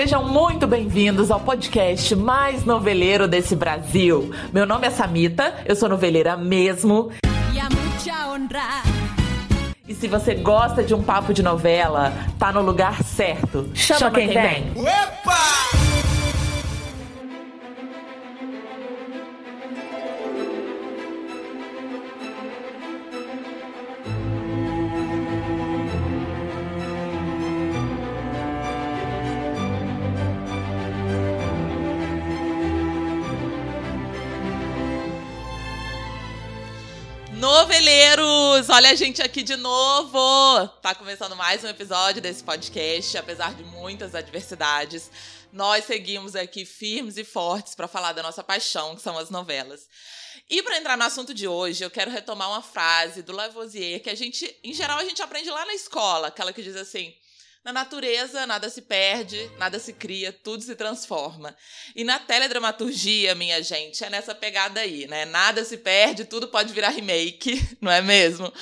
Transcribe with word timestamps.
Sejam 0.00 0.24
muito 0.26 0.66
bem-vindos 0.66 1.30
ao 1.30 1.38
podcast 1.38 2.16
mais 2.16 2.64
noveleiro 2.64 3.28
desse 3.28 3.54
Brasil. 3.54 4.30
Meu 4.50 4.64
nome 4.64 4.86
é 4.86 4.90
Samita, 4.90 5.56
eu 5.66 5.76
sou 5.76 5.90
noveleira 5.90 6.38
mesmo. 6.38 7.10
E 9.86 9.94
se 9.94 10.08
você 10.08 10.36
gosta 10.36 10.82
de 10.82 10.94
um 10.94 11.02
papo 11.02 11.34
de 11.34 11.42
novela, 11.42 12.14
tá 12.38 12.50
no 12.50 12.62
lugar 12.62 13.02
certo. 13.02 13.68
Chama, 13.74 13.98
Chama 13.98 14.10
quem, 14.12 14.28
quem 14.28 14.40
vem. 14.40 14.72
vem. 14.72 14.84
Opa! 14.84 15.79
Olha 38.80 38.92
a 38.92 38.94
gente 38.94 39.20
aqui 39.20 39.42
de 39.42 39.56
novo! 39.56 40.66
Tá 40.80 40.94
começando 40.94 41.36
mais 41.36 41.62
um 41.62 41.68
episódio 41.68 42.22
desse 42.22 42.42
podcast, 42.42 43.18
apesar 43.18 43.52
de 43.52 43.62
muitas 43.62 44.14
adversidades. 44.14 45.10
Nós 45.52 45.84
seguimos 45.84 46.34
aqui 46.34 46.64
firmes 46.64 47.18
e 47.18 47.22
fortes 47.22 47.74
para 47.74 47.86
falar 47.86 48.14
da 48.14 48.22
nossa 48.22 48.42
paixão, 48.42 48.96
que 48.96 49.02
são 49.02 49.18
as 49.18 49.28
novelas. 49.28 49.86
E 50.48 50.62
para 50.62 50.78
entrar 50.78 50.96
no 50.96 51.04
assunto 51.04 51.34
de 51.34 51.46
hoje, 51.46 51.84
eu 51.84 51.90
quero 51.90 52.10
retomar 52.10 52.48
uma 52.48 52.62
frase 52.62 53.20
do 53.20 53.32
Lavoisier 53.32 54.00
que 54.00 54.08
a 54.08 54.14
gente, 54.14 54.50
em 54.64 54.72
geral, 54.72 54.98
a 54.98 55.04
gente 55.04 55.20
aprende 55.20 55.50
lá 55.50 55.66
na 55.66 55.74
escola, 55.74 56.28
aquela 56.28 56.50
que 56.50 56.62
diz 56.62 56.74
assim: 56.74 57.14
na 57.64 57.72
natureza, 57.72 58.46
nada 58.46 58.70
se 58.70 58.82
perde, 58.82 59.50
nada 59.58 59.78
se 59.78 59.92
cria, 59.92 60.32
tudo 60.32 60.62
se 60.62 60.74
transforma. 60.74 61.54
E 61.94 62.04
na 62.04 62.18
teledramaturgia, 62.18 63.34
minha 63.34 63.62
gente, 63.62 64.02
é 64.02 64.08
nessa 64.08 64.34
pegada 64.34 64.80
aí, 64.80 65.06
né? 65.06 65.26
Nada 65.26 65.64
se 65.64 65.76
perde, 65.76 66.24
tudo 66.24 66.48
pode 66.48 66.72
virar 66.72 66.88
remake, 66.88 67.62
não 67.80 67.92
é 67.92 68.00
mesmo? 68.00 68.52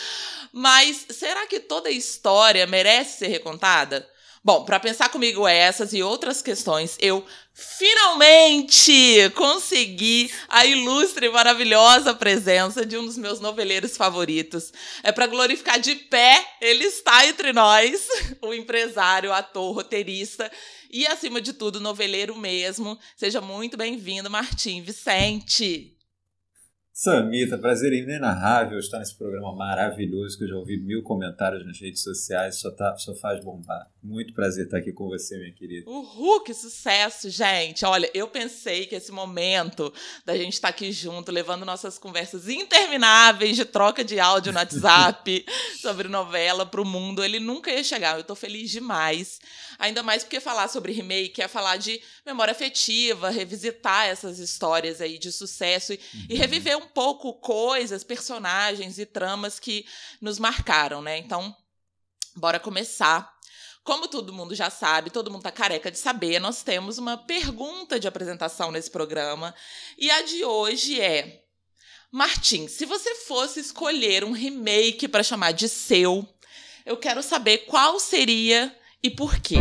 Mas 0.52 1.06
será 1.10 1.46
que 1.46 1.60
toda 1.60 1.90
história 1.90 2.66
merece 2.66 3.18
ser 3.18 3.28
recontada? 3.28 4.08
Bom, 4.44 4.64
para 4.64 4.78
pensar 4.78 5.08
comigo 5.08 5.46
essas 5.46 5.92
e 5.92 6.02
outras 6.02 6.40
questões, 6.40 6.96
eu 7.00 7.24
finalmente 7.52 9.30
consegui 9.34 10.32
a 10.48 10.64
ilustre 10.64 11.26
e 11.26 11.30
maravilhosa 11.30 12.14
presença 12.14 12.86
de 12.86 12.96
um 12.96 13.04
dos 13.04 13.18
meus 13.18 13.40
noveleiros 13.40 13.96
favoritos. 13.96 14.72
É 15.02 15.10
para 15.10 15.26
glorificar 15.26 15.80
de 15.80 15.96
pé, 15.96 16.46
ele 16.60 16.84
está 16.84 17.26
entre 17.26 17.52
nós, 17.52 18.06
o 18.40 18.54
empresário, 18.54 19.32
ator, 19.32 19.74
roteirista 19.74 20.50
e, 20.88 21.06
acima 21.06 21.40
de 21.40 21.52
tudo, 21.52 21.80
noveleiro 21.80 22.36
mesmo. 22.36 22.98
Seja 23.16 23.40
muito 23.40 23.76
bem-vindo, 23.76 24.30
Martim 24.30 24.80
Vicente. 24.80 25.97
Samita, 27.00 27.56
prazer 27.56 27.92
inenarrável 27.92 28.76
estar 28.76 28.98
nesse 28.98 29.14
programa 29.14 29.54
maravilhoso 29.54 30.36
que 30.36 30.42
eu 30.42 30.48
já 30.48 30.56
ouvi 30.56 30.76
mil 30.76 31.00
comentários 31.00 31.64
nas 31.64 31.78
redes 31.78 32.02
sociais, 32.02 32.56
só, 32.56 32.72
tá, 32.72 32.96
só 32.96 33.14
faz 33.14 33.38
bombar. 33.44 33.88
Muito 34.02 34.34
prazer 34.34 34.64
estar 34.64 34.78
aqui 34.78 34.92
com 34.92 35.06
você, 35.06 35.38
minha 35.38 35.52
querida. 35.52 35.88
Uhul, 35.88 36.40
que 36.40 36.52
sucesso, 36.52 37.30
gente! 37.30 37.84
Olha, 37.84 38.10
eu 38.12 38.26
pensei 38.26 38.84
que 38.84 38.96
esse 38.96 39.12
momento 39.12 39.94
da 40.26 40.36
gente 40.36 40.54
estar 40.54 40.70
aqui 40.70 40.90
junto, 40.90 41.30
levando 41.30 41.64
nossas 41.64 42.00
conversas 42.00 42.48
intermináveis 42.48 43.54
de 43.54 43.64
troca 43.64 44.02
de 44.02 44.18
áudio 44.18 44.52
no 44.52 44.58
WhatsApp 44.58 45.46
sobre 45.80 46.08
novela 46.08 46.66
para 46.66 46.82
o 46.82 46.84
mundo, 46.84 47.22
ele 47.22 47.38
nunca 47.38 47.70
ia 47.70 47.84
chegar. 47.84 48.16
Eu 48.16 48.22
estou 48.22 48.34
feliz 48.34 48.72
demais. 48.72 49.38
Ainda 49.78 50.02
mais 50.02 50.24
porque 50.24 50.40
falar 50.40 50.66
sobre 50.66 50.90
remake 50.90 51.40
é 51.40 51.46
falar 51.46 51.76
de 51.76 52.00
memória 52.26 52.50
afetiva, 52.50 53.30
revisitar 53.30 54.06
essas 54.06 54.40
histórias 54.40 55.00
aí 55.00 55.16
de 55.16 55.30
sucesso 55.30 55.92
e, 55.92 55.96
uhum. 55.96 56.26
e 56.30 56.34
reviver 56.34 56.76
um 56.76 56.87
pouco 56.88 57.34
coisas, 57.34 58.02
personagens 58.02 58.98
e 58.98 59.06
tramas 59.06 59.58
que 59.60 59.86
nos 60.20 60.38
marcaram, 60.38 61.00
né? 61.02 61.18
Então, 61.18 61.54
bora 62.34 62.58
começar. 62.58 63.32
Como 63.84 64.08
todo 64.08 64.32
mundo 64.32 64.54
já 64.54 64.68
sabe, 64.68 65.10
todo 65.10 65.30
mundo 65.30 65.42
tá 65.42 65.50
careca 65.50 65.90
de 65.90 65.98
saber, 65.98 66.38
nós 66.38 66.62
temos 66.62 66.98
uma 66.98 67.16
pergunta 67.16 67.98
de 67.98 68.06
apresentação 68.06 68.70
nesse 68.70 68.90
programa. 68.90 69.54
E 69.96 70.10
a 70.10 70.22
de 70.22 70.44
hoje 70.44 71.00
é: 71.00 71.42
Martim, 72.10 72.68
se 72.68 72.84
você 72.84 73.14
fosse 73.14 73.60
escolher 73.60 74.24
um 74.24 74.32
remake 74.32 75.08
para 75.08 75.22
chamar 75.22 75.52
de 75.52 75.68
seu, 75.68 76.26
eu 76.84 76.96
quero 76.96 77.22
saber 77.22 77.58
qual 77.66 77.98
seria 77.98 78.74
e 79.02 79.10
por 79.10 79.38
quê. 79.40 79.56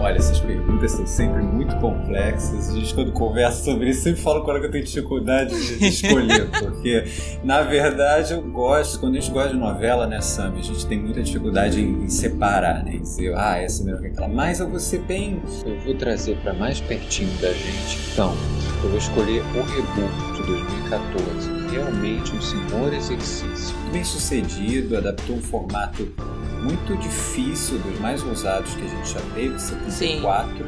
Olha, 0.00 0.16
essas 0.16 0.40
perguntas 0.40 0.71
são 0.88 1.06
sempre 1.06 1.42
muito 1.42 1.74
complexas. 1.76 2.70
A 2.70 2.74
gente, 2.74 2.94
quando 2.94 3.12
conversa 3.12 3.64
sobre 3.64 3.90
isso, 3.90 4.02
sempre 4.02 4.20
fala 4.20 4.42
quando 4.44 4.64
eu 4.64 4.70
tenho 4.70 4.84
dificuldade 4.84 5.78
de 5.78 5.86
escolher, 5.86 6.48
porque, 6.58 7.04
na 7.42 7.62
verdade, 7.62 8.32
eu 8.32 8.42
gosto, 8.42 8.98
quando 9.00 9.16
a 9.16 9.20
gente 9.20 9.30
gosta 9.30 9.50
de 9.50 9.58
novela, 9.58 10.06
né, 10.06 10.20
Sam, 10.20 10.54
a 10.56 10.62
gente 10.62 10.86
tem 10.86 11.00
muita 11.00 11.22
dificuldade 11.22 11.80
em, 11.80 12.04
em 12.04 12.08
separar, 12.08 12.84
né, 12.84 12.94
em 12.94 13.02
dizer, 13.02 13.34
ah, 13.36 13.58
essa 13.58 13.82
é 13.82 13.86
melhor 13.86 14.00
que 14.00 14.08
aquela. 14.08 14.28
Mas 14.28 14.60
eu 14.60 14.68
vou 14.68 14.80
ser 14.80 15.00
bem. 15.00 15.42
Eu 15.64 15.78
vou 15.80 15.94
trazer 15.94 16.36
para 16.38 16.52
mais 16.52 16.80
pertinho 16.80 17.30
da 17.40 17.52
gente, 17.52 17.98
então, 18.12 18.34
eu 18.82 18.88
vou 18.88 18.98
escolher 18.98 19.40
o 19.40 19.62
reboot 19.62 20.32
de 20.36 20.46
2014. 20.46 21.61
Realmente 21.72 22.36
um 22.36 22.40
senhor 22.42 22.92
exercício. 22.92 23.74
Bem 23.90 24.04
sucedido, 24.04 24.94
adaptou 24.94 25.36
um 25.36 25.40
formato 25.40 26.06
muito 26.62 26.94
difícil, 26.98 27.78
dos 27.78 27.98
mais 27.98 28.22
ousados 28.22 28.74
que 28.74 28.82
a 28.82 28.88
gente 28.88 29.10
já 29.10 29.20
teve, 29.34 29.58
74. 29.58 30.66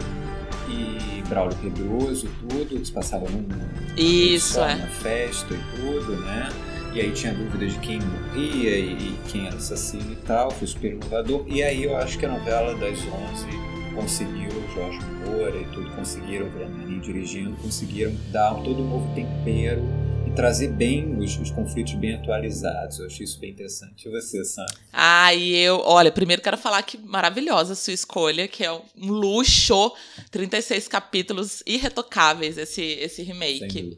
E 0.66 1.22
Braulio 1.28 1.54
Pedroso, 1.58 2.26
tudo, 2.40 2.78
que 2.78 2.86
se 2.86 2.90
passava 2.90 3.26
num, 3.28 3.46
Isso, 3.94 4.58
é. 4.60 4.76
na 4.76 4.86
festa 4.86 5.52
e 5.52 5.76
tudo, 5.76 6.16
né? 6.22 6.48
E 6.94 7.00
aí 7.00 7.12
tinha 7.12 7.34
dúvida 7.34 7.66
de 7.66 7.78
quem 7.80 8.00
morria 8.00 8.78
e, 8.78 8.92
e 8.92 9.18
quem 9.28 9.46
era 9.46 9.56
assassino 9.56 10.10
e 10.10 10.16
tal, 10.16 10.50
foi 10.52 10.66
super 10.66 10.92
inovador. 10.92 11.44
E 11.46 11.62
aí 11.62 11.84
eu 11.84 11.98
acho 11.98 12.18
que 12.18 12.24
a 12.24 12.30
novela 12.30 12.74
das 12.76 12.98
11 13.00 13.46
conseguiu, 13.94 14.50
Jorge 14.74 15.00
Moura 15.26 15.54
e 15.54 15.64
tudo, 15.66 15.90
conseguiram, 15.90 16.48
Maninho 16.48 17.02
dirigindo, 17.02 17.54
conseguiram 17.56 18.14
dar 18.32 18.54
todo 18.54 18.82
um 18.82 18.88
novo 18.88 19.14
tempero 19.14 19.82
trazer 20.34 20.68
bem 20.68 21.16
os, 21.18 21.36
os, 21.38 21.50
conflitos 21.50 21.94
bem 21.94 22.14
atualizados. 22.14 22.98
Eu 22.98 23.06
achei 23.06 23.24
isso 23.24 23.38
bem 23.38 23.50
interessante. 23.50 24.08
E 24.08 24.10
você, 24.10 24.44
Sam? 24.44 24.66
Ah, 24.92 25.32
e 25.34 25.56
eu, 25.56 25.80
olha, 25.84 26.10
primeiro 26.10 26.42
quero 26.42 26.58
falar 26.58 26.82
que 26.82 26.98
maravilhosa 26.98 27.72
a 27.72 27.76
sua 27.76 27.92
escolha, 27.92 28.48
que 28.48 28.64
é 28.64 28.72
um 28.72 28.82
luxo, 28.96 29.92
36 30.30 30.88
capítulos 30.88 31.62
irretocáveis 31.66 32.58
esse, 32.58 32.82
esse 32.82 33.22
remake. 33.22 33.96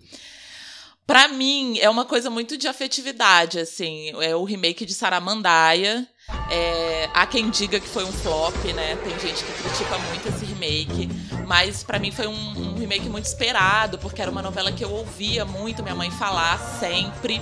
Para 1.07 1.29
mim, 1.29 1.79
é 1.79 1.89
uma 1.89 2.05
coisa 2.05 2.29
muito 2.29 2.59
de 2.59 2.67
afetividade, 2.67 3.61
assim. 3.61 4.11
É 4.21 4.35
o 4.35 4.43
remake 4.43 4.85
de 4.85 4.93
Saramandaia. 4.93 6.07
É, 6.51 7.09
há 7.15 7.25
quem 7.25 7.49
diga 7.49 7.79
que 7.79 7.89
foi 7.89 8.05
um 8.05 8.11
flop, 8.11 8.57
né? 8.75 8.97
Tem 8.97 9.17
gente 9.21 9.45
que 9.45 9.53
critica 9.63 9.97
muito 9.99 10.29
esse 10.29 10.45
remake. 10.45 11.09
Mas 11.47 11.85
para 11.85 12.01
mim 12.01 12.11
foi 12.11 12.27
um, 12.27 12.33
um, 12.33 12.75
remake 12.75 13.09
muito 13.09 13.27
esperado, 13.27 13.99
porque 13.99 14.21
era 14.21 14.31
uma 14.31 14.43
novela 14.43 14.73
que 14.73 14.85
eu 14.85 14.91
ouvia 14.91 15.45
muito 15.45 15.81
minha 15.81 15.95
mãe 15.95 16.11
falar 16.11 16.59
sempre. 16.59 17.41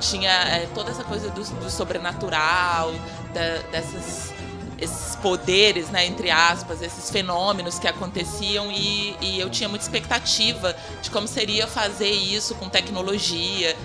Tinha 0.00 0.30
é, 0.30 0.66
toda 0.74 0.90
essa 0.90 1.04
coisa 1.04 1.30
do, 1.30 1.44
do 1.60 1.70
sobrenatural, 1.70 2.92
da, 3.32 3.58
dessas 3.70 4.29
esses 4.80 5.14
poderes, 5.16 5.90
né, 5.90 6.06
entre 6.06 6.30
aspas, 6.30 6.80
esses 6.82 7.10
fenômenos 7.10 7.78
que 7.78 7.86
aconteciam 7.86 8.70
e, 8.72 9.14
e 9.20 9.38
eu 9.38 9.50
tinha 9.50 9.68
muita 9.68 9.84
expectativa 9.84 10.74
de 11.02 11.10
como 11.10 11.28
seria 11.28 11.66
fazer 11.66 12.10
isso 12.10 12.54
com 12.54 12.68
tecnologia. 12.68 13.76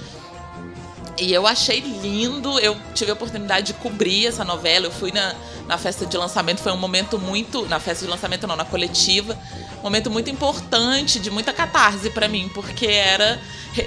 E 1.17 1.33
eu 1.33 1.47
achei 1.47 1.79
lindo, 1.79 2.59
eu 2.59 2.77
tive 2.93 3.11
a 3.11 3.13
oportunidade 3.13 3.67
de 3.67 3.73
cobrir 3.75 4.27
essa 4.27 4.43
novela, 4.43 4.87
eu 4.87 4.91
fui 4.91 5.13
na, 5.13 5.33
na 5.65 5.77
festa 5.77 6.05
de 6.05 6.17
lançamento, 6.17 6.61
foi 6.61 6.73
um 6.73 6.77
momento 6.77 7.17
muito. 7.17 7.65
Na 7.67 7.79
festa 7.79 8.03
de 8.03 8.11
lançamento, 8.11 8.45
não, 8.45 8.55
na 8.55 8.65
coletiva, 8.65 9.37
um 9.79 9.83
momento 9.83 10.11
muito 10.11 10.29
importante, 10.29 11.17
de 11.17 11.31
muita 11.31 11.53
catarse 11.53 12.09
para 12.09 12.27
mim, 12.27 12.49
porque 12.53 12.87
era 12.87 13.39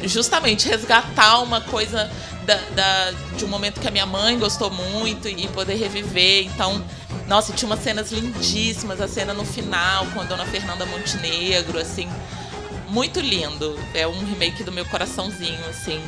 justamente 0.05 0.69
resgatar 0.69 1.41
uma 1.41 1.61
coisa 1.61 2.11
da, 2.47 2.57
da, 2.75 3.11
de 3.37 3.45
um 3.45 3.49
momento 3.49 3.79
que 3.79 3.87
a 3.87 3.91
minha 3.91 4.07
mãe 4.07 4.39
gostou 4.39 4.71
muito 4.71 5.29
e 5.29 5.47
poder 5.49 5.75
reviver. 5.75 6.47
Então, 6.47 6.83
nossa, 7.27 7.53
tinha 7.53 7.69
umas 7.69 7.81
cenas 7.81 8.11
lindíssimas, 8.11 9.01
a 9.01 9.09
cena 9.09 9.35
no 9.35 9.45
final 9.45 10.07
com 10.13 10.21
a 10.21 10.25
dona 10.25 10.45
Fernanda 10.47 10.87
Montenegro, 10.87 11.79
assim, 11.79 12.09
muito 12.89 13.21
lindo. 13.21 13.79
É 13.95 14.07
um 14.07 14.25
remake 14.25 14.65
do 14.65 14.73
meu 14.73 14.85
coraçãozinho, 14.87 15.65
assim. 15.69 16.01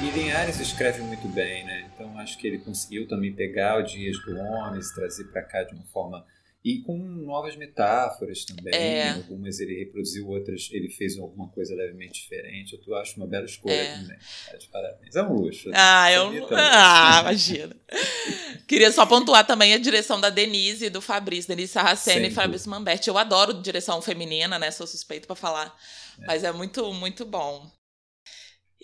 E 0.00 0.10
Linhares 0.10 0.58
escreve 0.58 1.02
muito 1.02 1.28
bem, 1.28 1.64
né? 1.64 1.84
Então 1.94 2.18
acho 2.18 2.36
que 2.38 2.46
ele 2.46 2.58
conseguiu 2.58 3.06
também 3.06 3.32
pegar 3.32 3.78
o 3.78 3.82
Dias 3.82 4.18
do 4.24 4.36
Homens, 4.36 4.90
trazer 4.92 5.24
para 5.24 5.42
cá 5.42 5.62
de 5.62 5.74
uma 5.74 5.84
forma 5.92 6.24
E 6.64 6.80
com 6.82 6.96
novas 6.96 7.56
metáforas 7.56 8.44
também. 8.44 8.72
É. 8.72 9.10
Algumas 9.10 9.58
ele 9.58 9.80
reproduziu, 9.80 10.28
outras 10.28 10.68
ele 10.70 10.88
fez 10.88 11.18
alguma 11.18 11.48
coisa 11.48 11.74
levemente 11.74 12.22
diferente. 12.22 12.80
Eu 12.86 12.94
acho 12.96 13.16
uma 13.16 13.26
bela 13.26 13.44
escolha 13.44 13.74
é. 13.74 13.96
também. 13.96 14.18
Tá 14.48 14.56
de 14.56 14.68
parabéns. 14.68 15.16
É 15.16 15.22
um 15.24 15.32
luxo. 15.32 15.68
Né? 15.68 15.76
Ah, 15.76 16.12
eu... 16.12 16.46
ah 16.54 17.20
imagina. 17.22 17.76
Queria 18.68 18.92
só 18.92 19.04
pontuar 19.04 19.44
também 19.44 19.74
a 19.74 19.78
direção 19.78 20.20
da 20.20 20.30
Denise 20.30 20.86
e 20.86 20.90
do 20.90 21.00
Fabrício. 21.00 21.48
Denise 21.48 21.72
Sarraceni 21.72 22.28
e 22.28 22.30
Fabrício 22.30 22.70
Mamberti. 22.70 23.08
Eu 23.08 23.18
adoro 23.18 23.60
direção 23.60 24.00
feminina, 24.00 24.56
né? 24.56 24.70
Sou 24.70 24.86
suspeito 24.86 25.26
para 25.26 25.34
falar. 25.34 25.76
É. 26.20 26.26
Mas 26.26 26.44
é 26.44 26.52
muito, 26.52 26.92
muito 26.94 27.24
bom. 27.24 27.68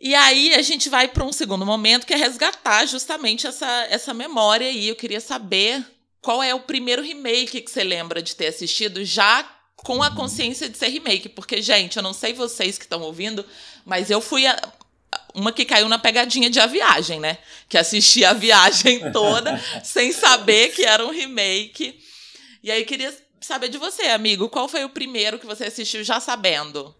E 0.00 0.16
aí 0.16 0.52
a 0.54 0.62
gente 0.62 0.88
vai 0.88 1.06
para 1.06 1.24
um 1.24 1.32
segundo 1.32 1.64
momento 1.64 2.06
que 2.06 2.14
é 2.14 2.16
resgatar 2.16 2.86
justamente 2.86 3.46
essa, 3.46 3.86
essa 3.88 4.12
memória 4.12 4.66
aí. 4.66 4.88
Eu 4.88 4.96
queria 4.96 5.20
saber 5.20 5.84
qual 6.20 6.42
é 6.42 6.54
o 6.54 6.60
primeiro 6.60 7.02
remake 7.02 7.60
que 7.60 7.70
você 7.70 7.84
lembra 7.84 8.22
de 8.22 8.34
ter 8.34 8.48
assistido 8.48 9.04
já 9.04 9.48
com 9.76 10.02
a 10.02 10.14
consciência 10.14 10.68
de 10.68 10.76
ser 10.76 10.88
remake? 10.88 11.28
Porque, 11.28 11.62
gente, 11.62 11.96
eu 11.96 12.02
não 12.02 12.12
sei 12.12 12.32
vocês 12.32 12.76
que 12.76 12.84
estão 12.84 13.00
ouvindo, 13.02 13.44
mas 13.84 14.10
eu 14.10 14.20
fui 14.20 14.46
a, 14.46 14.60
uma 15.34 15.52
que 15.52 15.64
caiu 15.64 15.88
na 15.88 15.98
pegadinha 15.98 16.50
de 16.50 16.58
A 16.58 16.66
Viagem, 16.66 17.20
né? 17.20 17.38
Que 17.68 17.78
assisti 17.78 18.24
a 18.24 18.32
viagem 18.32 19.10
toda 19.12 19.58
sem 19.84 20.12
saber 20.12 20.70
que 20.74 20.84
era 20.84 21.04
um 21.06 21.10
remake. 21.10 21.98
E 22.62 22.70
aí 22.70 22.84
queria 22.84 23.14
saber 23.40 23.68
de 23.68 23.78
você, 23.78 24.02
amigo, 24.02 24.48
qual 24.48 24.68
foi 24.68 24.84
o 24.84 24.90
primeiro 24.90 25.38
que 25.38 25.46
você 25.46 25.64
assistiu 25.64 26.02
já 26.02 26.20
sabendo? 26.20 26.94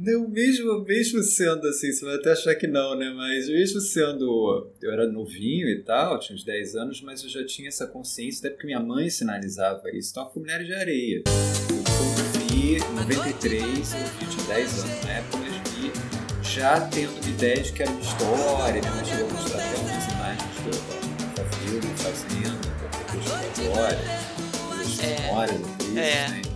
Não, 0.00 0.28
mesmo, 0.28 0.84
mesmo 0.84 1.20
sendo 1.24 1.66
assim, 1.66 1.90
você 1.90 2.04
vai 2.04 2.14
até 2.14 2.30
achar 2.30 2.54
que 2.54 2.68
não, 2.68 2.96
né? 2.96 3.10
Mas 3.10 3.48
mesmo 3.48 3.80
sendo. 3.80 4.70
Eu 4.80 4.92
era 4.92 5.08
novinho 5.08 5.68
e 5.68 5.82
tal, 5.82 6.20
tinha 6.20 6.36
uns 6.36 6.44
10 6.44 6.76
anos, 6.76 7.02
mas 7.02 7.24
eu 7.24 7.28
já 7.28 7.44
tinha 7.44 7.66
essa 7.66 7.84
consciência, 7.84 8.38
até 8.46 8.50
porque 8.50 8.66
minha 8.68 8.78
mãe 8.78 9.10
sinalizava 9.10 9.90
isso. 9.90 10.12
Então, 10.12 10.30
Mulheres 10.36 10.68
de 10.68 10.74
Areia. 10.74 11.22
Eu 11.26 12.46
vi 12.46 12.76
em 12.76 12.94
93, 12.94 13.92
eu 14.22 14.28
tinha 14.28 14.46
10 14.46 14.84
anos 14.84 15.04
na 15.04 15.10
época, 15.10 15.38
mas 15.38 15.72
vi 15.74 15.92
já 16.48 16.80
tendo 16.80 17.20
uma 17.20 17.30
ideia 17.30 17.60
de 17.60 17.72
que 17.72 17.82
era 17.82 17.90
uma 17.90 18.00
história. 18.00 18.80
Minha 18.80 18.92
mãe 18.92 19.04
chegou 19.04 19.28
a 19.28 19.32
mostrar 19.32 19.58
até 19.58 19.74
algumas 19.74 20.12
imagens 20.12 20.54
do, 20.62 21.34
da 21.34 21.44
filme 21.56 21.96
fazendo, 21.96 22.60
da 23.26 23.48
história, 23.48 23.98
das 24.78 25.00
é. 25.00 25.22
memórias, 25.22 25.60
é. 25.90 26.28
né? 26.28 26.47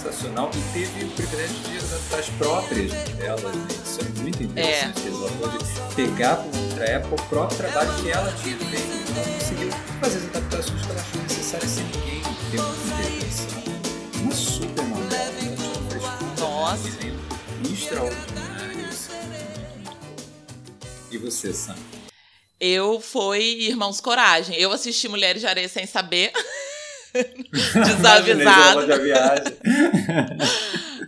Sensacional 0.00 0.50
e 0.54 0.72
teve 0.72 1.04
o 1.04 1.10
privilégio 1.10 1.56
de 1.56 1.78
adaptar 1.78 2.18
as 2.18 2.28
próprias 2.30 2.92
delas. 3.16 3.42
Né? 3.42 3.68
Isso 3.84 4.00
é 4.00 4.20
muito 4.20 4.42
interessante. 4.42 5.00
É. 5.00 5.10
Ela 5.10 5.30
pôde 5.32 5.94
pegar 5.94 6.36
por 6.36 6.56
outra 6.56 6.84
época 6.84 7.14
o 7.14 7.28
próprio 7.28 7.58
trabalho 7.58 8.02
que 8.02 8.10
ela 8.10 8.32
tinha 8.32 8.56
feito 8.56 9.10
ela 9.16 9.38
conseguiu 9.38 9.70
fazer 10.00 10.18
as 10.18 10.24
adaptações 10.24 10.80
que 10.80 10.90
ela 10.90 11.00
achou 11.00 11.22
necessárias 11.22 11.70
sem 11.70 11.84
ninguém 11.84 12.22
ter 12.50 12.60
uma 12.60 12.76
intervenção. 12.86 13.62
Uma 14.22 14.34
super 14.34 14.84
novela, 14.84 15.32
né? 15.32 15.56
Nossa! 16.38 16.88
Extraordinário. 17.70 18.40
E 21.10 21.18
você, 21.18 21.52
Sam? 21.52 21.76
Eu 22.60 23.00
fui 23.00 23.42
Irmãos 23.42 24.00
Coragem. 24.00 24.56
Eu 24.56 24.70
assisti 24.70 25.08
Mulheres 25.08 25.40
de 25.40 25.48
Areia 25.48 25.68
sem 25.68 25.86
saber. 25.86 26.32
Desavisado. 27.84 28.82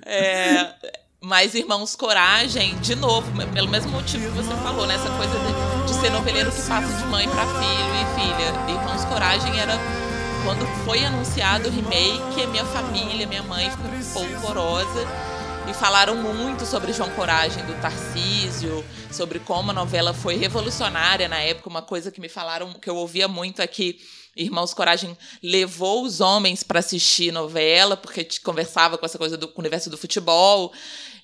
é, 0.06 0.74
mas 1.20 1.54
Irmãos 1.54 1.94
Coragem, 1.94 2.74
de 2.80 2.94
novo, 2.94 3.30
pelo 3.52 3.68
mesmo 3.68 3.90
motivo 3.92 4.30
que 4.30 4.36
você 4.42 4.54
falou, 4.62 4.86
né? 4.86 4.94
Essa 4.94 5.10
coisa 5.10 5.38
de, 5.38 5.92
de 5.92 6.00
ser 6.00 6.10
noveleiro 6.10 6.50
que 6.50 6.62
passa 6.62 6.92
de 6.92 7.04
mãe 7.06 7.28
para 7.28 7.46
filho 7.46 7.94
e 7.94 8.20
filha. 8.20 8.46
Irmãos 8.68 9.04
Coragem 9.04 9.58
era 9.58 9.74
quando 10.44 10.66
foi 10.84 11.04
anunciado 11.04 11.68
o 11.68 11.72
remake, 11.72 12.46
minha 12.48 12.64
família, 12.64 13.26
minha 13.26 13.42
mãe 13.44 13.70
ficou 13.70 14.26
polvorosa 14.26 15.06
e 15.70 15.74
falaram 15.74 16.16
muito 16.16 16.66
sobre 16.66 16.92
João 16.92 17.08
Coragem 17.10 17.64
do 17.64 17.80
Tarcísio, 17.80 18.84
sobre 19.10 19.38
como 19.38 19.70
a 19.70 19.74
novela 19.74 20.12
foi 20.12 20.36
revolucionária 20.36 21.28
na 21.28 21.38
época, 21.38 21.68
uma 21.68 21.82
coisa 21.82 22.10
que 22.10 22.20
me 22.20 22.28
falaram 22.28 22.72
que 22.72 22.90
eu 22.90 22.96
ouvia 22.96 23.28
muito 23.28 23.62
aqui. 23.62 24.00
É 24.00 24.21
Irmãos 24.34 24.72
Coragem 24.72 25.16
levou 25.42 26.04
os 26.04 26.20
homens 26.20 26.62
para 26.62 26.80
assistir 26.80 27.30
novela, 27.30 27.96
porque 27.96 28.26
conversava 28.42 28.96
com 28.96 29.04
essa 29.04 29.18
coisa 29.18 29.36
do 29.36 29.52
universo 29.56 29.90
do 29.90 29.98
futebol. 29.98 30.72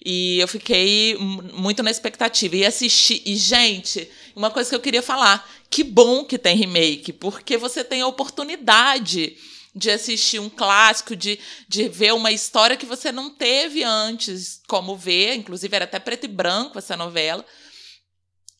E 0.04 0.38
eu 0.38 0.46
fiquei 0.46 1.16
muito 1.16 1.82
na 1.82 1.90
expectativa. 1.90 2.56
E 2.56 2.66
assisti. 2.66 3.22
E, 3.24 3.34
gente, 3.36 4.10
uma 4.36 4.50
coisa 4.50 4.68
que 4.68 4.76
eu 4.76 4.80
queria 4.80 5.02
falar: 5.02 5.48
que 5.70 5.82
bom 5.82 6.24
que 6.24 6.38
tem 6.38 6.56
remake, 6.56 7.12
porque 7.12 7.56
você 7.56 7.82
tem 7.82 8.02
a 8.02 8.06
oportunidade 8.06 9.36
de 9.74 9.90
assistir 9.90 10.40
um 10.40 10.50
clássico, 10.50 11.14
de, 11.14 11.38
de 11.68 11.88
ver 11.88 12.12
uma 12.12 12.32
história 12.32 12.76
que 12.76 12.86
você 12.86 13.12
não 13.12 13.30
teve 13.30 13.82
antes 13.82 14.60
como 14.68 14.96
ver. 14.96 15.34
Inclusive, 15.34 15.74
era 15.74 15.84
até 15.84 15.98
preto 15.98 16.24
e 16.24 16.28
branco 16.28 16.78
essa 16.78 16.96
novela. 16.96 17.44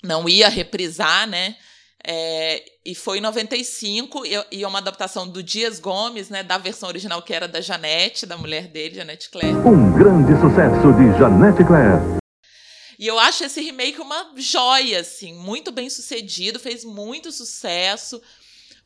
Não 0.03 0.29
ia 0.29 0.49
reprisar, 0.49 1.27
né? 1.27 1.57
É, 2.11 2.65
e 2.87 2.95
foi 2.95 3.19
em 3.19 3.21
95, 3.21 4.25
e, 4.25 4.31
e 4.51 4.65
é 4.65 4.67
uma 4.67 4.79
adaptação 4.79 5.29
do 5.29 5.43
Dias 5.43 5.79
Gomes, 5.79 6.31
né, 6.31 6.43
da 6.43 6.57
versão 6.57 6.89
original 6.89 7.21
que 7.21 7.35
era 7.35 7.47
da 7.47 7.61
Janete, 7.61 8.25
da 8.25 8.39
mulher 8.39 8.69
dele, 8.69 8.95
Janete 8.95 9.29
Claire. 9.29 9.59
Um 9.59 9.93
grande 9.93 10.33
sucesso 10.41 10.91
de 10.95 11.19
Janete 11.19 11.63
Claire. 11.67 12.19
E 12.99 13.07
eu 13.07 13.19
acho 13.19 13.45
esse 13.45 13.61
remake 13.61 14.01
uma 14.01 14.33
joia, 14.37 15.01
assim, 15.01 15.35
muito 15.35 15.71
bem 15.71 15.91
sucedido, 15.91 16.59
fez 16.59 16.83
muito 16.83 17.31
sucesso, 17.31 18.23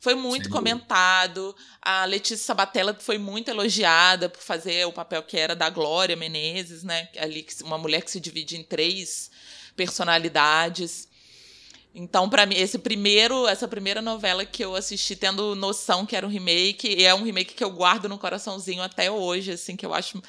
foi 0.01 0.15
muito 0.15 0.47
Sim. 0.47 0.51
comentado. 0.51 1.55
A 1.81 2.03
Letícia 2.03 2.45
Sabatella 2.45 2.93
foi 2.99 3.17
muito 3.17 3.47
elogiada 3.49 4.27
por 4.27 4.41
fazer 4.41 4.85
o 4.85 4.91
papel 4.91 5.23
que 5.23 5.37
era 5.37 5.55
da 5.55 5.69
Glória 5.69 6.17
Menezes, 6.17 6.83
né? 6.83 7.07
Ali, 7.17 7.47
uma 7.63 7.77
mulher 7.77 8.01
que 8.01 8.11
se 8.11 8.19
divide 8.19 8.57
em 8.57 8.63
três 8.63 9.31
personalidades. 9.77 11.07
Então, 11.95 12.27
para 12.27 12.47
mim, 12.47 12.55
esse 12.55 12.79
primeiro, 12.79 13.47
essa 13.47 13.67
primeira 13.67 14.01
novela 14.01 14.43
que 14.43 14.65
eu 14.65 14.75
assisti 14.75 15.15
tendo 15.15 15.53
noção 15.53 16.07
que 16.07 16.15
era 16.15 16.25
um 16.25 16.29
remake, 16.29 16.87
e 16.87 17.03
é 17.03 17.13
um 17.13 17.21
remake 17.21 17.53
que 17.53 17.63
eu 17.63 17.69
guardo 17.69 18.09
no 18.09 18.17
coraçãozinho 18.17 18.81
até 18.81 19.11
hoje, 19.11 19.51
assim, 19.51 19.75
que 19.75 19.85
eu 19.85 19.93
acho 19.93 20.19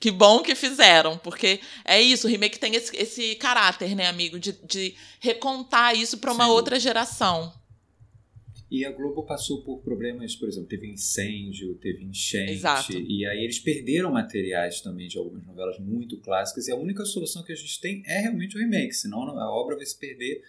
que 0.00 0.10
bom 0.10 0.42
que 0.42 0.56
fizeram, 0.56 1.16
porque 1.16 1.60
é 1.84 2.02
isso, 2.02 2.26
o 2.26 2.30
remake 2.30 2.58
tem 2.58 2.74
esse, 2.74 2.96
esse 2.96 3.36
caráter, 3.36 3.94
né, 3.94 4.08
amigo, 4.08 4.36
de, 4.36 4.50
de 4.64 4.96
recontar 5.20 5.94
isso 5.96 6.18
para 6.18 6.32
uma 6.32 6.46
Sim. 6.46 6.50
outra 6.50 6.80
geração. 6.80 7.52
E 8.68 8.84
a 8.84 8.90
Globo 8.90 9.22
passou 9.22 9.62
por 9.62 9.80
problemas, 9.82 10.34
por 10.34 10.48
exemplo, 10.48 10.68
teve 10.68 10.88
incêndio, 10.88 11.74
teve 11.74 12.02
enchente, 12.02 12.52
Exato. 12.52 12.92
e 12.94 13.24
aí 13.26 13.44
eles 13.44 13.60
perderam 13.60 14.10
materiais 14.10 14.80
também 14.80 15.06
de 15.06 15.18
algumas 15.18 15.46
novelas 15.46 15.78
muito 15.78 16.18
clássicas, 16.18 16.66
e 16.66 16.72
a 16.72 16.76
única 16.76 17.04
solução 17.04 17.44
que 17.44 17.52
a 17.52 17.56
gente 17.56 17.80
tem 17.80 18.02
é 18.06 18.22
realmente 18.22 18.56
o 18.56 18.58
remake, 18.58 18.92
senão 18.92 19.22
a 19.38 19.54
obra 19.54 19.76
vai 19.76 19.86
se 19.86 19.96
perder 19.96 20.42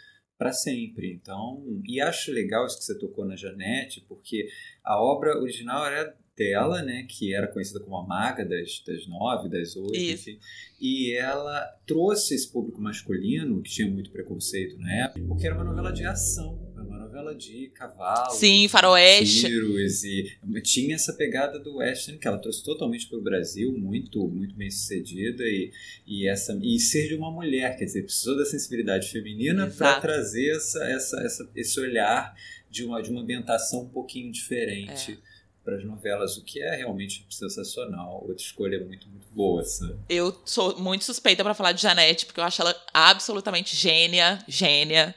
para 0.43 0.51
sempre. 0.51 1.13
Então, 1.13 1.63
e 1.87 2.01
acho 2.01 2.31
legal 2.31 2.65
isso 2.65 2.77
que 2.77 2.83
você 2.83 2.99
tocou 2.99 3.23
na 3.25 3.37
Janete, 3.37 4.03
porque 4.09 4.49
a 4.83 5.01
obra 5.01 5.39
original 5.39 5.85
era 5.85 6.13
dela, 6.35 6.81
né, 6.81 7.05
que 7.07 7.33
era 7.33 7.47
conhecida 7.47 7.79
como 7.79 7.95
a 7.95 8.05
maga 8.05 8.43
das, 8.43 8.83
das 8.85 9.07
nove, 9.07 9.49
das 9.49 9.75
oito, 9.75 9.95
enfim, 9.95 10.39
e 10.81 11.13
ela 11.13 11.63
trouxe 11.85 12.33
esse 12.33 12.51
público 12.51 12.81
masculino, 12.81 13.61
que 13.61 13.69
tinha 13.69 13.87
muito 13.87 14.11
preconceito 14.11 14.75
na 14.79 14.91
época, 15.05 15.23
porque 15.27 15.45
era 15.45 15.55
uma 15.55 15.63
novela 15.63 15.93
de 15.93 16.03
ação, 16.03 16.72
novela 17.13 17.35
de 17.35 17.67
cavalos, 17.69 18.33
Sim, 18.37 18.67
faroeste. 18.67 19.41
Tiros, 19.41 20.03
e 20.03 20.35
tinha 20.63 20.95
essa 20.95 21.13
pegada 21.13 21.59
do 21.59 21.77
western 21.77 22.19
que 22.19 22.27
ela 22.27 22.39
trouxe 22.39 22.63
totalmente 22.63 23.07
para 23.07 23.19
o 23.19 23.21
Brasil, 23.21 23.71
muito 23.77 24.27
muito 24.27 24.55
bem 24.55 24.71
sucedida 24.71 25.43
e, 25.43 25.71
e 26.07 26.27
essa 26.27 26.57
e 26.61 26.79
ser 26.79 27.07
de 27.07 27.15
uma 27.15 27.31
mulher, 27.31 27.77
quer 27.77 27.85
dizer, 27.85 28.03
precisou 28.03 28.35
da 28.35 28.45
sensibilidade 28.45 29.09
feminina 29.09 29.67
para 29.67 29.99
trazer 29.99 30.55
essa, 30.55 30.83
essa, 30.85 31.21
essa, 31.21 31.49
esse 31.55 31.79
olhar 31.79 32.35
de 32.69 32.83
uma 32.83 33.01
de 33.01 33.11
uma 33.11 33.21
ambientação 33.21 33.83
um 33.83 33.89
pouquinho 33.89 34.31
diferente. 34.31 35.11
É 35.29 35.32
para 35.63 35.77
as 35.77 35.85
novelas, 35.85 36.35
o 36.37 36.43
que 36.43 36.61
é 36.61 36.75
realmente 36.75 37.25
sensacional. 37.29 38.21
Outra 38.27 38.43
escolha 38.43 38.79
muito, 38.83 39.07
muito 39.07 39.25
boa. 39.31 39.61
Essa. 39.61 39.97
Eu 40.09 40.35
sou 40.43 40.77
muito 40.77 41.05
suspeita 41.05 41.43
para 41.43 41.53
falar 41.53 41.71
de 41.71 41.81
Janete, 41.81 42.25
porque 42.25 42.39
eu 42.39 42.43
acho 42.43 42.61
ela 42.61 42.75
absolutamente 42.93 43.75
gênia, 43.75 44.43
gênia. 44.47 45.15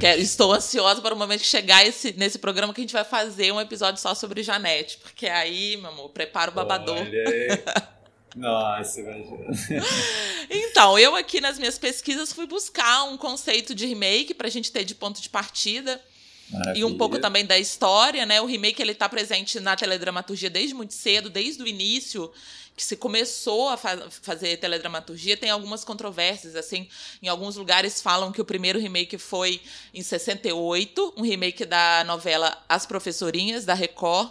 Quero, 0.00 0.20
estou 0.20 0.52
ansiosa 0.52 1.00
para 1.00 1.14
o 1.14 1.18
momento 1.18 1.40
que 1.40 1.46
chegar 1.46 1.86
esse, 1.86 2.12
nesse 2.14 2.38
programa 2.38 2.74
que 2.74 2.80
a 2.80 2.82
gente 2.82 2.92
vai 2.92 3.04
fazer 3.04 3.52
um 3.52 3.60
episódio 3.60 4.00
só 4.00 4.14
sobre 4.14 4.42
Janete, 4.42 4.98
porque 4.98 5.26
aí, 5.26 5.76
meu 5.76 5.90
amor, 5.90 6.10
prepara 6.10 6.50
o 6.50 6.54
babador. 6.54 6.98
Nossa, 8.34 9.00
imagina. 9.00 9.46
então, 10.50 10.98
eu 10.98 11.16
aqui 11.16 11.40
nas 11.40 11.58
minhas 11.58 11.78
pesquisas 11.78 12.32
fui 12.32 12.46
buscar 12.46 13.04
um 13.04 13.16
conceito 13.16 13.74
de 13.74 13.86
remake 13.86 14.34
para 14.34 14.48
a 14.48 14.50
gente 14.50 14.70
ter 14.70 14.84
de 14.84 14.94
ponto 14.94 15.20
de 15.20 15.28
partida. 15.28 16.00
Maravilha. 16.50 16.80
E 16.80 16.84
um 16.84 16.96
pouco 16.96 17.18
também 17.18 17.44
da 17.44 17.58
história, 17.58 18.24
né? 18.24 18.40
O 18.40 18.46
remake 18.46 18.80
ele 18.80 18.94
tá 18.94 19.08
presente 19.08 19.60
na 19.60 19.76
teledramaturgia 19.76 20.48
desde 20.48 20.74
muito 20.74 20.94
cedo, 20.94 21.28
desde 21.28 21.62
o 21.62 21.66
início 21.66 22.30
que 22.78 22.84
se 22.84 22.96
começou 22.96 23.70
a 23.70 23.76
fa 23.76 24.08
fazer 24.08 24.56
teledramaturgia, 24.58 25.36
tem 25.36 25.50
algumas 25.50 25.82
controvérsias, 25.84 26.54
assim, 26.54 26.88
em 27.20 27.26
alguns 27.26 27.56
lugares 27.56 28.00
falam 28.00 28.30
que 28.30 28.40
o 28.40 28.44
primeiro 28.44 28.78
remake 28.78 29.18
foi 29.18 29.60
em 29.92 30.00
68, 30.00 31.14
um 31.16 31.22
remake 31.22 31.64
da 31.64 32.04
novela 32.06 32.56
As 32.68 32.86
Professorinhas, 32.86 33.64
da 33.64 33.74
Record, 33.74 34.30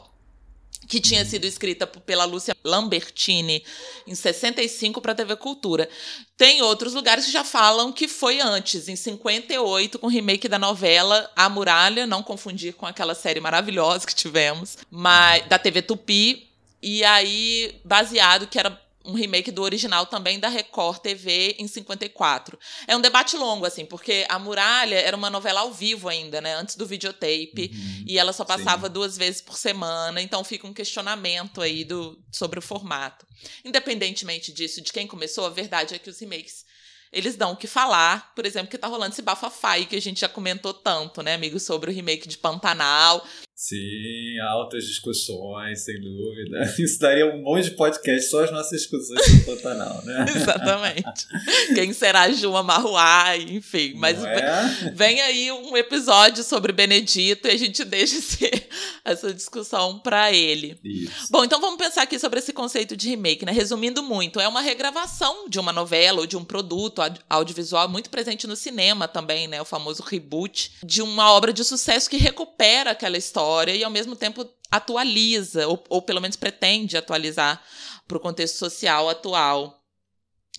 que 0.88 1.02
tinha 1.02 1.26
sido 1.26 1.46
escrita 1.46 1.86
pela 1.86 2.26
Lúcia 2.26 2.56
Lambertini 2.64 3.64
em 4.06 4.16
65 4.16 5.02
para 5.02 5.12
a 5.12 5.16
TV 5.16 5.36
Cultura. 5.36 5.90
Tem 6.38 6.62
outros 6.62 6.94
lugares 6.94 7.26
que 7.26 7.32
já 7.32 7.44
falam 7.44 7.92
que 7.92 8.08
foi 8.08 8.40
antes, 8.40 8.88
em 8.88 8.96
58, 8.96 10.00
com 10.00 10.08
o 10.08 10.10
remake 10.10 10.48
da 10.48 10.60
novela 10.60 11.30
A 11.36 11.50
Muralha, 11.50 12.08
não 12.08 12.24
confundir 12.24 12.74
com 12.74 12.86
aquela 12.86 13.16
série 13.16 13.40
maravilhosa 13.40 14.06
que 14.06 14.16
tivemos, 14.16 14.78
mas 14.90 15.46
da 15.48 15.60
TV 15.60 15.82
Tupi, 15.82 16.48
e 16.82 17.04
aí 17.04 17.76
baseado 17.84 18.48
que 18.48 18.60
era 18.60 18.87
um 19.08 19.14
remake 19.14 19.52
do 19.52 19.64
original 19.64 20.06
também 20.06 20.38
da 20.40 20.50
Record 20.50 21.00
TV 21.00 21.56
em 21.58 21.68
54. 21.68 22.60
É 22.86 22.96
um 22.96 23.02
debate 23.02 23.38
longo, 23.38 23.66
assim, 23.66 23.86
porque 23.86 24.26
A 24.28 24.38
Muralha 24.38 25.00
era 25.00 25.16
uma 25.16 25.30
novela 25.30 25.62
ao 25.62 25.72
vivo 25.72 26.10
ainda, 26.10 26.42
né? 26.42 26.56
Antes 26.56 26.76
do 26.76 26.86
videotape. 26.86 27.72
Uhum, 27.74 28.04
e 28.06 28.20
ela 28.20 28.34
só 28.34 28.44
passava 28.44 28.88
sim. 28.88 28.94
duas 28.94 29.18
vezes 29.18 29.42
por 29.42 29.58
semana. 29.58 30.22
Então 30.22 30.44
fica 30.44 30.68
um 30.68 30.74
questionamento 30.74 31.62
aí 31.62 31.86
do, 31.86 32.22
sobre 32.32 32.60
o 32.60 32.62
formato. 32.62 33.26
Independentemente 33.64 34.52
disso, 34.52 34.82
de 34.82 34.92
quem 34.92 35.08
começou, 35.08 35.46
a 35.46 35.50
verdade 35.50 35.96
é 35.96 36.00
que 36.00 36.10
os 36.10 36.20
remakes 36.20 36.66
eles 37.12 37.38
dão 37.38 37.54
o 37.54 37.56
que 37.56 37.68
falar, 37.68 38.34
por 38.36 38.46
exemplo, 38.46 38.70
que 38.70 38.78
tá 38.78 38.86
rolando 38.86 39.14
esse 39.14 39.22
bafafai 39.22 39.86
que 39.86 39.96
a 39.96 40.02
gente 40.02 40.20
já 40.20 40.28
comentou 40.28 40.74
tanto, 40.74 41.22
né, 41.22 41.36
amigo, 41.36 41.58
sobre 41.58 41.90
o 41.90 41.94
remake 41.94 42.28
de 42.28 42.38
Pantanal, 42.38 43.26
Sim, 43.60 44.40
altas 44.40 44.86
discussões, 44.86 45.84
sem 45.84 46.00
dúvida. 46.00 46.64
Isso 46.78 47.00
daria 47.00 47.26
um 47.26 47.42
monte 47.42 47.64
de 47.64 47.72
podcast, 47.72 48.30
só 48.30 48.44
as 48.44 48.52
nossas 48.52 48.82
discussões 48.82 49.20
sobre 49.26 49.46
Pantanal, 49.46 50.00
né? 50.06 50.28
Exatamente. 50.30 51.28
Quem 51.74 51.92
será 51.92 52.32
Juma 52.32 52.62
Marruá, 52.62 53.36
enfim. 53.36 53.96
Mas 53.96 54.24
é? 54.24 54.92
vem 54.94 55.20
aí 55.22 55.52
um 55.52 55.76
episódio 55.76 56.44
sobre 56.44 56.72
Benedito 56.72 57.48
e 57.48 57.52
a 57.52 57.58
gente 57.58 57.84
deixa 57.84 58.18
esse, 58.20 58.48
essa 59.04 59.34
discussão 59.34 59.98
para 59.98 60.32
ele. 60.32 60.78
Isso. 60.84 61.32
Bom, 61.32 61.44
então 61.44 61.60
vamos 61.60 61.78
pensar 61.78 62.04
aqui 62.04 62.20
sobre 62.20 62.38
esse 62.38 62.54
conceito 62.54 62.96
de 62.96 63.10
remake, 63.10 63.44
né? 63.44 63.52
Resumindo 63.52 64.04
muito, 64.04 64.40
é 64.40 64.48
uma 64.48 64.62
regravação 64.62 65.50
de 65.50 65.60
uma 65.60 65.74
novela 65.74 66.20
ou 66.20 66.28
de 66.28 66.38
um 66.38 66.46
produto 66.46 67.02
audiovisual 67.28 67.90
muito 67.90 68.12
presente 68.12 68.46
no 68.46 68.56
cinema 68.56 69.08
também, 69.08 69.48
né? 69.48 69.60
O 69.60 69.66
famoso 69.66 70.04
reboot 70.04 70.74
de 70.84 71.02
uma 71.02 71.32
obra 71.32 71.52
de 71.52 71.64
sucesso 71.64 72.08
que 72.08 72.18
recupera 72.18 72.92
aquela 72.92 73.18
história 73.18 73.47
história 73.48 73.76
e, 73.76 73.84
ao 73.84 73.92
mesmo 73.92 74.16
tempo, 74.16 74.46
atualiza, 74.70 75.68
ou, 75.68 75.82
ou 75.90 76.02
pelo 76.02 76.22
menos 76.22 76.36
pretende 76.36 76.98
atualizar 76.98 77.62
para 78.08 78.18
o 78.18 78.20
contexto 78.20 78.58
social 78.58 79.10
atual. 79.10 79.82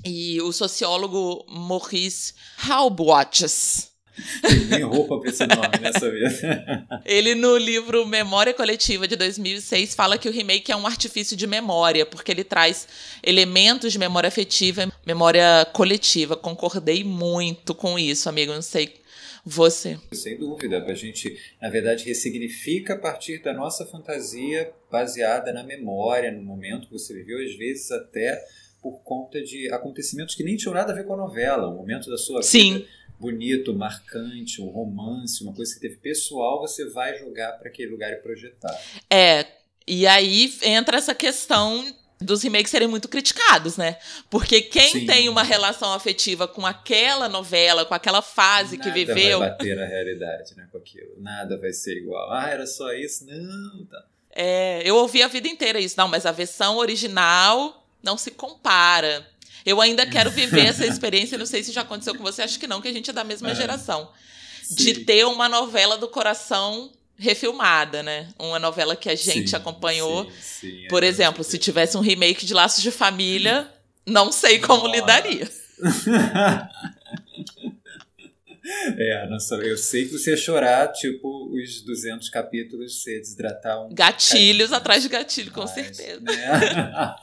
E 0.04 0.40
o 0.42 0.52
sociólogo 0.52 1.44
Maurice 1.48 2.34
Halbwatches. 2.56 3.88
nem 4.68 4.82
roupa 4.82 5.18
para 5.18 5.30
esse 5.30 5.46
nome 5.46 5.78
nessa 5.80 6.10
vez. 6.10 6.40
Ele, 7.04 7.34
no 7.34 7.56
livro 7.56 8.06
Memória 8.06 8.54
Coletiva 8.54 9.06
de 9.06 9.16
2006, 9.16 9.94
fala 9.94 10.18
que 10.18 10.28
o 10.28 10.32
remake 10.32 10.72
é 10.72 10.76
um 10.76 10.86
artifício 10.86 11.36
de 11.36 11.46
memória, 11.46 12.06
porque 12.06 12.32
ele 12.32 12.42
traz 12.42 12.88
elementos 13.22 13.92
de 13.92 13.98
memória 13.98 14.28
afetiva 14.28 14.84
e 14.84 14.90
memória 15.06 15.66
coletiva. 15.72 16.36
Concordei 16.36 17.04
muito 17.04 17.74
com 17.74 17.98
isso, 17.98 18.28
amigo. 18.28 18.52
Não 18.52 18.62
sei 18.62 18.97
você. 19.48 19.98
Sem 20.12 20.36
dúvida, 20.38 20.84
a 20.84 20.94
gente, 20.94 21.38
na 21.60 21.68
verdade, 21.68 22.04
ressignifica 22.04 22.94
a 22.94 22.98
partir 22.98 23.42
da 23.42 23.52
nossa 23.52 23.86
fantasia 23.86 24.72
baseada 24.90 25.52
na 25.52 25.64
memória, 25.64 26.30
no 26.30 26.42
momento 26.42 26.86
que 26.86 26.92
você 26.92 27.14
viveu, 27.14 27.44
às 27.44 27.56
vezes 27.56 27.90
até 27.90 28.42
por 28.80 29.02
conta 29.02 29.42
de 29.42 29.72
acontecimentos 29.72 30.34
que 30.34 30.44
nem 30.44 30.56
tinham 30.56 30.74
nada 30.74 30.92
a 30.92 30.94
ver 30.94 31.04
com 31.04 31.14
a 31.14 31.16
novela, 31.16 31.68
um 31.68 31.76
momento 31.76 32.08
da 32.08 32.16
sua 32.16 32.42
Sim. 32.42 32.74
vida 32.74 32.98
bonito, 33.18 33.74
marcante, 33.74 34.62
um 34.62 34.68
romance, 34.68 35.42
uma 35.42 35.52
coisa 35.52 35.74
que 35.74 35.80
teve 35.80 35.96
pessoal, 35.96 36.60
você 36.60 36.88
vai 36.88 37.18
jogar 37.18 37.52
para 37.58 37.68
aquele 37.68 37.90
lugar 37.90 38.12
e 38.12 38.16
projetar. 38.16 38.80
É, 39.10 39.44
e 39.86 40.06
aí 40.06 40.52
entra 40.62 40.98
essa 40.98 41.14
questão 41.14 41.84
dos 42.20 42.42
remakes 42.42 42.70
serem 42.70 42.88
muito 42.88 43.08
criticados, 43.08 43.76
né? 43.76 43.96
Porque 44.28 44.60
quem 44.60 44.92
Sim. 44.92 45.06
tem 45.06 45.28
uma 45.28 45.42
relação 45.42 45.92
afetiva 45.92 46.48
com 46.48 46.66
aquela 46.66 47.28
novela, 47.28 47.84
com 47.84 47.94
aquela 47.94 48.20
fase 48.20 48.76
Nada 48.76 48.90
que 48.90 48.94
viveu. 48.94 49.38
Nada 49.38 49.50
vai 49.56 49.58
bater 49.58 49.76
na 49.76 49.86
realidade, 49.86 50.56
né? 50.56 50.68
Com 50.70 50.78
aquilo. 50.78 51.12
Nada 51.18 51.56
vai 51.56 51.72
ser 51.72 51.96
igual. 51.96 52.32
Ah, 52.32 52.48
era 52.48 52.66
só 52.66 52.92
isso? 52.92 53.24
Não, 53.26 53.86
tá. 53.86 54.04
É, 54.32 54.82
eu 54.84 54.96
ouvi 54.96 55.22
a 55.22 55.28
vida 55.28 55.48
inteira 55.48 55.80
isso. 55.80 55.94
Não, 55.96 56.08
mas 56.08 56.26
a 56.26 56.32
versão 56.32 56.76
original 56.76 57.86
não 58.02 58.18
se 58.18 58.30
compara. 58.32 59.26
Eu 59.64 59.80
ainda 59.80 60.06
quero 60.06 60.30
viver 60.30 60.66
essa 60.66 60.86
experiência, 60.86 61.38
não 61.38 61.46
sei 61.46 61.62
se 61.62 61.72
já 61.72 61.82
aconteceu 61.82 62.14
com 62.14 62.22
você, 62.22 62.42
acho 62.42 62.58
que 62.58 62.66
não, 62.66 62.80
que 62.80 62.88
a 62.88 62.92
gente 62.92 63.10
é 63.10 63.12
da 63.12 63.24
mesma 63.24 63.50
é. 63.50 63.54
geração. 63.54 64.10
Sim. 64.62 64.74
De 64.74 65.04
ter 65.04 65.24
uma 65.24 65.48
novela 65.48 65.96
do 65.96 66.08
coração 66.08 66.90
refilmada, 67.18 68.02
né? 68.02 68.28
Uma 68.38 68.58
novela 68.58 68.94
que 68.94 69.08
a 69.08 69.14
gente 69.14 69.50
sim, 69.50 69.56
acompanhou. 69.56 70.24
Sim, 70.24 70.70
sim, 70.70 70.84
é 70.84 70.88
Por 70.88 71.02
exemplo, 71.02 71.42
se 71.42 71.58
tivesse 71.58 71.96
um 71.96 72.00
remake 72.00 72.46
de 72.46 72.54
Laços 72.54 72.82
de 72.82 72.90
Família, 72.90 73.68
não 74.06 74.30
sei 74.30 74.58
como 74.60 74.84
Nossa. 74.84 74.96
lidaria. 75.00 75.48
É, 78.98 79.26
nossa, 79.28 79.54
eu 79.56 79.78
sei 79.78 80.04
que 80.04 80.12
você 80.12 80.32
ia 80.32 80.36
chorar, 80.36 80.92
tipo, 80.92 81.50
os 81.50 81.80
200 81.80 82.28
capítulos, 82.28 83.00
você 83.00 83.14
ia 83.14 83.20
desidratar 83.20 83.82
um. 83.82 83.94
Gatilhos 83.94 84.72
atrás 84.72 85.02
de 85.02 85.08
gatilho, 85.08 85.50
com 85.52 85.66
certeza. 85.66 86.20
Né? 86.20 86.34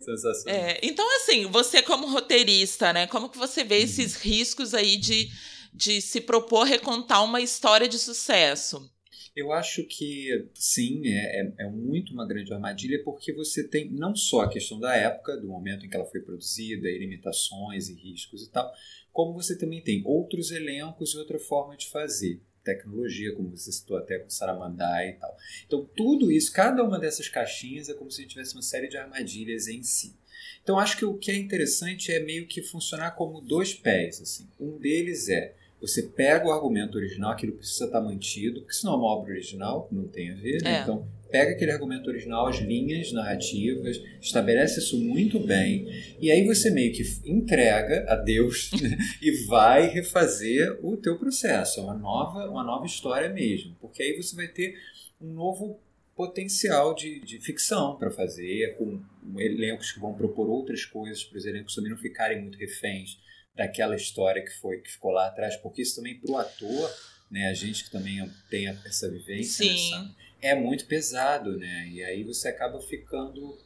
Sensacional. 0.00 0.60
É, 0.60 0.80
então, 0.82 1.06
assim, 1.16 1.46
você 1.46 1.82
como 1.82 2.08
roteirista, 2.08 2.92
né? 2.92 3.06
Como 3.06 3.28
que 3.28 3.38
você 3.38 3.62
vê 3.62 3.76
uhum. 3.76 3.84
esses 3.84 4.16
riscos 4.16 4.74
aí 4.74 4.96
de 4.96 5.30
de 5.76 6.00
se 6.00 6.20
propor 6.22 6.64
recontar 6.64 7.22
uma 7.22 7.40
história 7.40 7.86
de 7.86 7.98
sucesso? 7.98 8.90
Eu 9.36 9.52
acho 9.52 9.84
que 9.84 10.48
sim, 10.54 11.08
é, 11.08 11.42
é, 11.42 11.52
é, 11.58 11.68
muito 11.68 12.14
uma 12.14 12.26
grande 12.26 12.54
armadilha, 12.54 13.02
porque 13.04 13.34
você 13.34 13.68
tem 13.68 13.90
não 13.90 14.16
só 14.16 14.40
a 14.40 14.48
questão 14.48 14.80
da 14.80 14.96
época, 14.96 15.36
do 15.36 15.46
momento 15.46 15.84
em 15.84 15.90
que 15.90 15.94
ela 15.94 16.06
foi 16.06 16.22
produzida, 16.22 16.88
e 16.88 16.98
limitações 16.98 17.90
e 17.90 17.94
riscos 17.94 18.42
e 18.42 18.50
tal, 18.50 18.72
como 19.12 19.34
você 19.34 19.56
também 19.58 19.82
tem 19.82 20.02
outros 20.06 20.50
elencos 20.50 21.12
e 21.12 21.18
outra 21.18 21.38
forma 21.38 21.76
de 21.76 21.86
fazer. 21.90 22.40
Tecnologia, 22.64 23.32
como 23.34 23.50
você 23.50 23.70
citou 23.70 23.98
até 23.98 24.18
com 24.18 24.30
Saramandai 24.30 25.10
e 25.10 25.12
tal. 25.12 25.36
Então, 25.66 25.88
tudo 25.94 26.32
isso, 26.32 26.50
cada 26.50 26.82
uma 26.82 26.98
dessas 26.98 27.28
caixinhas 27.28 27.90
é 27.90 27.94
como 27.94 28.10
se 28.10 28.26
tivesse 28.26 28.54
uma 28.54 28.62
série 28.62 28.88
de 28.88 28.96
armadilhas 28.96 29.68
em 29.68 29.82
si. 29.82 30.16
Então, 30.62 30.78
acho 30.78 30.96
que 30.96 31.04
o 31.04 31.16
que 31.16 31.30
é 31.30 31.36
interessante 31.36 32.10
é 32.10 32.18
meio 32.18 32.46
que 32.46 32.62
funcionar 32.62 33.12
como 33.12 33.40
dois 33.40 33.72
pés. 33.72 34.20
Assim. 34.20 34.48
Um 34.58 34.78
deles 34.78 35.28
é 35.28 35.54
você 35.80 36.02
pega 36.02 36.46
o 36.46 36.52
argumento 36.52 36.96
original, 36.96 37.32
aquilo 37.32 37.52
precisa 37.52 37.84
estar 37.84 38.00
mantido, 38.00 38.60
porque 38.60 38.74
senão 38.74 38.94
é 38.94 38.96
uma 38.96 39.06
obra 39.06 39.32
original, 39.32 39.88
não 39.92 40.08
tem 40.08 40.30
a 40.30 40.34
ver. 40.34 40.62
Né? 40.62 40.78
É. 40.78 40.82
Então, 40.82 41.06
pega 41.30 41.52
aquele 41.52 41.70
argumento 41.70 42.08
original, 42.08 42.46
as 42.46 42.58
linhas 42.58 43.12
narrativas, 43.12 44.02
estabelece 44.20 44.78
isso 44.78 44.98
muito 44.98 45.38
bem, 45.38 45.86
e 46.20 46.30
aí 46.30 46.46
você 46.46 46.70
meio 46.70 46.92
que 46.92 47.02
entrega 47.24 48.06
a 48.08 48.16
Deus 48.16 48.70
né? 48.80 48.96
e 49.20 49.44
vai 49.46 49.88
refazer 49.88 50.78
o 50.82 50.96
teu 50.96 51.18
processo. 51.18 51.80
É 51.80 51.82
uma 51.82 51.94
nova, 51.94 52.48
uma 52.48 52.64
nova 52.64 52.86
história 52.86 53.28
mesmo, 53.28 53.76
porque 53.80 54.02
aí 54.02 54.16
você 54.16 54.34
vai 54.34 54.48
ter 54.48 54.76
um 55.20 55.32
novo 55.32 55.78
potencial 56.14 56.94
de, 56.94 57.20
de 57.20 57.38
ficção 57.38 57.96
para 57.96 58.10
fazer, 58.10 58.74
com 58.76 58.98
elencos 59.36 59.92
que 59.92 60.00
vão 60.00 60.14
propor 60.14 60.48
outras 60.48 60.84
coisas 60.86 61.22
para 61.22 61.36
os 61.36 61.44
elencos 61.44 61.74
também 61.74 61.90
não 61.90 61.98
ficarem 61.98 62.40
muito 62.40 62.56
reféns 62.56 63.18
daquela 63.56 63.96
história 63.96 64.42
que 64.42 64.52
foi 64.60 64.78
que 64.78 64.90
ficou 64.90 65.10
lá 65.10 65.28
atrás, 65.28 65.56
porque 65.56 65.82
isso 65.82 65.96
também 65.96 66.18
para 66.18 66.30
o 66.30 66.36
ator, 66.36 66.94
né, 67.30 67.48
a 67.48 67.54
gente 67.54 67.84
que 67.84 67.90
também 67.90 68.30
tem 68.50 68.68
essa 68.68 69.10
vivência, 69.10 69.64
Sim. 69.64 70.14
é 70.40 70.54
muito 70.54 70.86
pesado, 70.86 71.56
né? 71.56 71.88
E 71.88 72.04
aí 72.04 72.22
você 72.22 72.48
acaba 72.48 72.80
ficando 72.80 73.58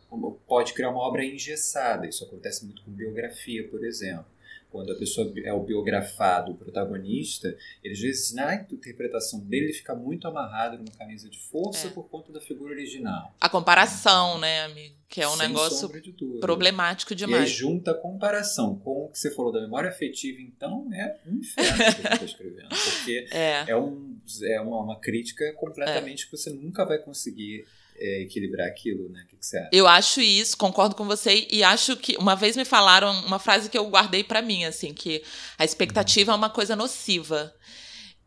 pode 0.46 0.72
criar 0.72 0.90
uma 0.90 1.00
obra 1.00 1.24
engessada. 1.24 2.06
Isso 2.06 2.24
acontece 2.24 2.64
muito 2.64 2.82
com 2.82 2.90
biografia, 2.90 3.68
por 3.68 3.84
exemplo 3.84 4.26
quando 4.70 4.92
a 4.92 4.94
pessoa 4.94 5.32
é 5.44 5.52
o 5.52 5.60
biografado, 5.60 6.52
o 6.52 6.54
protagonista, 6.54 7.56
ele 7.82 7.94
às 7.94 8.00
vezes 8.00 8.32
na 8.32 8.54
interpretação 8.54 9.40
dele 9.40 9.66
ele 9.66 9.72
fica 9.72 9.94
muito 9.94 10.28
amarrado 10.28 10.78
numa 10.78 10.92
camisa 10.96 11.28
de 11.28 11.38
força 11.38 11.88
é. 11.88 11.90
por 11.90 12.08
conta 12.08 12.32
da 12.32 12.40
figura 12.40 12.72
original. 12.72 13.34
A 13.40 13.48
comparação, 13.48 14.38
né, 14.38 14.62
amigo? 14.62 15.00
Que 15.08 15.20
é 15.20 15.26
um 15.26 15.36
Sem 15.36 15.48
negócio 15.48 15.88
de 16.00 16.12
problemático 16.40 17.16
demais. 17.16 17.42
E 17.42 17.44
aí 17.44 17.50
junta 17.50 17.90
a 17.90 17.94
comparação 17.94 18.78
com 18.78 19.06
o 19.06 19.08
que 19.08 19.18
você 19.18 19.28
falou 19.34 19.50
da 19.50 19.60
memória 19.60 19.90
afetiva, 19.90 20.40
então 20.40 20.88
é 20.92 21.18
um 21.26 21.34
inferno 21.34 21.76
que 21.76 21.90
você 21.90 22.12
está 22.12 22.24
escrevendo. 22.24 22.68
Porque 22.68 23.26
é, 23.34 23.64
é, 23.70 23.76
um, 23.76 24.16
é 24.44 24.60
uma, 24.60 24.84
uma 24.84 25.00
crítica 25.00 25.52
completamente 25.54 26.22
é. 26.22 26.24
que 26.26 26.36
você 26.36 26.50
nunca 26.50 26.84
vai 26.84 26.98
conseguir 26.98 27.66
é, 28.00 28.22
equilibrar 28.22 28.66
aquilo, 28.66 29.08
né? 29.10 29.22
O 29.24 29.26
que, 29.28 29.36
que, 29.36 29.46
você 29.46 29.58
acha? 29.58 29.70
Eu 29.72 29.86
acho 29.86 30.20
isso, 30.20 30.56
concordo 30.56 30.94
com 30.94 31.04
você 31.04 31.46
e 31.50 31.62
acho 31.62 31.96
que 31.96 32.16
uma 32.16 32.34
vez 32.34 32.56
me 32.56 32.64
falaram 32.64 33.12
uma 33.26 33.38
frase 33.38 33.68
que 33.68 33.76
eu 33.76 33.88
guardei 33.88 34.24
para 34.24 34.40
mim, 34.40 34.64
assim, 34.64 34.94
que 34.94 35.22
a 35.58 35.64
expectativa 35.64 36.32
uhum. 36.32 36.36
é 36.36 36.38
uma 36.38 36.50
coisa 36.50 36.74
nociva. 36.74 37.54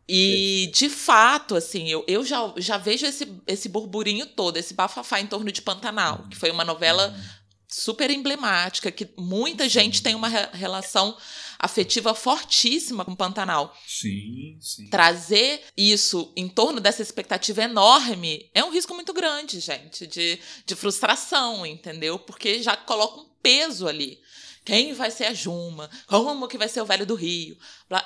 E, 0.08 0.70
de 0.74 0.88
fato, 0.88 1.56
assim, 1.56 1.88
eu, 1.88 2.04
eu 2.06 2.24
já, 2.24 2.52
já 2.58 2.76
vejo 2.76 3.06
esse, 3.06 3.26
esse 3.46 3.68
burburinho 3.68 4.26
todo, 4.26 4.58
esse 4.58 4.74
bafafá 4.74 5.18
em 5.18 5.26
torno 5.26 5.50
de 5.50 5.62
Pantanal, 5.62 6.20
uhum. 6.20 6.28
que 6.28 6.36
foi 6.36 6.50
uma 6.50 6.64
novela 6.64 7.08
uhum. 7.08 7.24
super 7.66 8.10
emblemática, 8.10 8.92
que 8.92 9.08
muita 9.18 9.68
gente 9.68 10.02
tem 10.02 10.14
uma 10.14 10.28
re 10.28 10.46
relação 10.52 11.16
afetiva 11.64 12.14
fortíssima 12.14 13.04
com 13.04 13.14
Pantanal. 13.14 13.74
Sim, 13.86 14.58
sim. 14.60 14.88
Trazer 14.88 15.62
isso 15.76 16.32
em 16.36 16.48
torno 16.48 16.80
dessa 16.80 17.02
expectativa 17.02 17.62
enorme 17.62 18.50
é 18.52 18.62
um 18.62 18.70
risco 18.70 18.94
muito 18.94 19.12
grande, 19.12 19.60
gente, 19.60 20.06
de, 20.06 20.38
de 20.66 20.74
frustração, 20.74 21.64
entendeu? 21.64 22.18
Porque 22.18 22.62
já 22.62 22.76
coloca 22.76 23.20
um 23.20 23.26
peso 23.42 23.88
ali. 23.88 24.20
Quem 24.64 24.94
vai 24.94 25.10
ser 25.10 25.24
a 25.24 25.34
Juma? 25.34 25.90
Como 26.06 26.48
que 26.48 26.56
vai 26.56 26.68
ser 26.68 26.80
o 26.80 26.86
Velho 26.86 27.04
do 27.04 27.14
Rio? 27.14 27.56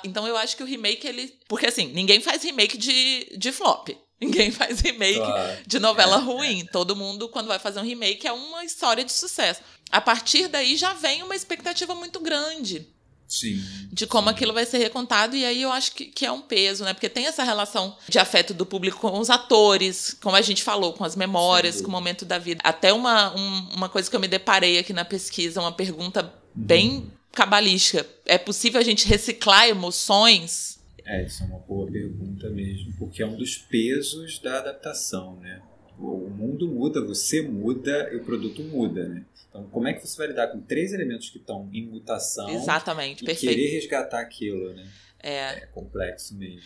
Então 0.03 0.27
eu 0.27 0.35
acho 0.35 0.57
que 0.57 0.63
o 0.63 0.65
remake, 0.65 1.07
ele. 1.07 1.33
Porque 1.47 1.67
assim, 1.67 1.87
ninguém 1.87 2.19
faz 2.19 2.43
remake 2.43 2.77
de, 2.77 3.37
de 3.37 3.51
flop. 3.51 3.89
Ninguém 4.19 4.51
faz 4.51 4.81
remake 4.81 5.15
claro. 5.15 5.57
de 5.65 5.79
novela 5.79 6.17
é, 6.17 6.19
ruim. 6.19 6.61
É. 6.61 6.65
Todo 6.65 6.93
mundo, 6.93 7.29
quando 7.29 7.47
vai 7.47 7.57
fazer 7.57 7.79
um 7.79 7.85
remake, 7.85 8.27
é 8.27 8.33
uma 8.33 8.65
história 8.65 9.05
de 9.05 9.13
sucesso. 9.13 9.61
A 9.89 10.01
partir 10.01 10.49
daí 10.49 10.75
já 10.75 10.93
vem 10.93 11.23
uma 11.23 11.37
expectativa 11.37 11.95
muito 11.95 12.19
grande. 12.19 12.85
Sim. 13.29 13.63
De 13.91 14.07
como 14.07 14.27
sim. 14.27 14.33
aquilo 14.33 14.51
vai 14.51 14.65
ser 14.65 14.79
recontado, 14.79 15.35
e 15.35 15.45
aí 15.45 15.61
eu 15.61 15.71
acho 15.71 15.93
que, 15.93 16.05
que 16.05 16.25
é 16.25 16.31
um 16.31 16.41
peso, 16.41 16.83
né? 16.83 16.95
Porque 16.95 17.07
tem 17.07 17.27
essa 17.27 17.43
relação 17.43 17.95
de 18.07 18.17
afeto 18.17 18.55
do 18.55 18.65
público 18.65 18.99
com 18.99 19.19
os 19.19 19.29
atores, 19.29 20.17
como 20.19 20.35
a 20.35 20.41
gente 20.41 20.63
falou, 20.63 20.93
com 20.93 21.05
as 21.05 21.15
memórias, 21.15 21.79
com 21.79 21.87
o 21.87 21.91
momento 21.91 22.25
da 22.25 22.39
vida. 22.39 22.59
Até 22.63 22.91
uma, 22.91 23.33
um, 23.35 23.69
uma 23.75 23.87
coisa 23.87 24.09
que 24.09 24.15
eu 24.15 24.19
me 24.19 24.27
deparei 24.27 24.79
aqui 24.79 24.91
na 24.91 25.05
pesquisa, 25.05 25.61
uma 25.61 25.71
pergunta 25.71 26.33
bem 26.55 27.11
cabalística. 27.31 28.03
É 28.25 28.39
possível 28.39 28.81
a 28.81 28.83
gente 28.83 29.07
reciclar 29.07 29.67
emoções? 29.67 30.79
É, 31.05 31.23
isso 31.23 31.43
é 31.43 31.45
uma 31.45 31.59
boa 31.59 31.89
pergunta 31.89 32.49
mesmo, 32.49 32.93
porque 32.97 33.21
é 33.21 33.27
um 33.27 33.37
dos 33.37 33.57
pesos 33.57 34.39
da 34.39 34.57
adaptação, 34.57 35.35
né? 35.35 35.61
O 35.99 36.29
mundo 36.29 36.67
muda, 36.67 37.05
você 37.05 37.41
muda 37.41 38.09
e 38.11 38.15
o 38.15 38.23
produto 38.23 38.63
muda, 38.63 39.07
né? 39.07 39.25
Então, 39.49 39.67
como 39.71 39.87
é 39.87 39.93
que 39.93 40.05
você 40.05 40.17
vai 40.17 40.27
lidar 40.27 40.47
com 40.47 40.61
três 40.61 40.93
elementos 40.93 41.29
que 41.29 41.37
estão 41.37 41.67
em 41.73 41.85
mutação 41.85 42.49
Exatamente, 42.49 43.23
e 43.23 43.25
perfeito. 43.25 43.53
querer 43.53 43.69
resgatar 43.71 44.19
aquilo, 44.19 44.73
né? 44.73 44.87
É. 45.21 45.37
é 45.37 45.65
complexo 45.73 46.33
mesmo. 46.35 46.61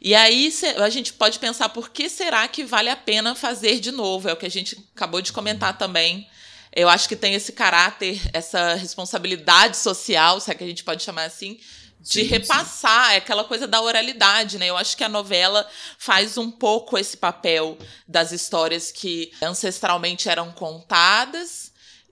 E 0.00 0.14
aí 0.14 0.52
a 0.76 0.88
gente 0.88 1.12
pode 1.12 1.38
pensar 1.40 1.68
por 1.70 1.90
que 1.90 2.08
será 2.08 2.46
que 2.46 2.64
vale 2.64 2.88
a 2.88 2.96
pena 2.96 3.34
fazer 3.34 3.80
de 3.80 3.90
novo? 3.90 4.28
É 4.28 4.32
o 4.32 4.36
que 4.36 4.46
a 4.46 4.50
gente 4.50 4.78
acabou 4.94 5.20
de 5.20 5.32
comentar 5.32 5.76
também 5.76 6.28
eu 6.78 6.88
acho 6.88 7.08
que 7.08 7.16
tem 7.16 7.34
esse 7.34 7.52
caráter, 7.52 8.20
essa 8.32 8.74
responsabilidade 8.74 9.76
social, 9.76 10.40
se 10.40 10.50
é 10.50 10.54
que 10.54 10.62
a 10.62 10.66
gente 10.66 10.84
pode 10.84 11.02
chamar 11.02 11.24
assim, 11.24 11.58
de 12.00 12.20
sim, 12.20 12.22
repassar, 12.22 13.08
sim. 13.08 13.14
é 13.14 13.16
aquela 13.16 13.44
coisa 13.44 13.66
da 13.66 13.80
oralidade, 13.80 14.58
né? 14.58 14.66
Eu 14.66 14.76
acho 14.76 14.96
que 14.96 15.04
a 15.04 15.08
novela 15.08 15.68
faz 15.98 16.38
um 16.38 16.50
pouco 16.50 16.96
esse 16.96 17.16
papel 17.16 17.76
das 18.06 18.32
histórias 18.32 18.92
que 18.92 19.32
ancestralmente 19.42 20.28
eram 20.28 20.52
contadas 20.52 21.68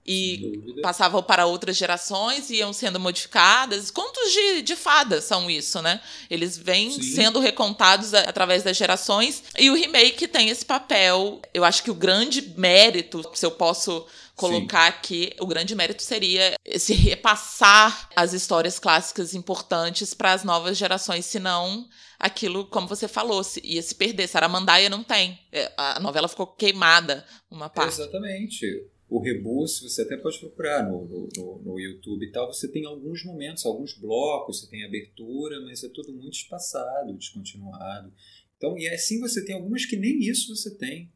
e 0.07 0.77
passavam 0.81 1.21
para 1.21 1.45
outras 1.45 1.75
gerações 1.75 2.49
e 2.49 2.55
iam 2.57 2.71
sendo 2.71 2.97
modificadas. 2.97 3.91
Contos 3.91 4.31
de, 4.31 4.61
de 4.61 4.75
fadas 4.75 5.25
são 5.25 5.51
isso, 5.51 5.81
né? 5.81 5.99
Eles 6.29 6.57
vêm 6.57 6.91
Sim. 6.91 7.01
sendo 7.01 7.41
recontados 7.41 8.13
a, 8.13 8.21
através 8.21 8.63
das 8.63 8.77
gerações. 8.77 9.43
E 9.59 9.69
o 9.69 9.75
remake 9.75 10.25
tem 10.25 10.47
esse 10.47 10.65
papel. 10.65 11.41
Eu 11.53 11.65
acho 11.65 11.83
que 11.83 11.91
o 11.91 11.95
grande 11.95 12.41
mérito, 12.55 13.29
se 13.33 13.45
eu 13.45 13.51
posso 13.51 14.05
colocar 14.37 14.83
Sim. 14.83 14.97
aqui, 14.97 15.33
o 15.41 15.47
grande 15.47 15.75
mérito 15.75 16.03
seria 16.03 16.55
esse 16.63 16.93
repassar 16.93 18.07
as 18.15 18.33
histórias 18.33 18.77
clássicas 18.77 19.33
importantes 19.33 20.13
para 20.13 20.31
as 20.31 20.43
novas 20.43 20.77
gerações, 20.77 21.25
senão 21.25 21.89
aquilo, 22.19 22.65
como 22.67 22.87
você 22.87 23.07
falou, 23.07 23.43
se, 23.43 23.59
ia 23.65 23.81
se 23.81 23.95
perder. 23.95 24.27
Saramandaia 24.27 24.89
não 24.89 25.03
tem. 25.03 25.39
É, 25.51 25.71
a 25.75 25.99
novela 25.99 26.27
ficou 26.27 26.45
queimada 26.47 27.25
uma 27.49 27.67
parte. 27.67 27.99
Exatamente. 27.99 28.65
O 29.09 29.19
Rebus, 29.19 29.79
você 29.81 30.03
até 30.03 30.17
pode 30.17 30.37
procurar 30.39 30.87
no, 30.87 31.05
no, 31.35 31.61
no, 31.63 31.79
YouTube 31.79 32.25
e 32.25 32.31
tal, 32.31 32.53
você 32.53 32.69
tem 32.69 32.85
alguns 32.85 33.23
momentos, 33.23 33.65
alguns 33.65 33.93
blocos, 33.97 34.59
você 34.59 34.69
tem 34.69 34.83
abertura, 34.83 35.61
mas 35.61 35.83
é 35.83 35.89
tudo 35.89 36.13
muito 36.13 36.33
espaçado, 36.33 37.13
descontinuado. 37.13 38.13
Então, 38.57 38.77
e 38.77 38.87
assim 38.89 39.19
você 39.19 39.43
tem 39.45 39.55
algumas 39.55 39.85
que 39.85 39.95
nem 39.95 40.19
isso 40.19 40.53
você 40.53 40.75
tem. 40.75 41.11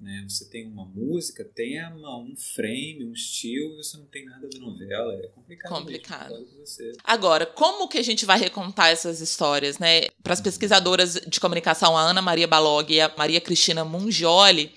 Né? 0.00 0.24
Você 0.26 0.46
tem 0.46 0.66
uma 0.66 0.86
música, 0.86 1.44
tema, 1.44 2.16
um 2.18 2.34
frame, 2.34 3.04
um 3.04 3.12
estilo, 3.12 3.76
você 3.76 3.98
não 3.98 4.06
tem 4.06 4.24
nada 4.24 4.48
da 4.48 4.58
novela. 4.58 5.12
É 5.14 5.28
complicado. 5.28 5.70
Complicado. 5.70 6.34
Agora, 7.04 7.44
como 7.44 7.86
que 7.86 7.98
a 7.98 8.02
gente 8.02 8.24
vai 8.24 8.38
recontar 8.38 8.88
essas 8.88 9.20
histórias? 9.20 9.78
Né? 9.78 10.08
Para 10.22 10.32
as 10.32 10.40
pesquisadoras 10.40 11.20
de 11.26 11.38
comunicação, 11.38 11.96
a 11.96 12.00
Ana 12.00 12.22
Maria 12.22 12.46
Balog 12.46 12.90
e 12.90 13.00
a 13.00 13.12
Maria 13.14 13.42
Cristina 13.42 13.84
Mungioli, 13.84 14.72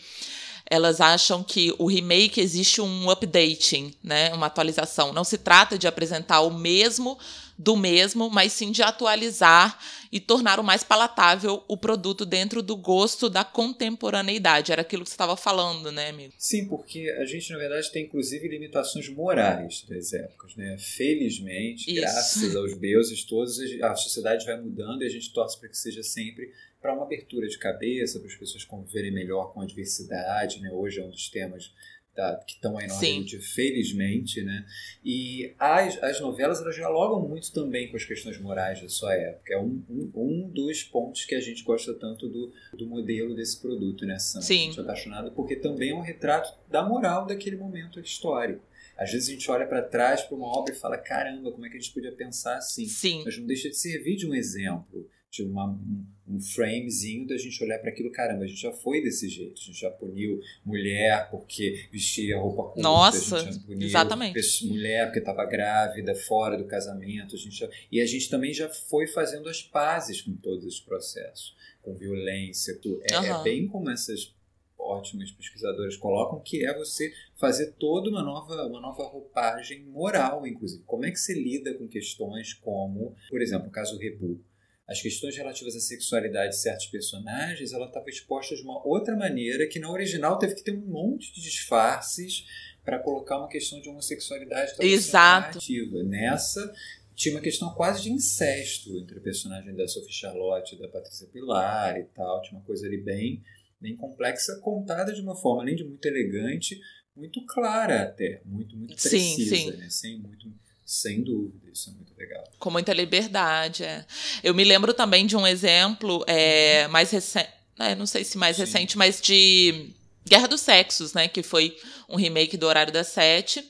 elas 0.70 1.00
acham 1.00 1.42
que 1.42 1.74
o 1.78 1.86
remake 1.86 2.42
existe 2.42 2.82
um 2.82 3.10
updating, 3.10 3.94
né? 4.04 4.34
uma 4.34 4.48
atualização. 4.48 5.14
Não 5.14 5.24
se 5.24 5.38
trata 5.38 5.78
de 5.78 5.88
apresentar 5.88 6.42
o 6.42 6.52
mesmo 6.52 7.18
do 7.64 7.78
mesmo, 7.78 8.30
mas 8.30 8.52
sim 8.52 8.72
de 8.72 8.82
atualizar 8.82 9.80
e 10.12 10.20
tornar 10.20 10.60
o 10.60 10.64
mais 10.64 10.84
palatável 10.84 11.64
o 11.68 11.78
produto 11.78 12.26
dentro 12.26 12.62
do 12.62 12.76
gosto 12.76 13.30
da 13.30 13.44
contemporaneidade. 13.44 14.72
Era 14.72 14.82
aquilo 14.82 15.04
que 15.04 15.10
você 15.10 15.16
estava 15.16 15.38
falando, 15.38 15.92
né, 15.92 16.10
amigo? 16.10 16.34
Sim, 16.38 16.68
porque 16.68 17.10
a 17.18 17.26
gente, 17.26 17.52
na 17.52 17.58
verdade, 17.58 17.92
tem 17.92 18.04
inclusive 18.04 18.48
limitações 18.48 19.08
morais 19.10 19.86
das 19.88 20.12
épocas, 20.14 20.56
né? 20.56 20.78
Felizmente, 20.78 21.90
Isso. 21.90 22.02
graças 22.02 22.56
aos 22.56 22.78
deuses 22.78 23.24
todos, 23.24 23.58
a 23.82 23.96
sociedade 23.96 24.46
vai 24.46 24.60
mudando 24.60 25.02
e 25.02 25.06
a 25.06 25.10
gente 25.10 25.32
torce 25.32 25.58
para 25.58 25.70
que 25.70 25.78
seja 25.78 26.04
sempre 26.04 26.52
para 26.82 26.94
uma 26.94 27.06
abertura 27.06 27.48
de 27.48 27.58
cabeça, 27.58 28.20
para 28.20 28.28
as 28.28 28.36
pessoas 28.36 28.66
conviverem 28.66 29.10
melhor 29.10 29.54
com 29.54 29.62
a 29.62 29.66
diversidade, 29.66 30.60
né? 30.60 30.70
Hoje 30.70 31.00
é 31.00 31.04
um 31.04 31.10
dos 31.10 31.30
temas 31.30 31.72
Tá, 32.16 32.36
que 32.46 32.54
estão 32.54 32.78
aí 32.78 32.86
no 32.86 32.94
Hollywood, 32.94 33.40
felizmente, 33.40 34.44
né? 34.44 34.64
E 35.04 35.52
as, 35.58 36.02
as 36.04 36.20
novelas 36.20 36.62
elas 36.62 36.76
dialogam 36.76 37.28
muito 37.28 37.52
também 37.52 37.90
com 37.90 37.98
as 37.98 38.06
questões 38.06 38.40
morais 38.40 38.80
da 38.80 38.88
sua 38.88 39.16
época. 39.16 39.52
É 39.52 39.58
um, 39.58 39.84
um, 39.90 40.12
um 40.14 40.50
dos 40.50 40.84
pontos 40.84 41.26
que 41.26 41.34
a 41.34 41.42
gente 41.42 41.64
gosta 41.64 41.92
tanto 41.92 42.30
do, 42.30 42.54
do 42.78 42.86
modelo 42.86 43.36
desse 43.36 43.60
produto, 43.60 44.06
né, 44.06 44.20
Sam? 44.20 44.42
Sim. 44.42 44.66
Gente 44.66 44.80
é 44.80 44.84
apaixonado 44.84 45.32
porque 45.32 45.56
também 45.56 45.90
é 45.90 45.96
um 45.96 46.02
retrato 46.02 46.56
da 46.70 46.88
moral 46.88 47.26
daquele 47.26 47.58
momento 47.58 48.00
histórico. 48.00 48.62
Às 48.96 49.12
vezes 49.12 49.30
a 49.30 49.32
gente 49.32 49.50
olha 49.50 49.66
para 49.66 49.82
trás 49.82 50.22
para 50.22 50.38
uma 50.38 50.48
obra 50.48 50.72
e 50.72 50.78
fala: 50.78 51.00
caramba, 51.00 51.52
como 51.52 51.66
é 51.66 51.70
que 51.70 51.78
a 51.78 51.80
gente 51.80 51.94
podia 51.94 52.12
pensar 52.12 52.58
assim? 52.58 52.86
Sim. 52.86 53.24
Mas 53.26 53.40
não 53.40 53.48
deixa 53.48 53.70
de 53.70 53.76
servir 53.76 54.18
de 54.18 54.28
um 54.28 54.36
exemplo 54.36 55.10
de 55.34 55.42
uma, 55.42 55.68
um, 55.68 56.06
um 56.28 56.40
framezinho 56.40 57.26
da 57.26 57.36
gente 57.36 57.62
olhar 57.64 57.80
para 57.80 57.90
aquilo, 57.90 58.12
caramba, 58.12 58.44
a 58.44 58.48
gente 58.48 58.62
já 58.62 58.72
foi 58.72 59.02
desse 59.02 59.28
jeito, 59.28 59.60
a 59.60 59.66
gente 59.66 59.80
já 59.80 59.90
puniu 59.90 60.40
mulher 60.64 61.28
porque 61.32 61.88
vestia 61.92 62.38
roupa 62.38 62.66
curta, 62.66 62.82
Nossa, 62.82 63.38
a 63.38 63.40
gente 63.40 63.56
já 63.56 63.62
puniu 63.62 63.88
exatamente. 63.88 64.68
mulher 64.68 65.06
porque 65.08 65.18
estava 65.18 65.44
grávida, 65.46 66.14
fora 66.14 66.56
do 66.56 66.66
casamento, 66.66 67.34
a 67.36 67.40
gente 67.40 67.58
já, 67.58 67.68
e 67.92 68.00
a 68.00 68.06
gente 68.06 68.30
também 68.30 68.54
já 68.54 68.70
foi 68.70 69.08
fazendo 69.08 69.50
as 69.50 69.64
pazes 69.64 70.22
com 70.22 70.36
todos 70.36 70.68
esses 70.68 70.80
processos, 70.80 71.56
com 71.82 71.96
violência, 71.96 72.80
é, 73.10 73.18
uhum. 73.18 73.26
é 73.26 73.44
bem 73.44 73.68
como 73.68 73.90
essas 73.90 74.36
ótimas 74.78 75.32
pesquisadoras 75.32 75.98
colocam, 75.98 76.40
que 76.42 76.64
é 76.64 76.78
você 76.78 77.12
fazer 77.38 77.72
toda 77.80 78.08
uma 78.08 78.22
nova, 78.22 78.68
uma 78.68 78.80
nova 78.80 79.04
roupagem 79.04 79.84
moral, 79.86 80.46
inclusive. 80.46 80.84
Como 80.86 81.06
é 81.06 81.10
que 81.10 81.18
você 81.18 81.34
lida 81.34 81.74
com 81.74 81.88
questões 81.88 82.54
como, 82.54 83.16
por 83.30 83.42
exemplo, 83.42 83.70
o 83.70 83.72
caso 83.72 83.98
Rebu 83.98 84.40
as 84.88 85.02
questões 85.02 85.36
relativas 85.36 85.76
à 85.76 85.80
sexualidade 85.80 86.52
de 86.52 86.62
certos 86.62 86.88
personagens, 86.88 87.72
ela 87.72 87.88
estava 87.88 88.10
exposta 88.10 88.56
de 88.56 88.62
uma 88.64 88.86
outra 88.86 89.16
maneira 89.16 89.68
que 89.68 89.80
na 89.80 89.90
original 89.90 90.38
teve 90.38 90.56
que 90.56 90.64
ter 90.64 90.76
um 90.76 90.86
monte 90.86 91.34
de 91.34 91.42
disfarces 91.42 92.46
para 92.84 93.00
colocar 93.00 93.38
uma 93.38 93.48
questão 93.48 93.80
de 93.80 93.90
homossexualidade 93.90 94.74
Exato. 94.80 95.48
narrativa. 95.48 96.04
Nessa 96.04 96.74
tinha 97.16 97.36
uma 97.36 97.42
questão 97.42 97.74
quase 97.74 98.04
de 98.04 98.12
incesto 98.12 98.98
entre 98.98 99.20
o 99.20 99.22
personagem 99.22 99.74
da 99.76 99.88
Sophie 99.88 100.12
Charlotte 100.12 100.76
e 100.76 100.80
da 100.80 100.88
Patrícia 100.88 101.28
Pilar 101.28 101.98
e 102.00 102.06
tal, 102.06 102.42
tinha 102.42 102.58
uma 102.58 102.66
coisa 102.66 102.86
ali 102.86 102.98
bem 102.98 103.42
bem 103.80 103.98
complexa, 103.98 104.60
contada 104.62 105.14
de 105.14 105.22
uma 105.22 105.36
forma 105.36 105.62
além 105.62 105.76
de 105.76 105.84
muito 105.84 106.06
elegante, 106.06 106.80
muito 107.14 107.46
clara 107.46 108.04
até, 108.04 108.42
muito 108.46 108.78
muito 108.78 108.96
precisa, 108.96 109.56
sim, 109.56 109.72
sim. 109.72 109.78
Né? 109.78 109.90
sem 109.90 110.20
muito 110.20 110.48
sem 110.94 111.24
dúvida, 111.24 111.72
isso 111.74 111.90
é 111.90 111.94
muito 111.94 112.14
legal. 112.16 112.44
Com 112.60 112.70
muita 112.70 112.94
liberdade, 112.94 113.84
é. 113.84 114.06
Eu 114.44 114.54
me 114.54 114.64
lembro 114.64 114.94
também 114.94 115.26
de 115.26 115.36
um 115.36 115.48
exemplo 115.48 116.24
é, 116.28 116.88
mais 116.88 117.10
recente, 117.10 117.50
é, 117.80 117.96
não 117.96 118.06
sei 118.06 118.24
se 118.24 118.38
mais 118.38 118.56
Sim. 118.56 118.64
recente, 118.64 118.98
mas 118.98 119.20
de 119.20 119.90
Guerra 120.28 120.48
dos 120.48 120.62
Sexos, 120.62 121.14
né? 121.14 121.28
Que 121.28 121.42
foi 121.42 121.76
um 122.08 122.16
remake 122.16 122.56
do 122.58 122.68
Horário 122.68 122.94
das 122.94 123.08
Sete. 123.08 123.64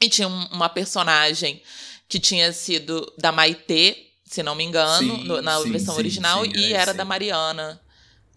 E 0.00 0.08
tinha 0.08 0.28
um, 0.28 0.46
uma 0.46 0.68
personagem 0.68 1.62
que 2.08 2.18
tinha 2.18 2.52
sido 2.52 3.12
da 3.18 3.30
Maitê, 3.30 4.06
se 4.24 4.42
não 4.42 4.54
me 4.54 4.64
engano, 4.64 5.16
sim, 5.16 5.24
no, 5.24 5.42
na 5.42 5.60
sim, 5.60 5.70
versão 5.70 5.94
sim, 5.94 6.00
original, 6.00 6.46
e 6.46 6.72
era 6.72 6.94
da 6.94 7.04
Mariana. 7.04 7.80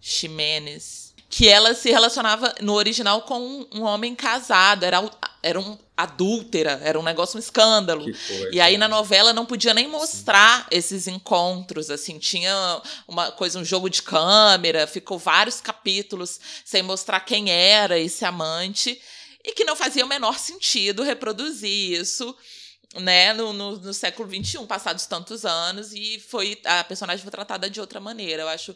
Ximenes, 0.02 1.09
que 1.30 1.48
ela 1.48 1.74
se 1.74 1.88
relacionava 1.88 2.52
no 2.60 2.74
original 2.74 3.22
com 3.22 3.64
um 3.72 3.82
homem 3.84 4.16
casado, 4.16 4.82
era, 4.82 5.08
era 5.40 5.60
um 5.60 5.78
adúltera, 5.96 6.80
era 6.82 6.98
um 6.98 7.04
negócio, 7.04 7.36
um 7.36 7.38
escândalo. 7.38 8.04
E 8.50 8.60
aí 8.60 8.76
na 8.76 8.88
novela 8.88 9.32
não 9.32 9.46
podia 9.46 9.72
nem 9.72 9.86
mostrar 9.86 10.62
Sim. 10.62 10.66
esses 10.72 11.06
encontros, 11.06 11.88
assim, 11.88 12.18
tinha 12.18 12.82
uma 13.06 13.30
coisa, 13.30 13.60
um 13.60 13.64
jogo 13.64 13.88
de 13.88 14.02
câmera, 14.02 14.88
ficou 14.88 15.20
vários 15.20 15.60
capítulos 15.60 16.40
sem 16.64 16.82
mostrar 16.82 17.20
quem 17.20 17.48
era 17.48 17.96
esse 17.96 18.24
amante, 18.24 19.00
e 19.44 19.52
que 19.52 19.64
não 19.64 19.76
fazia 19.76 20.04
o 20.04 20.08
menor 20.08 20.36
sentido 20.36 21.04
reproduzir 21.04 22.00
isso. 22.00 22.36
Né, 22.96 23.32
no, 23.32 23.52
no, 23.52 23.76
no 23.76 23.94
século 23.94 24.28
XXI, 24.28 24.66
passados 24.66 25.06
tantos 25.06 25.44
anos, 25.44 25.92
e 25.92 26.18
foi 26.18 26.60
a 26.64 26.82
personagem 26.82 27.22
foi 27.22 27.30
tratada 27.30 27.70
de 27.70 27.80
outra 27.80 28.00
maneira. 28.00 28.42
Eu 28.42 28.48
acho 28.48 28.74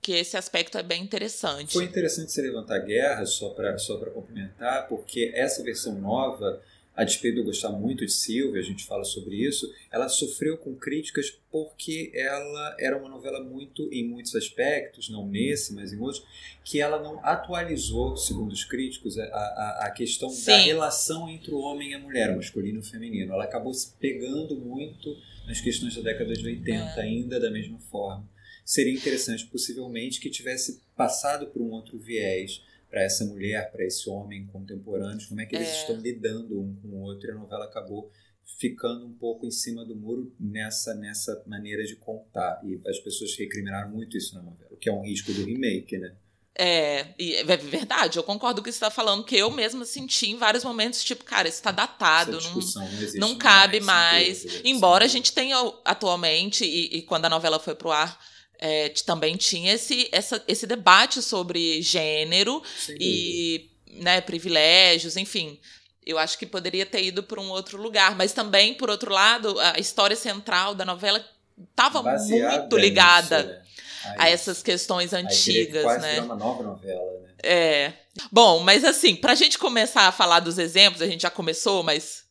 que 0.00 0.12
esse 0.12 0.36
aspecto 0.36 0.78
é 0.78 0.82
bem 0.82 1.02
interessante. 1.02 1.72
Foi 1.72 1.84
interessante 1.84 2.32
você 2.32 2.42
levantar 2.42 2.78
guerra, 2.78 3.26
só 3.26 3.50
para 3.50 3.76
só 3.78 3.96
complementar, 3.98 4.88
porque 4.88 5.32
essa 5.34 5.62
versão 5.62 5.94
nova, 6.00 6.62
a 6.96 7.04
despeito 7.04 7.34
de 7.34 7.40
eu 7.40 7.44
gostar 7.44 7.70
muito 7.70 8.04
de 8.04 8.12
Silvia, 8.12 8.60
a 8.60 8.64
gente 8.64 8.84
fala 8.84 9.04
sobre 9.04 9.36
isso, 9.36 9.72
ela 9.90 10.08
sofreu 10.08 10.56
com 10.56 10.74
críticas 10.74 11.38
porque 11.50 12.10
ela 12.14 12.76
era 12.78 12.96
uma 12.96 13.08
novela 13.08 13.42
muito, 13.42 13.88
em 13.92 14.04
muitos 14.04 14.34
aspectos, 14.34 15.08
não 15.08 15.26
nesse, 15.26 15.74
mas 15.74 15.92
em 15.92 15.98
outros, 15.98 16.24
que 16.64 16.80
ela 16.80 17.00
não 17.00 17.24
atualizou, 17.24 18.16
segundo 18.16 18.52
os 18.52 18.64
críticos, 18.64 19.18
a, 19.18 19.24
a, 19.24 19.86
a 19.86 19.90
questão 19.90 20.28
Sim. 20.28 20.46
da 20.46 20.56
relação 20.58 21.28
entre 21.28 21.52
o 21.52 21.58
homem 21.58 21.90
e 21.90 21.94
a 21.94 21.98
mulher, 21.98 22.32
o 22.32 22.36
masculino 22.36 22.78
e 22.78 22.80
o 22.80 22.84
feminino. 22.84 23.32
Ela 23.32 23.44
acabou 23.44 23.72
se 23.72 23.92
pegando 23.98 24.56
muito 24.56 25.16
nas 25.46 25.60
questões 25.60 25.94
da 25.94 26.02
década 26.02 26.34
de 26.34 26.44
80, 26.44 26.72
é. 26.72 27.00
ainda 27.00 27.40
da 27.40 27.50
mesma 27.50 27.78
forma 27.78 28.28
seria 28.68 28.92
interessante, 28.92 29.46
possivelmente, 29.46 30.20
que 30.20 30.28
tivesse 30.28 30.82
passado 30.94 31.46
por 31.46 31.62
um 31.62 31.70
outro 31.70 31.98
viés 31.98 32.62
para 32.90 33.02
essa 33.02 33.24
mulher, 33.24 33.72
para 33.72 33.82
esse 33.82 34.10
homem 34.10 34.46
contemporâneo, 34.46 35.26
como 35.26 35.40
é 35.40 35.46
que 35.46 35.56
eles 35.56 35.68
é. 35.68 35.80
estão 35.80 35.96
lidando 35.96 36.60
um 36.60 36.76
com 36.76 36.88
o 36.88 37.00
outro, 37.00 37.28
e 37.28 37.30
a 37.30 37.34
novela 37.34 37.64
acabou 37.64 38.12
ficando 38.58 39.06
um 39.06 39.14
pouco 39.14 39.46
em 39.46 39.50
cima 39.50 39.86
do 39.86 39.96
muro 39.96 40.34
nessa, 40.38 40.94
nessa 40.94 41.42
maneira 41.46 41.82
de 41.82 41.96
contar. 41.96 42.60
E 42.62 42.78
as 42.86 42.98
pessoas 42.98 43.34
recriminaram 43.38 43.90
muito 43.90 44.18
isso 44.18 44.34
na 44.34 44.42
novela, 44.42 44.70
o 44.70 44.76
que 44.76 44.90
é 44.90 44.92
um 44.92 45.02
risco 45.02 45.32
do 45.32 45.44
remake, 45.46 45.96
né? 45.96 46.14
É, 46.54 47.14
é 47.18 47.56
verdade, 47.56 48.18
eu 48.18 48.22
concordo 48.22 48.60
com 48.60 48.62
o 48.62 48.64
que 48.64 48.72
você 48.72 48.76
está 48.76 48.90
falando, 48.90 49.24
que 49.24 49.36
eu 49.36 49.50
mesma 49.50 49.86
senti 49.86 50.28
em 50.28 50.36
vários 50.36 50.62
momentos, 50.62 51.02
tipo, 51.02 51.24
cara, 51.24 51.48
isso 51.48 51.58
está 51.58 51.70
datado, 51.70 52.38
não, 52.38 52.54
não, 52.54 53.28
não 53.30 53.38
cabe 53.38 53.80
mais. 53.80 54.44
mais 54.44 54.60
embora 54.62 55.06
a 55.06 55.08
gente 55.08 55.32
tenha 55.32 55.56
atualmente, 55.86 56.66
e, 56.66 56.98
e, 56.98 57.02
quando 57.02 57.24
a 57.24 57.30
novela 57.30 57.58
foi 57.58 57.74
pro 57.74 57.92
ar, 57.92 58.18
é, 58.58 58.88
também 59.06 59.36
tinha 59.36 59.72
esse, 59.72 60.08
essa, 60.10 60.42
esse 60.48 60.66
debate 60.66 61.22
sobre 61.22 61.80
gênero 61.80 62.62
e 62.88 63.70
né, 63.92 64.20
privilégios, 64.20 65.16
enfim. 65.16 65.58
Eu 66.04 66.18
acho 66.18 66.38
que 66.38 66.46
poderia 66.46 66.86
ter 66.86 67.04
ido 67.04 67.22
para 67.22 67.40
um 67.40 67.50
outro 67.50 67.80
lugar, 67.80 68.16
mas 68.16 68.32
também, 68.32 68.74
por 68.74 68.90
outro 68.90 69.12
lado, 69.12 69.58
a 69.60 69.78
história 69.78 70.16
central 70.16 70.74
da 70.74 70.84
novela 70.84 71.24
estava 71.70 72.02
muito 72.02 72.76
ligada 72.76 73.42
nisso, 73.42 73.52
né? 73.52 74.14
a 74.18 74.28
essas 74.30 74.62
questões 74.62 75.12
antigas, 75.12 75.82
quase 75.82 76.00
né? 76.00 76.20
uma 76.20 76.36
nova 76.36 76.62
novela, 76.62 77.20
né? 77.22 77.28
É. 77.42 77.92
Bom, 78.32 78.60
mas 78.60 78.84
assim, 78.84 79.14
para 79.14 79.32
a 79.32 79.36
gente 79.36 79.58
começar 79.58 80.08
a 80.08 80.12
falar 80.12 80.40
dos 80.40 80.58
exemplos, 80.58 81.02
a 81.02 81.06
gente 81.06 81.22
já 81.22 81.30
começou, 81.30 81.82
mas 81.82 82.24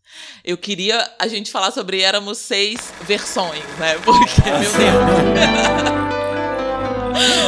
eu 0.43 0.57
queria 0.57 1.09
a 1.19 1.27
gente 1.27 1.51
falar 1.51 1.71
sobre 1.71 2.01
éramos 2.01 2.39
seis 2.39 2.91
versões, 3.01 3.63
né? 3.77 3.95
Porque, 3.99 4.41
meu 4.41 4.59
Deus. 4.59 6.07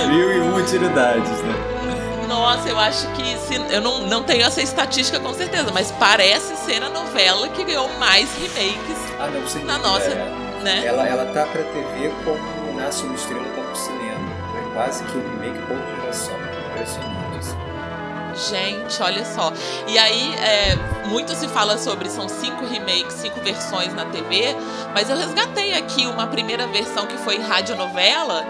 Mil 0.08 0.32
e 0.34 0.40
uma 0.40 0.58
utilidades, 0.58 1.30
né? 1.44 2.26
Nossa, 2.28 2.70
eu 2.70 2.80
acho 2.80 3.08
que 3.14 3.38
se, 3.38 3.56
eu 3.74 3.82
não, 3.82 4.02
não 4.02 4.24
tenho 4.24 4.44
essa 4.44 4.62
estatística 4.62 5.20
com 5.20 5.34
certeza, 5.34 5.72
mas 5.74 5.92
parece 5.92 6.56
ser 6.58 6.84
a 6.84 6.90
novela 6.90 7.48
que 7.50 7.64
ganhou 7.64 7.90
mais 7.98 8.30
remakes 8.36 9.10
ah, 9.20 9.28
não, 9.28 9.46
sim, 9.48 9.64
na 9.66 9.78
nossa. 9.78 10.10
É, 10.10 10.60
né? 10.64 10.86
ela, 10.86 11.06
ela 11.06 11.26
tá 11.34 11.46
pra 11.46 11.62
TV 11.62 12.12
como 12.24 12.78
Nasce 12.80 13.04
uma 13.04 13.16
Estrela 13.16 13.44
tá 13.54 13.62
pro 13.62 13.76
cinema. 13.76 14.32
É 14.58 14.74
quase 14.74 15.04
que 15.04 15.18
um 15.18 15.22
remake 15.22 15.60
por 15.68 15.78
geração. 16.00 16.36
Impressionante. 16.72 17.38
Assim. 17.38 18.56
Gente, 18.56 19.04
olha 19.04 19.26
só. 19.26 19.52
E 19.88 19.98
aí, 19.98 20.34
é, 20.36 20.76
muito 21.08 21.36
se 21.36 21.50
fala 21.50 21.78
sobre 21.78 22.10
são 22.10 22.30
cinco 22.30 22.66
remakes, 22.66 23.16
cinco 23.16 23.42
versões 23.42 23.94
na 23.94 24.06
TV, 24.06 24.56
mas 24.94 25.10
eu 25.10 25.18
resgatei 25.18 25.74
aqui 25.74 26.06
uma 26.06 26.28
primeira 26.28 26.66
versão 26.68 27.06
que 27.06 27.18
foi 27.18 27.38
radionovela 27.40 28.46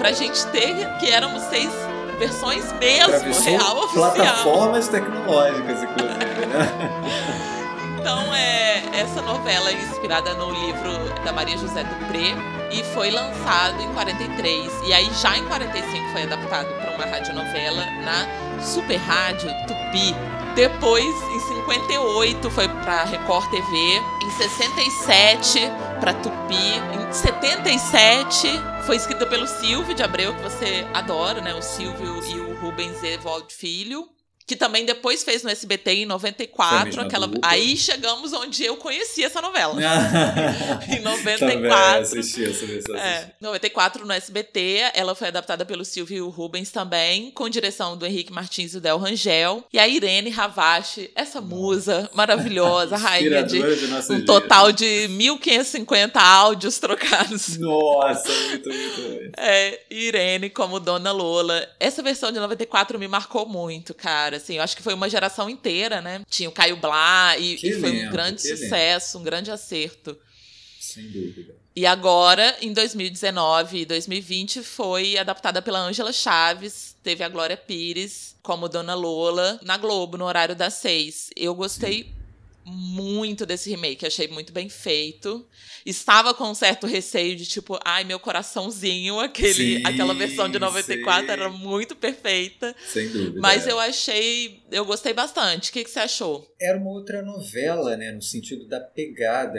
pra 0.00 0.12
gente 0.12 0.46
ter 0.46 0.88
que 0.98 1.10
éramos 1.10 1.42
seis 1.42 1.70
versões 2.18 2.72
mesmo, 2.72 3.12
real 3.42 3.84
oficial. 3.84 4.12
Plataformas 4.12 4.88
tecnológicas, 4.88 5.82
inclusive, 5.82 6.46
né? 6.46 8.00
então, 8.00 8.34
é, 8.34 8.82
essa 8.98 9.20
novela 9.20 9.68
é 9.68 9.74
inspirada 9.74 10.32
no 10.34 10.50
livro 10.52 11.22
da 11.22 11.34
Maria 11.34 11.58
José 11.58 11.84
Dupré 11.84 12.34
e 12.72 12.82
foi 12.94 13.10
lançado 13.10 13.78
em 13.82 13.92
43. 13.92 14.72
E 14.86 14.92
aí, 14.94 15.10
já 15.20 15.36
em 15.36 15.44
45, 15.44 16.12
foi 16.12 16.22
adaptado 16.22 16.68
para 16.80 16.94
uma 16.94 17.04
radionovela 17.04 17.84
na 18.02 18.62
Super 18.62 18.96
Rádio 18.96 19.50
Tupi. 19.66 20.16
Depois, 20.54 21.04
em 21.04 21.40
58, 21.40 22.50
foi 22.50 22.68
para 22.68 23.04
Record 23.04 23.50
TV. 23.50 24.02
Em 24.22 24.30
67, 24.30 25.70
para 26.00 26.14
Tupi. 26.14 26.80
Em 26.94 27.12
77, 27.12 28.48
foi 28.86 28.96
escrita 28.96 29.26
pelo 29.26 29.46
Silvio 29.46 29.94
de 29.94 30.02
Abreu, 30.02 30.34
que 30.34 30.42
você 30.42 30.86
adora, 30.94 31.42
né? 31.42 31.54
O 31.54 31.60
Silvio 31.60 32.24
e 32.24 32.40
o 32.40 32.58
Rubens 32.58 33.02
Evaldo 33.02 33.52
Filho 33.52 34.08
que 34.50 34.56
também 34.56 34.84
depois 34.84 35.22
fez 35.22 35.44
no 35.44 35.48
SBT 35.48 35.92
em 35.92 36.06
94. 36.06 37.02
Aquela... 37.02 37.30
Aí 37.40 37.76
chegamos 37.76 38.32
onde 38.32 38.64
eu 38.64 38.76
conheci 38.76 39.22
essa 39.22 39.40
novela. 39.40 39.80
em 40.88 40.98
94. 40.98 41.38
Também 41.38 41.70
assisti, 41.70 42.44
assisti, 42.46 42.78
assisti. 42.78 42.96
É, 42.96 43.30
94 43.40 44.04
no 44.04 44.12
SBT. 44.12 44.90
Ela 44.92 45.14
foi 45.14 45.28
adaptada 45.28 45.64
pelo 45.64 45.84
Silvio 45.84 46.28
Rubens 46.30 46.72
também, 46.72 47.30
com 47.30 47.48
direção 47.48 47.96
do 47.96 48.04
Henrique 48.04 48.32
Martins 48.32 48.74
e 48.74 48.80
Del 48.80 48.98
Rangel. 48.98 49.62
E 49.72 49.78
a 49.78 49.86
Irene 49.86 50.30
Ravache, 50.30 51.12
essa 51.14 51.40
musa 51.40 52.10
maravilhosa, 52.12 52.96
rainha 52.98 53.44
de, 53.44 53.60
de 53.60 54.12
um 54.12 54.24
total 54.24 54.72
de 54.72 55.06
1.550 55.10 56.16
áudios 56.16 56.80
trocados. 56.80 57.54
Nossa, 57.56 58.32
muito, 58.48 58.68
muito, 58.68 59.00
muito. 59.00 59.32
É, 59.36 59.78
Irene 59.88 60.50
como 60.50 60.80
Dona 60.80 61.12
Lola. 61.12 61.68
Essa 61.78 62.02
versão 62.02 62.32
de 62.32 62.40
94 62.40 62.98
me 62.98 63.06
marcou 63.06 63.46
muito, 63.46 63.94
cara 63.94 64.39
assim. 64.40 64.56
Eu 64.56 64.62
acho 64.62 64.76
que 64.76 64.82
foi 64.82 64.94
uma 64.94 65.08
geração 65.08 65.48
inteira, 65.48 66.00
né? 66.00 66.22
Tinha 66.28 66.48
o 66.48 66.52
Caio 66.52 66.76
Blá 66.76 67.36
e, 67.38 67.54
e 67.62 67.72
foi 67.80 68.06
um 68.06 68.10
grande 68.10 68.40
sucesso, 68.42 69.18
um 69.18 69.22
grande 69.22 69.50
acerto. 69.50 70.16
Sem 70.80 71.08
dúvida. 71.08 71.54
E 71.74 71.86
agora, 71.86 72.56
em 72.60 72.72
2019 72.72 73.78
e 73.78 73.84
2020, 73.84 74.62
foi 74.62 75.16
adaptada 75.16 75.62
pela 75.62 75.78
Ângela 75.78 76.12
Chaves, 76.12 76.96
teve 77.02 77.22
a 77.22 77.28
Glória 77.28 77.56
Pires 77.56 78.34
como 78.42 78.68
Dona 78.68 78.94
Lola 78.94 79.60
na 79.62 79.76
Globo, 79.76 80.18
no 80.18 80.24
horário 80.24 80.56
das 80.56 80.74
seis. 80.74 81.30
Eu 81.36 81.54
gostei 81.54 82.04
Sim 82.04 82.19
muito 82.70 83.44
desse 83.44 83.68
remake, 83.70 84.06
achei 84.06 84.28
muito 84.28 84.52
bem 84.52 84.68
feito. 84.68 85.46
Estava 85.84 86.32
com 86.34 86.44
um 86.44 86.54
certo 86.54 86.86
receio 86.86 87.36
de 87.36 87.46
tipo, 87.46 87.78
ai, 87.84 88.04
meu 88.04 88.20
coraçãozinho, 88.20 89.18
aquele, 89.18 89.78
sim, 89.78 89.82
aquela 89.84 90.14
versão 90.14 90.48
de 90.48 90.58
94 90.58 91.26
sim. 91.26 91.32
era 91.32 91.48
muito 91.48 91.96
perfeita. 91.96 92.74
Sem 92.86 93.08
dúvida. 93.08 93.40
Mas 93.40 93.66
é. 93.66 93.72
eu 93.72 93.78
achei, 93.78 94.62
eu 94.70 94.84
gostei 94.84 95.12
bastante. 95.12 95.70
O 95.70 95.72
que, 95.72 95.84
que 95.84 95.90
você 95.90 96.00
achou? 96.00 96.46
Era 96.60 96.78
uma 96.78 96.90
outra 96.90 97.22
novela, 97.22 97.96
né, 97.96 98.12
no 98.12 98.22
sentido 98.22 98.66
da 98.66 98.80
pegada. 98.80 99.58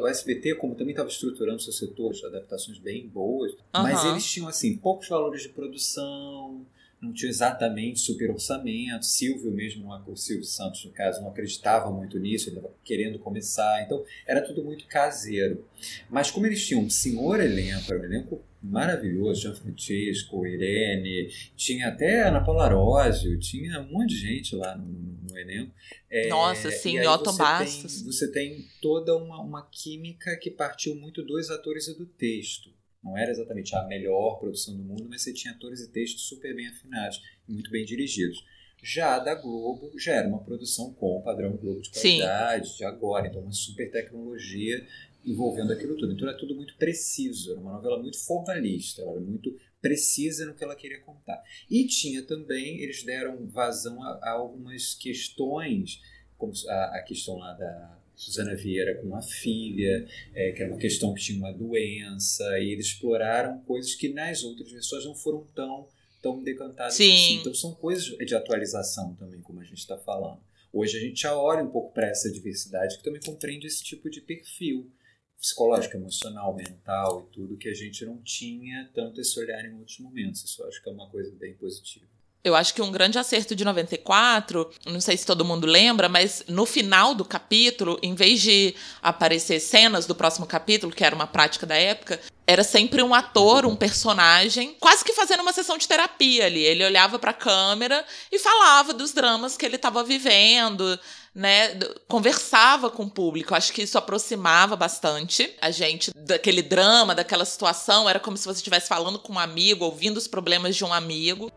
o 0.00 0.06
SBT, 0.06 0.56
como 0.56 0.74
também 0.74 0.92
estava 0.92 1.08
estruturando 1.08 1.60
seu 1.60 1.72
setor 1.72 2.10
adaptações 2.26 2.78
bem 2.78 3.06
boas, 3.06 3.52
mas 3.72 4.04
eles 4.04 4.26
tinham 4.26 4.48
assim 4.48 4.76
poucos 4.76 5.08
valores 5.08 5.42
de 5.42 5.48
produção 5.48 6.66
não 7.00 7.12
tinha 7.12 7.30
exatamente 7.30 8.00
super 8.00 8.30
orçamento. 8.30 9.04
Silvio 9.06 9.50
mesmo, 9.50 9.84
não, 9.84 10.12
o 10.12 10.16
Silvio 10.16 10.44
Santos, 10.44 10.84
no 10.84 10.92
caso, 10.92 11.20
não 11.20 11.30
acreditava 11.30 11.90
muito 11.90 12.18
nisso, 12.18 12.48
ele 12.48 12.56
estava 12.56 12.74
querendo 12.84 13.18
começar. 13.18 13.82
Então, 13.82 14.04
era 14.26 14.42
tudo 14.42 14.62
muito 14.62 14.86
caseiro. 14.86 15.64
Mas 16.10 16.30
como 16.30 16.46
eles 16.46 16.66
tinham 16.66 16.82
um 16.82 16.90
senhor 16.90 17.40
elenco, 17.40 17.92
era 17.92 18.00
um 18.00 18.04
elenco 18.04 18.44
maravilhoso, 18.62 19.42
Jean 19.42 19.54
Francesco, 19.54 20.46
Irene, 20.46 21.28
tinha 21.56 21.88
até 21.88 22.28
Ana 22.28 22.44
Paula 22.44 22.66
Arósio, 22.66 23.38
tinha 23.38 23.80
um 23.80 23.90
monte 23.90 24.10
de 24.10 24.20
gente 24.20 24.54
lá 24.54 24.76
no, 24.76 24.84
no, 24.84 25.38
elenco. 25.38 25.72
É, 26.10 26.28
Nossa, 26.28 26.70
sim, 26.70 27.00
Otto 27.00 27.32
Bastos. 27.32 28.02
Tem, 28.02 28.04
você 28.04 28.30
tem 28.30 28.64
toda 28.82 29.16
uma, 29.16 29.40
uma 29.40 29.66
química 29.70 30.36
que 30.36 30.50
partiu 30.50 30.94
muito 30.94 31.22
dos 31.22 31.50
atores 31.50 31.88
e 31.88 31.96
do 31.96 32.04
texto. 32.04 32.70
Não 33.02 33.16
era 33.16 33.30
exatamente 33.30 33.74
a 33.74 33.84
melhor 33.84 34.38
produção 34.38 34.76
do 34.76 34.82
mundo, 34.82 35.06
mas 35.08 35.22
você 35.22 35.32
tinha 35.32 35.54
atores 35.54 35.80
e 35.80 35.90
textos 35.90 36.22
super 36.22 36.54
bem 36.54 36.68
afinados 36.68 37.20
e 37.48 37.52
muito 37.52 37.70
bem 37.70 37.84
dirigidos. 37.84 38.44
Já 38.82 39.18
da 39.18 39.34
Globo, 39.34 39.92
já 39.98 40.14
era 40.14 40.28
uma 40.28 40.42
produção 40.42 40.92
com 40.94 41.20
padrão 41.22 41.56
Globo 41.56 41.80
de 41.80 41.90
qualidade, 41.90 42.68
Sim. 42.70 42.76
de 42.78 42.84
agora, 42.84 43.26
então 43.26 43.42
uma 43.42 43.52
super 43.52 43.90
tecnologia 43.90 44.86
envolvendo 45.24 45.72
aquilo 45.72 45.96
tudo. 45.96 46.12
Então 46.12 46.28
era 46.28 46.36
tudo 46.36 46.54
muito 46.54 46.76
preciso, 46.76 47.52
era 47.52 47.60
uma 47.60 47.72
novela 47.72 47.98
muito 47.98 48.18
formalista, 48.18 49.02
era 49.02 49.20
muito 49.20 49.54
precisa 49.80 50.46
no 50.46 50.54
que 50.54 50.62
ela 50.62 50.76
queria 50.76 51.00
contar. 51.00 51.42
E 51.70 51.86
tinha 51.86 52.22
também, 52.22 52.80
eles 52.80 53.02
deram 53.02 53.46
vazão 53.46 54.02
a, 54.02 54.20
a 54.22 54.30
algumas 54.32 54.94
questões, 54.94 56.00
como 56.36 56.52
a, 56.68 56.98
a, 56.98 57.02
questão 57.02 57.36
lá 57.36 57.54
da 57.54 57.98
Susana 58.20 58.54
Vieira 58.54 58.96
com 58.96 59.16
a 59.16 59.22
filha, 59.22 60.06
é, 60.34 60.52
que 60.52 60.62
era 60.62 60.70
uma 60.70 60.78
questão 60.78 61.14
que 61.14 61.22
tinha 61.22 61.38
uma 61.38 61.52
doença, 61.52 62.44
e 62.58 62.70
eles 62.70 62.86
exploraram 62.86 63.60
coisas 63.62 63.94
que 63.94 64.10
nas 64.10 64.44
outras 64.44 64.70
versões 64.70 65.06
não 65.06 65.14
foram 65.14 65.46
tão, 65.54 65.88
tão 66.20 66.42
decantadas 66.42 66.94
Sim. 66.94 67.10
assim. 67.10 67.40
Então 67.40 67.54
são 67.54 67.74
coisas 67.74 68.04
de 68.04 68.34
atualização 68.34 69.14
também, 69.14 69.40
como 69.40 69.60
a 69.60 69.64
gente 69.64 69.78
está 69.78 69.96
falando. 69.96 70.38
Hoje 70.70 70.98
a 70.98 71.00
gente 71.00 71.22
já 71.22 71.34
olha 71.34 71.64
um 71.64 71.70
pouco 71.70 71.94
para 71.94 72.08
essa 72.08 72.30
diversidade 72.30 72.98
que 72.98 73.02
também 73.02 73.22
compreende 73.22 73.66
esse 73.66 73.82
tipo 73.82 74.10
de 74.10 74.20
perfil 74.20 74.92
psicológico, 75.38 75.96
emocional, 75.96 76.54
mental 76.54 77.26
e 77.26 77.32
tudo 77.32 77.56
que 77.56 77.70
a 77.70 77.74
gente 77.74 78.04
não 78.04 78.18
tinha 78.18 78.90
tanto 78.94 79.18
esse 79.18 79.40
olhar 79.40 79.64
em 79.64 79.74
outros 79.78 79.98
momentos. 79.98 80.44
Isso 80.44 80.62
eu 80.62 80.68
acho 80.68 80.82
que 80.82 80.90
é 80.90 80.92
uma 80.92 81.08
coisa 81.08 81.34
bem 81.36 81.54
positiva. 81.54 82.06
Eu 82.42 82.54
acho 82.54 82.72
que 82.72 82.80
um 82.80 82.90
grande 82.90 83.18
acerto 83.18 83.54
de 83.54 83.64
94, 83.64 84.70
não 84.86 85.00
sei 85.00 85.16
se 85.16 85.26
todo 85.26 85.44
mundo 85.44 85.66
lembra, 85.66 86.08
mas 86.08 86.42
no 86.48 86.64
final 86.64 87.14
do 87.14 87.24
capítulo, 87.24 87.98
em 88.02 88.14
vez 88.14 88.40
de 88.40 88.74
aparecer 89.02 89.60
cenas 89.60 90.06
do 90.06 90.14
próximo 90.14 90.46
capítulo, 90.46 90.92
que 90.92 91.04
era 91.04 91.14
uma 91.14 91.26
prática 91.26 91.66
da 91.66 91.76
época, 91.76 92.18
era 92.46 92.64
sempre 92.64 93.02
um 93.02 93.14
ator, 93.14 93.66
um 93.66 93.76
personagem, 93.76 94.74
quase 94.80 95.04
que 95.04 95.12
fazendo 95.12 95.40
uma 95.40 95.52
sessão 95.52 95.76
de 95.76 95.86
terapia 95.86 96.46
ali. 96.46 96.64
Ele 96.64 96.84
olhava 96.84 97.18
para 97.18 97.30
a 97.30 97.34
câmera 97.34 98.04
e 98.32 98.38
falava 98.38 98.94
dos 98.94 99.12
dramas 99.12 99.56
que 99.56 99.66
ele 99.66 99.76
estava 99.76 100.02
vivendo, 100.02 100.98
né, 101.34 101.78
conversava 102.08 102.90
com 102.90 103.04
o 103.04 103.10
público. 103.10 103.54
Acho 103.54 103.72
que 103.72 103.82
isso 103.82 103.98
aproximava 103.98 104.74
bastante 104.76 105.54
a 105.60 105.70
gente 105.70 106.10
daquele 106.16 106.62
drama, 106.62 107.14
daquela 107.14 107.44
situação. 107.44 108.08
Era 108.08 108.18
como 108.18 108.36
se 108.36 108.46
você 108.46 108.58
estivesse 108.58 108.88
falando 108.88 109.18
com 109.18 109.34
um 109.34 109.38
amigo, 109.38 109.84
ouvindo 109.84 110.16
os 110.16 110.26
problemas 110.26 110.74
de 110.74 110.84
um 110.84 110.92
amigo. 110.92 111.52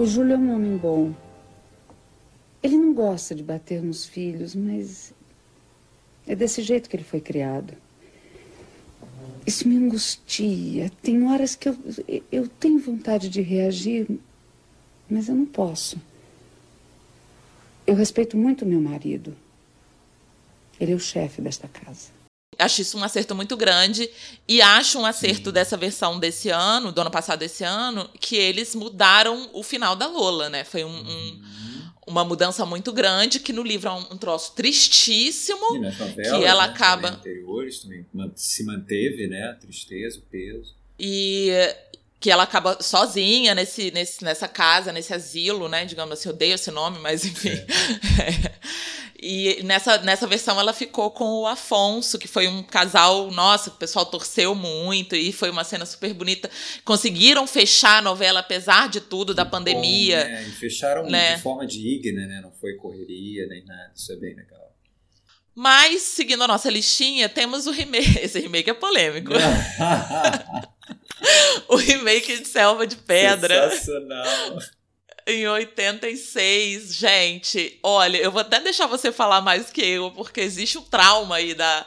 O 0.00 0.06
Júlio 0.06 0.32
é 0.32 0.38
um 0.38 0.54
homem 0.54 0.78
bom. 0.78 1.14
Ele 2.62 2.78
não 2.78 2.94
gosta 2.94 3.34
de 3.34 3.42
bater 3.42 3.82
nos 3.82 4.06
filhos, 4.06 4.54
mas 4.54 5.12
é 6.26 6.34
desse 6.34 6.62
jeito 6.62 6.88
que 6.88 6.96
ele 6.96 7.04
foi 7.04 7.20
criado. 7.20 7.74
Isso 9.46 9.68
me 9.68 9.76
angustia. 9.76 10.90
Tem 11.02 11.28
horas 11.28 11.54
que 11.54 11.68
eu, 11.68 11.76
eu 12.32 12.48
tenho 12.48 12.78
vontade 12.78 13.28
de 13.28 13.42
reagir, 13.42 14.08
mas 15.06 15.28
eu 15.28 15.34
não 15.34 15.44
posso. 15.44 16.00
Eu 17.86 17.94
respeito 17.94 18.38
muito 18.38 18.64
meu 18.64 18.80
marido. 18.80 19.36
Ele 20.80 20.92
é 20.92 20.94
o 20.94 20.98
chefe 20.98 21.42
desta 21.42 21.68
casa 21.68 22.19
acho 22.58 22.82
isso 22.82 22.98
um 22.98 23.04
acerto 23.04 23.34
muito 23.34 23.56
grande. 23.56 24.10
E 24.48 24.60
acho 24.60 24.98
um 24.98 25.06
acerto 25.06 25.50
Sim. 25.50 25.52
dessa 25.52 25.76
versão 25.76 26.18
desse 26.18 26.50
ano, 26.50 26.92
do 26.92 27.00
ano 27.00 27.10
passado 27.10 27.38
desse 27.38 27.64
ano, 27.64 28.08
que 28.18 28.36
eles 28.36 28.74
mudaram 28.74 29.50
o 29.52 29.62
final 29.62 29.96
da 29.96 30.06
Lola, 30.06 30.48
né? 30.48 30.64
Foi 30.64 30.84
um, 30.84 30.88
um 30.88 30.92
uhum. 30.92 31.90
uma 32.06 32.24
mudança 32.24 32.64
muito 32.66 32.92
grande, 32.92 33.40
que 33.40 33.52
no 33.52 33.62
livro 33.62 33.88
é 33.88 33.92
um, 33.92 34.12
um 34.12 34.18
troço 34.18 34.54
tristíssimo. 34.54 35.76
E 35.76 35.78
novela, 35.78 36.14
que 36.14 36.44
ela 36.44 36.66
né, 36.66 36.72
acaba. 36.72 37.08
Anteriores 37.10 37.80
também 37.80 38.06
se 38.36 38.64
manteve, 38.64 39.26
né? 39.26 39.48
A 39.50 39.54
tristeza, 39.54 40.18
o 40.18 40.22
peso. 40.22 40.74
E 40.98 41.50
que 42.20 42.30
ela 42.30 42.42
acaba 42.42 42.76
sozinha 42.82 43.54
nesse, 43.54 43.90
nesse, 43.90 44.22
nessa 44.22 44.46
casa, 44.46 44.92
nesse 44.92 45.14
asilo, 45.14 45.68
né? 45.68 45.86
Digamos 45.86 46.12
assim, 46.12 46.28
eu 46.28 46.34
odeio 46.34 46.54
esse 46.54 46.70
nome, 46.70 46.98
mas 46.98 47.24
enfim. 47.24 47.48
É. 47.48 48.60
E 49.22 49.62
nessa, 49.64 49.98
nessa 49.98 50.26
versão 50.26 50.58
ela 50.58 50.72
ficou 50.72 51.10
com 51.10 51.42
o 51.42 51.46
Afonso, 51.46 52.18
que 52.18 52.26
foi 52.26 52.48
um 52.48 52.62
casal, 52.62 53.30
nossa, 53.30 53.68
o 53.68 53.74
pessoal 53.74 54.06
torceu 54.06 54.54
muito 54.54 55.14
e 55.14 55.30
foi 55.30 55.50
uma 55.50 55.62
cena 55.62 55.84
super 55.84 56.14
bonita. 56.14 56.50
Conseguiram 56.86 57.46
fechar 57.46 57.98
a 57.98 58.02
novela, 58.02 58.40
apesar 58.40 58.88
de 58.88 58.98
tudo, 58.98 59.34
da 59.34 59.44
pandemia. 59.44 60.24
Bom, 60.24 60.30
né? 60.30 60.42
E 60.44 60.52
fecharam 60.52 61.06
né? 61.06 61.34
de 61.36 61.42
forma 61.42 61.66
digna, 61.66 62.26
né? 62.26 62.40
Não 62.40 62.50
foi 62.50 62.76
correria 62.76 63.46
nem 63.46 63.62
nada. 63.66 63.92
Isso 63.94 64.10
é 64.10 64.16
bem 64.16 64.34
legal. 64.34 64.74
Mas, 65.54 66.00
seguindo 66.00 66.42
a 66.42 66.48
nossa 66.48 66.70
listinha, 66.70 67.28
temos 67.28 67.66
o 67.66 67.72
remake. 67.72 68.20
Esse 68.24 68.40
remake 68.40 68.70
é 68.70 68.74
polêmico. 68.74 69.32
o 71.68 71.76
remake 71.76 72.38
de 72.40 72.48
Selva 72.48 72.86
de 72.86 72.96
Pedra. 72.96 73.70
Sensacional 73.70 74.58
em 75.26 75.46
86, 75.46 76.94
gente. 76.94 77.78
Olha, 77.82 78.16
eu 78.18 78.30
vou 78.32 78.40
até 78.40 78.60
deixar 78.60 78.86
você 78.86 79.12
falar 79.12 79.40
mais 79.40 79.70
que 79.70 79.80
eu, 79.80 80.10
porque 80.10 80.40
existe 80.40 80.78
um 80.78 80.82
trauma 80.82 81.36
aí 81.36 81.54
da 81.54 81.86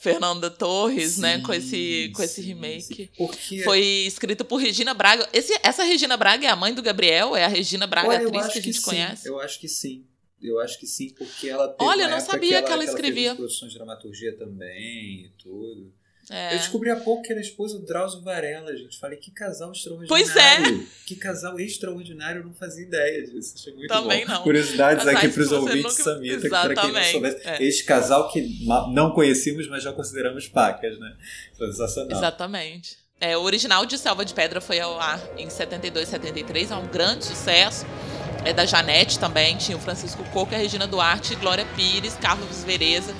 Fernanda 0.00 0.50
Torres, 0.50 1.12
sim, 1.12 1.20
né, 1.20 1.40
com 1.40 1.52
esse, 1.52 2.10
com 2.14 2.22
esse 2.22 2.40
remake. 2.40 3.10
Porque... 3.16 3.62
Foi 3.62 3.80
escrito 3.80 4.44
por 4.44 4.56
Regina 4.56 4.92
Braga. 4.94 5.28
Esse, 5.32 5.58
essa 5.62 5.84
Regina 5.84 6.16
Braga 6.16 6.46
é 6.46 6.50
a 6.50 6.56
mãe 6.56 6.74
do 6.74 6.82
Gabriel? 6.82 7.36
É 7.36 7.44
a 7.44 7.48
Regina 7.48 7.86
Braga, 7.86 8.08
Olha, 8.08 8.26
atriz 8.26 8.46
que 8.48 8.58
a 8.58 8.62
gente 8.62 8.78
que 8.78 8.84
conhece? 8.84 9.28
Eu 9.28 9.40
acho 9.40 9.60
que 9.60 9.68
sim. 9.68 10.04
Eu 10.40 10.58
acho 10.58 10.80
que 10.80 10.88
sim, 10.88 11.10
porque 11.10 11.48
ela 11.48 11.68
teve 11.68 11.88
Olha, 11.88 12.02
eu 12.02 12.10
não 12.10 12.20
sabia 12.20 12.48
que 12.48 12.54
ela, 12.54 12.66
que 12.66 12.72
ela 12.72 12.84
escrevia. 12.84 13.28
Ela 13.28 13.36
produções 13.36 13.70
de 13.70 13.78
dramaturgia 13.78 14.36
também 14.36 15.26
e 15.26 15.32
tudo. 15.40 15.94
É. 16.30 16.54
Eu 16.54 16.58
descobri 16.58 16.90
há 16.90 16.96
pouco 16.96 17.22
que 17.22 17.32
era 17.32 17.40
esposa 17.40 17.78
do 17.78 17.84
Drauzio 17.84 18.22
Varela, 18.22 18.76
gente. 18.76 18.98
Falei, 18.98 19.18
que 19.18 19.30
casal 19.30 19.72
extraordinário. 19.72 20.08
Pois 20.08 20.36
é. 20.36 20.86
Que 21.04 21.16
casal 21.16 21.58
extraordinário, 21.58 22.40
eu 22.40 22.44
não 22.44 22.54
fazia 22.54 22.84
ideia 22.84 23.26
disso. 23.26 23.54
Achei 23.56 23.74
muito 23.74 23.88
Também 23.88 24.24
bom. 24.24 24.32
não. 24.32 24.42
Curiosidades 24.42 25.04
Casais 25.04 25.18
aqui 25.18 25.28
para 25.34 25.42
os 25.42 25.52
ouvintes, 25.52 25.98
nunca... 25.98 26.02
Samita, 26.04 26.48
para 26.48 26.74
quem 26.74 26.92
não 26.92 27.02
soubesse. 27.04 27.48
É. 27.48 27.62
Este 27.62 27.84
casal 27.84 28.30
que 28.30 28.64
não 28.92 29.10
conhecíamos, 29.10 29.68
mas 29.68 29.82
já 29.82 29.92
consideramos 29.92 30.46
pacas, 30.46 30.98
né? 30.98 31.16
Sensacional. 31.58 32.16
Exatamente. 32.16 33.02
É, 33.20 33.36
o 33.36 33.42
original 33.42 33.86
de 33.86 33.98
Selva 33.98 34.24
de 34.24 34.34
Pedra 34.34 34.60
foi 34.60 34.80
ao 34.80 34.98
ar 35.00 35.20
em 35.38 35.48
72, 35.48 36.08
73, 36.08 36.70
é 36.70 36.76
um 36.76 36.86
grande 36.86 37.24
sucesso. 37.24 37.86
É 38.44 38.52
da 38.52 38.66
Janete 38.66 39.18
também, 39.18 39.56
tinha 39.56 39.76
o 39.76 39.80
Francisco 39.80 40.24
Coco, 40.32 40.52
a 40.52 40.58
Regina 40.58 40.88
Duarte, 40.88 41.36
Glória 41.36 41.64
Pires, 41.76 42.16
Carlos 42.16 42.64
Vereza 42.64 43.14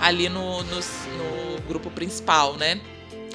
ali 0.00 0.28
no, 0.28 0.62
no, 0.64 0.76
no 0.76 1.43
grupo 1.64 1.90
principal, 1.90 2.56
né? 2.56 2.80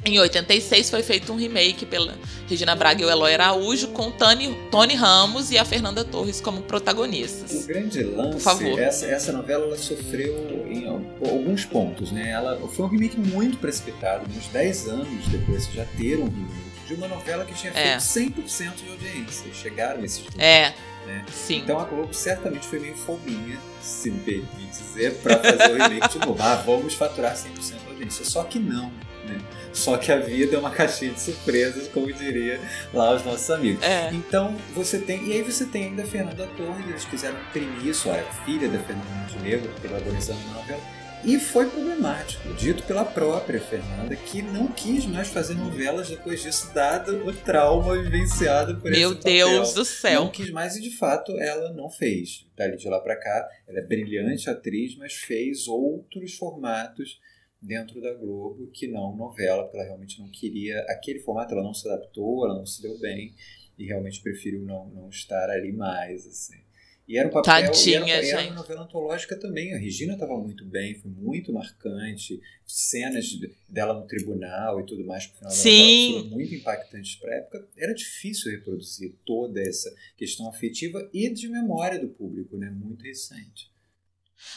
Em 0.05 0.17
86 0.17 0.89
foi 0.89 1.03
feito 1.03 1.31
um 1.33 1.35
remake 1.35 1.85
pela 1.85 2.17
Regina 2.47 2.73
Braga 2.73 3.01
e 3.01 3.05
o 3.05 3.09
Eloy 3.09 3.33
Araújo 3.33 3.89
com 3.89 4.09
Tony, 4.09 4.57
Tony 4.71 4.95
Ramos 4.95 5.51
e 5.51 5.57
a 5.57 5.65
Fernanda 5.65 6.05
Torres 6.05 6.39
como 6.39 6.61
protagonistas. 6.61 7.65
O 7.65 7.67
grande 7.67 8.01
lance, 8.03 8.31
Por 8.31 8.39
favor. 8.39 8.79
Essa, 8.79 9.07
essa 9.07 9.31
novela 9.33 9.65
ela 9.65 9.77
sofreu 9.77 10.65
em 10.69 10.87
alguns 10.87 11.65
pontos, 11.65 12.11
né? 12.11 12.29
Ela 12.29 12.57
foi 12.69 12.85
um 12.85 12.89
remake 12.89 13.19
muito 13.19 13.57
precipitado, 13.57 14.25
uns 14.35 14.47
10 14.47 14.87
anos 14.87 15.27
depois 15.27 15.67
de 15.67 15.75
já 15.75 15.85
ter 15.97 16.17
um 16.17 16.25
remake 16.25 16.69
de 16.87 16.93
uma 16.95 17.07
novela 17.07 17.45
que 17.45 17.53
tinha 17.53 17.71
feito 17.71 17.87
é. 17.87 17.97
100% 17.97 18.75
de 18.75 18.89
audiência. 18.89 19.53
Chegaram 19.53 20.03
esses. 20.03 20.23
É. 20.37 20.73
Né? 21.05 21.25
Sim. 21.31 21.59
Então 21.59 21.79
a 21.79 21.85
Globo 21.85 22.13
certamente 22.13 22.67
foi 22.67 22.79
meio 22.79 22.95
fominha, 22.95 23.57
se 23.81 24.11
me 24.11 24.19
permite 24.19 24.69
dizer, 24.69 25.15
para 25.15 25.37
fazer 25.39 25.71
o 25.71 25.73
remake 25.73 26.09
de 26.09 26.19
novo. 26.19 26.41
Ah, 26.41 26.55
vamos 26.55 26.93
faturar 26.93 27.35
100% 27.35 27.83
da 27.83 27.91
audiência. 27.91 28.25
Só 28.25 28.43
que 28.43 28.59
não, 28.59 28.91
né? 29.25 29.39
Só 29.73 29.97
que 29.97 30.11
a 30.11 30.17
vida 30.17 30.55
é 30.55 30.59
uma 30.59 30.71
caixinha 30.71 31.13
de 31.13 31.21
surpresas, 31.21 31.87
como 31.87 32.11
diria 32.11 32.59
lá 32.93 33.15
os 33.15 33.23
nossos 33.23 33.49
amigos. 33.49 33.83
É. 33.83 34.09
Então 34.13 34.55
você 34.73 34.99
tem. 34.99 35.27
E 35.27 35.33
aí 35.33 35.41
você 35.41 35.65
tem 35.65 35.85
ainda 35.85 36.03
a 36.03 36.05
Fernanda 36.05 36.47
Torres, 36.57 36.87
eles 36.87 37.05
quiseram 37.05 37.37
imprimir 37.49 37.87
isso, 37.87 38.09
a 38.09 38.15
filha 38.45 38.67
da 38.67 38.79
Fernanda 38.79 39.09
Montenegro, 39.09 39.69
protagonizando 39.81 40.39
uma 40.41 40.55
novela 40.55 40.81
e 41.23 41.37
foi 41.37 41.69
problemático, 41.69 42.53
dito 42.53 42.83
pela 42.83 43.03
própria 43.03 43.59
Fernanda, 43.59 44.15
que 44.15 44.41
não 44.41 44.67
quis 44.67 45.05
mais 45.05 45.27
fazer 45.27 45.55
novelas 45.55 46.09
depois 46.09 46.41
disso, 46.41 46.73
dado 46.73 47.27
o 47.27 47.33
trauma 47.33 48.01
vivenciado 48.01 48.79
por 48.79 48.89
Meu 48.89 49.11
esse 49.11 49.17
papel. 49.17 49.49
Deus 49.49 49.73
do 49.73 49.83
céu. 49.83 50.25
Não 50.25 50.31
quis 50.31 50.49
mais 50.49 50.75
e 50.77 50.81
de 50.81 50.95
fato 50.97 51.37
ela 51.39 51.73
não 51.73 51.89
fez. 51.89 52.47
Dali 52.55 52.77
de 52.77 52.87
lá 52.87 52.99
para 53.01 53.17
cá, 53.17 53.49
ela 53.67 53.79
é 53.79 53.85
brilhante 53.85 54.49
atriz, 54.49 54.95
mas 54.97 55.13
fez 55.13 55.67
outros 55.67 56.35
formatos 56.35 57.19
dentro 57.61 58.01
da 58.01 58.13
Globo 58.13 58.69
que 58.73 58.87
não 58.87 59.15
novela, 59.15 59.63
porque 59.63 59.77
ela 59.77 59.85
realmente 59.85 60.19
não 60.19 60.29
queria 60.31 60.79
aquele 60.89 61.19
formato, 61.19 61.53
ela 61.53 61.63
não 61.63 61.73
se 61.73 61.87
adaptou, 61.89 62.45
ela 62.45 62.57
não 62.57 62.65
se 62.65 62.81
deu 62.81 62.97
bem 62.99 63.33
e 63.77 63.85
realmente 63.85 64.21
preferiu 64.21 64.63
não, 64.63 64.87
não 64.89 65.09
estar 65.09 65.49
ali 65.49 65.73
mais, 65.73 66.25
assim. 66.25 66.68
E 67.09 67.17
era 67.17 67.27
um 67.27 67.31
papel, 67.31 67.43
Tadinha, 67.43 68.05
e 68.05 68.11
era, 68.11 68.21
gente. 68.21 68.33
era 68.35 68.45
uma 68.45 68.55
novela 68.57 68.83
antológica 68.83 69.35
também. 69.35 69.73
A 69.73 69.79
Regina 69.79 70.13
estava 70.13 70.37
muito 70.37 70.63
bem, 70.63 70.93
foi 70.93 71.09
muito 71.09 71.51
marcante. 71.51 72.39
Cenas 72.67 73.25
dela 73.67 73.99
no 73.99 74.05
tribunal 74.05 74.79
e 74.79 74.85
tudo 74.85 75.03
mais 75.03 75.25
pro 75.25 75.39
final 75.39 75.51
Sim. 75.51 76.13
foram 76.13 76.29
muito 76.29 76.53
impactantes 76.53 77.15
para 77.15 77.33
a 77.33 77.37
época. 77.37 77.67
Era 77.75 77.95
difícil 77.95 78.51
reproduzir 78.51 79.15
toda 79.25 79.59
essa 79.59 79.91
questão 80.15 80.47
afetiva 80.47 81.09
e 81.11 81.27
de 81.29 81.49
memória 81.49 81.97
do 81.97 82.09
público, 82.09 82.55
né? 82.55 82.69
Muito 82.69 83.03
recente. 83.03 83.71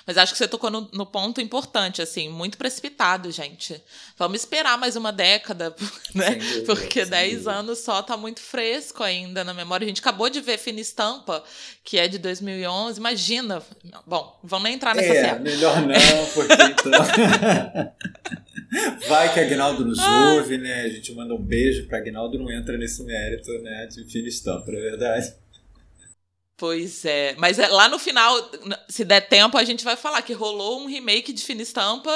Mas 0.06 0.18
acho 0.18 0.32
que 0.32 0.38
você 0.38 0.48
tocou 0.48 0.70
no, 0.70 0.88
no, 0.92 1.06
ponto 1.06 1.40
importante, 1.40 2.02
assim, 2.02 2.28
muito 2.28 2.58
precipitado, 2.58 3.30
gente. 3.30 3.82
Vamos 4.16 4.40
esperar 4.40 4.76
mais 4.78 4.96
uma 4.96 5.12
década, 5.12 5.74
né? 6.14 6.34
Dúvida, 6.36 6.64
Porque 6.66 7.04
10 7.04 7.46
anos 7.46 7.78
só 7.80 8.02
tá 8.02 8.16
muito 8.16 8.40
fresco 8.40 9.02
ainda 9.02 9.44
na 9.44 9.54
memória. 9.54 9.84
A 9.84 9.88
gente 9.88 10.00
acabou 10.00 10.28
de 10.28 10.40
ver 10.40 10.58
Fina 10.58 10.80
Estampa, 10.80 11.42
que 11.84 11.98
é 11.98 12.08
de 12.08 12.18
2011. 12.18 12.98
Imagina. 12.98 13.62
Bom, 14.06 14.38
vamos 14.42 14.64
nem 14.64 14.74
entrar 14.74 14.94
nessa 14.94 15.12
é, 15.12 15.38
melhor 15.38 15.76
não, 15.80 16.26
porque 16.34 16.52
então... 16.52 16.92
Vai 19.06 19.32
que 19.32 19.38
Agnaldo 19.38 19.84
nos 19.84 19.98
ah. 19.98 20.32
ouve, 20.34 20.56
né? 20.56 20.84
A 20.84 20.88
gente 20.88 21.12
manda 21.14 21.34
um 21.34 21.42
beijo 21.42 21.86
para 21.86 21.98
Agnaldo, 21.98 22.38
não 22.38 22.50
entra 22.50 22.78
nesse 22.78 23.02
mérito, 23.04 23.50
né? 23.58 23.86
De 23.86 24.04
Fina 24.04 24.28
Estampa, 24.28 24.70
é 24.70 24.80
verdade. 24.80 25.41
Pois 26.62 27.04
é, 27.04 27.34
mas 27.38 27.58
é, 27.58 27.66
lá 27.66 27.88
no 27.88 27.98
final, 27.98 28.36
se 28.88 29.04
der 29.04 29.22
tempo, 29.22 29.58
a 29.58 29.64
gente 29.64 29.82
vai 29.82 29.96
falar 29.96 30.22
que 30.22 30.32
rolou 30.32 30.80
um 30.80 30.86
remake 30.86 31.32
de 31.32 31.42
Fina 31.42 31.60
Estampa 31.60 32.12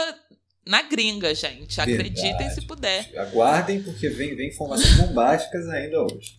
na 0.64 0.82
gringa, 0.82 1.34
gente. 1.34 1.80
Acreditem 1.80 2.30
Verdade. 2.30 2.54
se 2.54 2.64
puder. 2.64 3.10
Aguardem, 3.18 3.82
porque 3.82 4.08
vem, 4.08 4.36
vem 4.36 4.50
informações 4.50 4.94
bombásticas 4.98 5.68
ainda 5.68 6.00
hoje. 6.00 6.36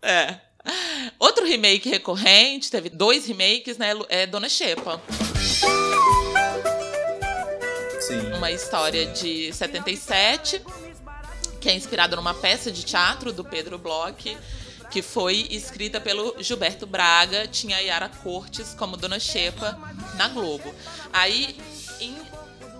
É. 0.00 0.36
Outro 1.18 1.44
remake 1.44 1.88
recorrente, 1.88 2.70
teve 2.70 2.90
dois 2.90 3.26
remakes, 3.26 3.76
né? 3.76 3.90
É 4.08 4.24
Dona 4.24 4.48
Xepa. 4.48 5.02
Sim. 8.02 8.34
Uma 8.36 8.52
história 8.52 9.04
de 9.04 9.52
77, 9.52 10.62
que 11.60 11.68
é 11.68 11.74
inspirada 11.74 12.14
numa 12.14 12.34
peça 12.34 12.70
de 12.70 12.84
teatro 12.84 13.32
do 13.32 13.44
Pedro 13.44 13.78
Bloch 13.78 14.38
que 14.96 15.02
foi 15.02 15.46
escrita 15.50 16.00
pelo 16.00 16.34
Gilberto 16.38 16.86
Braga, 16.86 17.46
tinha 17.46 17.76
a 17.76 17.80
Yara 17.80 18.08
Cortes 18.08 18.74
como 18.78 18.96
Dona 18.96 19.20
Xepa 19.20 19.78
na 20.14 20.26
Globo. 20.26 20.74
Aí, 21.12 21.54
em 22.00 22.16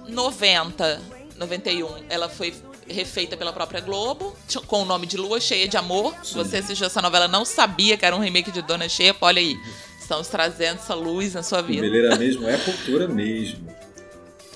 90, 0.09 1.03
91, 1.37 2.07
ela 2.09 2.31
foi 2.31 2.55
refeita 2.89 3.37
pela 3.37 3.53
própria 3.53 3.83
Globo, 3.83 4.35
com 4.67 4.81
o 4.81 4.85
nome 4.87 5.07
de 5.07 5.19
Lua 5.19 5.39
Cheia 5.39 5.69
de 5.69 5.77
Amor. 5.77 6.15
Se 6.25 6.33
você 6.33 6.57
assistiu 6.57 6.87
essa 6.87 7.03
novela 7.03 7.29
não 7.29 7.45
sabia 7.45 7.99
que 7.99 8.07
era 8.07 8.17
um 8.17 8.21
remake 8.21 8.51
de 8.51 8.63
Dona 8.63 8.89
Xepa, 8.89 9.27
olha 9.27 9.41
aí. 9.41 9.55
Estamos 10.01 10.29
trazendo 10.29 10.79
essa 10.79 10.95
luz 10.95 11.35
na 11.35 11.43
sua 11.43 11.61
vida. 11.61 11.83
Beleira 11.83 12.17
mesmo 12.17 12.49
é 12.49 12.57
cultura 12.57 13.07
mesmo. 13.07 13.69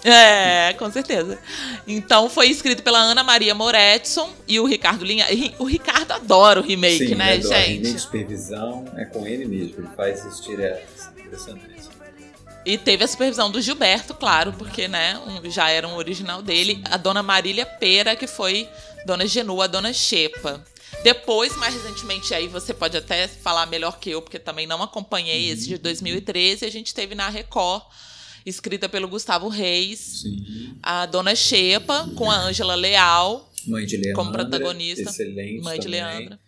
É, 0.05 0.73
com 0.75 0.91
certeza. 0.91 1.39
Então 1.87 2.31
foi 2.31 2.49
escrito 2.49 2.83
pela 2.83 2.99
Ana 2.99 3.23
Maria 3.23 3.55
Moretson 3.55 4.31
e 4.49 4.59
o 4.59 4.67
Ricardo 4.67 5.05
Linha. 5.05 5.27
O 5.59 5.65
Ricardo 5.65 6.13
adora 6.13 6.61
o 6.61 6.63
remake, 6.63 7.09
Sim, 7.09 7.15
né, 7.15 7.35
adora. 7.35 7.57
gente? 7.57 7.83
Remake, 7.83 7.99
supervisão 7.99 8.85
é 8.97 9.05
com 9.05 9.27
ele 9.27 9.45
mesmo, 9.45 9.75
ele 9.79 9.89
faz 9.97 10.25
isso 10.25 10.43
direto. 10.43 11.13
Impressionante. 11.19 11.71
E 12.65 12.77
teve 12.77 13.03
a 13.03 13.09
supervisão 13.09 13.51
do 13.51 13.61
Gilberto, 13.61 14.15
claro, 14.15 14.53
porque 14.53 14.87
né, 14.87 15.19
um, 15.27 15.51
já 15.51 15.71
era 15.71 15.89
um 15.89 15.97
original 15.97 16.43
dele. 16.43 16.83
A 16.91 16.97
dona 16.99 17.23
Marília 17.23 17.65
Pera, 17.65 18.15
que 18.15 18.27
foi 18.27 18.69
dona 19.07 19.27
Genu, 19.27 19.63
a 19.63 19.67
dona 19.67 19.93
Xepa. 19.93 20.63
Depois, 21.03 21.57
mais 21.57 21.73
recentemente, 21.73 22.35
aí 22.35 22.49
você 22.49 22.75
pode 22.75 22.97
até 22.97 23.27
falar 23.27 23.65
melhor 23.65 23.99
que 23.99 24.11
eu, 24.11 24.21
porque 24.21 24.39
também 24.39 24.67
não 24.67 24.83
acompanhei 24.83 25.47
uhum. 25.47 25.55
esse 25.55 25.69
de 25.69 25.79
2013, 25.79 26.67
a 26.67 26.71
gente 26.71 26.95
teve 26.95 27.15
na 27.15 27.29
Record 27.29 27.83
escrita 28.45 28.89
pelo 28.89 29.09
Gustavo 29.09 29.49
Reis. 29.49 30.23
Sim. 30.23 30.77
A 30.83 31.07
Dona 31.07 31.35
Xepa, 31.35 32.09
com 32.17 32.31
a 32.31 32.37
Ângela 32.37 32.75
Leal. 32.75 33.51
Mãe 33.67 33.85
de 33.85 33.97
Leandra. 33.97 34.15
Como 34.15 34.33
protagonista. 34.33 35.11
Excelente. 35.11 35.63
Mãe 35.63 35.79
também. 35.79 35.81
de 35.81 35.89
Leandra. 35.89 36.41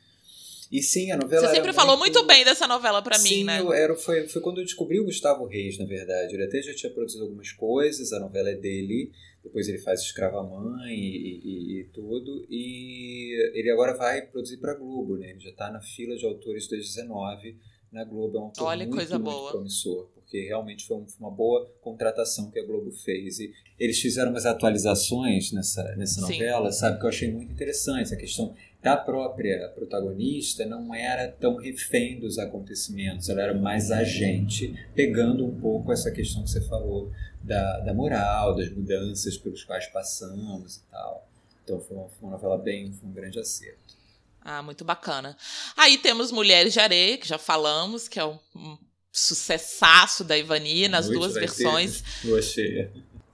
E 0.72 0.83
sim, 0.83 1.11
a 1.11 1.18
novela. 1.18 1.46
Você 1.46 1.55
sempre 1.55 1.72
falou 1.74 1.98
muito... 1.98 2.14
muito 2.14 2.26
bem 2.26 2.46
dessa 2.46 2.66
novela 2.66 3.02
para 3.02 3.18
mim, 3.18 3.44
né? 3.44 3.61
Sim, 3.61 3.72
era, 3.74 3.94
foi, 3.94 4.26
foi 4.26 4.40
quando 4.40 4.59
eu 4.59 4.64
descobri 4.64 4.98
o 4.98 5.05
Gustavo 5.05 5.44
Reis, 5.44 5.76
na 5.76 5.85
verdade. 5.85 6.35
Ele 6.35 6.44
até 6.44 6.62
já 6.62 6.74
tinha 6.74 6.90
produzido 6.90 7.24
algumas 7.24 7.52
coisas, 7.52 8.11
a 8.14 8.18
novela 8.18 8.48
é 8.48 8.55
dele. 8.55 9.12
Depois 9.44 9.68
ele 9.68 9.78
faz 9.78 10.00
Escrava 10.00 10.42
Mãe 10.42 10.94
e, 10.94 11.40
e, 11.44 11.81
e 11.81 11.85
tudo. 11.92 12.46
E 12.48 13.50
ele 13.52 13.70
agora 13.70 13.94
vai 13.94 14.22
produzir 14.22 14.57
para 14.57 14.72
Globo, 14.74 15.18
né? 15.18 15.31
Ele 15.31 15.40
já 15.40 15.50
está 15.50 15.70
na 15.70 15.81
fila 15.83 16.16
de 16.16 16.24
autores 16.24 16.66
2019 16.68 17.59
na 17.92 18.05
Globo. 18.05 18.38
É 18.38 18.40
um 18.40 18.44
autor 18.44 18.64
Olha, 18.64 18.87
muito, 18.87 18.96
coisa 18.96 19.18
muito 19.18 19.31
boa. 19.31 19.50
promissor 19.50 20.09
porque 20.33 20.47
realmente 20.47 20.87
foi 20.87 21.05
uma 21.21 21.31
boa 21.31 21.71
contratação 21.83 22.51
que 22.51 22.59
a 22.59 22.64
Globo 22.64 22.90
fez. 22.90 23.38
E 23.38 23.53
eles 23.79 24.01
fizeram 24.01 24.31
umas 24.31 24.47
atualizações 24.47 25.53
nessa, 25.53 25.83
nessa 25.95 26.23
novela, 26.23 26.73
sabe, 26.73 26.99
que 26.99 27.05
eu 27.05 27.11
achei 27.11 27.31
muito 27.31 27.53
interessante. 27.53 28.14
A 28.14 28.16
questão 28.16 28.55
da 28.83 28.97
própria 28.97 29.68
protagonista 29.75 30.64
não 30.64 30.95
era 30.95 31.29
tão 31.29 31.57
refém 31.57 32.18
dos 32.18 32.38
acontecimentos, 32.38 33.29
ela 33.29 33.42
era 33.42 33.55
mais 33.55 33.90
agente, 33.90 34.75
pegando 34.95 35.45
um 35.45 35.61
pouco 35.61 35.92
essa 35.92 36.11
questão 36.11 36.42
que 36.42 36.51
você 36.51 36.62
falou 36.62 37.12
da, 37.42 37.81
da 37.81 37.92
moral, 37.92 38.57
das 38.57 38.71
mudanças 38.71 39.37
pelos 39.37 39.62
quais 39.62 39.87
passamos 39.88 40.77
e 40.77 40.83
tal. 40.90 41.29
Então 41.62 41.79
foi 41.79 41.97
uma, 41.99 42.09
foi 42.09 42.29
uma 42.29 42.31
novela 42.33 42.57
bem, 42.57 42.90
foi 42.90 43.07
um 43.07 43.12
grande 43.12 43.38
acerto. 43.38 44.01
Ah, 44.40 44.62
muito 44.62 44.83
bacana. 44.83 45.37
Aí 45.77 45.99
temos 45.99 46.33
Mulheres 46.33 46.73
de 46.73 46.81
Areia, 46.81 47.18
que 47.18 47.29
já 47.29 47.38
falamos, 47.38 48.09
que 48.09 48.18
é 48.18 48.25
um 48.25 48.79
sucessaço 49.12 50.25
da 50.25 50.37
Ivani 50.37 50.88
nas 50.88 51.09
duas 51.09 51.35
versões. 51.35 52.03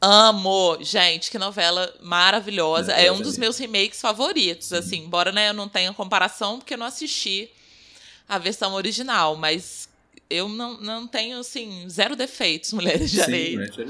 Amo, 0.01 0.79
gente, 0.81 1.31
que 1.31 1.39
novela 1.39 1.93
maravilhosa. 2.01 2.93
É, 2.93 3.07
é 3.07 3.13
um 3.13 3.21
dos 3.21 3.37
meus 3.39 3.59
remakes 3.59 4.01
favoritos, 4.01 4.73
assim, 4.73 4.99
embora 4.99 5.33
né, 5.33 5.51
eu 5.51 5.55
não 5.55 5.69
tenha 5.69 5.93
comparação, 5.93 6.59
porque 6.59 6.75
eu 6.75 6.79
não 6.79 6.87
assisti 6.87 7.51
a 8.29 8.39
versão 8.39 8.75
original, 8.75 9.35
mas 9.37 9.89
eu 10.31 10.49
não, 10.49 10.79
não 10.81 11.07
tenho, 11.07 11.39
assim, 11.39 11.89
zero 11.89 12.15
defeitos, 12.15 12.73
Mulheres 12.75 13.11
de 13.11 13.21
Areia. 13.21 13.73
Sim, 13.73 13.83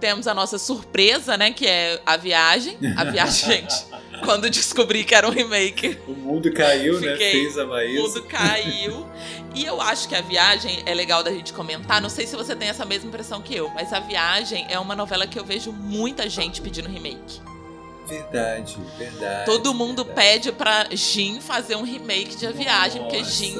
Temos 0.00 0.26
a 0.26 0.34
nossa 0.34 0.58
surpresa, 0.58 1.36
né, 1.36 1.50
que 1.50 1.66
é 1.66 2.00
A 2.04 2.16
Viagem. 2.16 2.76
A 2.96 3.04
Viagem, 3.04 3.48
gente, 3.62 3.89
quando 4.24 4.48
descobri 4.50 5.04
que 5.04 5.14
era 5.14 5.26
um 5.26 5.30
remake. 5.30 5.98
O 6.06 6.12
mundo 6.12 6.52
caiu, 6.52 7.00
né? 7.00 7.16
Fez 7.16 7.58
a 7.58 7.66
Maísa. 7.66 8.00
O 8.00 8.06
mundo 8.06 8.22
caiu. 8.24 9.06
E 9.54 9.64
eu 9.64 9.80
acho 9.80 10.08
que 10.08 10.14
a 10.14 10.20
viagem 10.20 10.82
é 10.86 10.94
legal 10.94 11.22
da 11.22 11.30
gente 11.30 11.52
comentar. 11.52 12.00
Não 12.00 12.08
sei 12.08 12.26
se 12.26 12.36
você 12.36 12.54
tem 12.54 12.68
essa 12.68 12.84
mesma 12.84 13.08
impressão 13.08 13.42
que 13.42 13.54
eu, 13.54 13.68
mas 13.70 13.92
a 13.92 14.00
viagem 14.00 14.66
é 14.68 14.78
uma 14.78 14.94
novela 14.94 15.26
que 15.26 15.38
eu 15.38 15.44
vejo 15.44 15.72
muita 15.72 16.28
gente 16.28 16.60
pedindo 16.60 16.88
remake. 16.88 17.40
Verdade, 18.06 18.76
verdade. 18.98 19.46
Todo 19.46 19.72
mundo 19.72 20.04
verdade. 20.04 20.28
pede 20.32 20.52
pra 20.52 20.86
Jin 20.90 21.40
fazer 21.40 21.76
um 21.76 21.82
remake 21.82 22.34
de 22.34 22.44
A 22.44 22.50
Viagem, 22.50 23.02
Nossa. 23.02 23.16
porque 23.16 23.30
Jin 23.30 23.56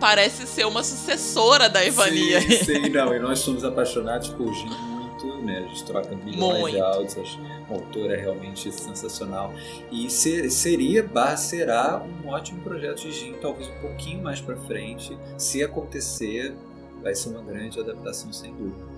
parece 0.00 0.44
ser 0.44 0.66
uma 0.66 0.82
sucessora 0.82 1.68
da 1.68 1.84
Evania. 1.84 2.40
Sim, 2.40 2.64
sim, 2.64 2.88
não. 2.90 3.14
E 3.14 3.20
nós 3.20 3.38
somos 3.38 3.64
apaixonados 3.64 4.28
por 4.30 4.52
Jin 4.52 4.91
né? 5.26 5.58
A 5.58 5.68
gente 5.68 5.84
troca 5.84 6.14
milhões 6.14 6.60
Muito. 6.60 6.74
de 6.74 6.80
áudios, 6.80 7.18
acho 7.18 7.38
uma 7.38 7.76
autora 7.76 8.16
realmente 8.16 8.70
sensacional. 8.72 9.52
E 9.90 10.08
ser, 10.10 10.50
seria, 10.50 11.02
barra 11.02 11.36
será, 11.36 12.02
um 12.24 12.28
ótimo 12.28 12.62
projeto 12.62 13.02
de 13.02 13.12
Jim, 13.12 13.34
talvez 13.40 13.68
um 13.68 13.80
pouquinho 13.80 14.22
mais 14.22 14.40
para 14.40 14.56
frente. 14.56 15.16
Se 15.36 15.62
acontecer, 15.62 16.54
vai 17.02 17.14
ser 17.14 17.30
uma 17.30 17.42
grande 17.42 17.80
adaptação, 17.80 18.32
sem 18.32 18.54
dúvida. 18.54 18.92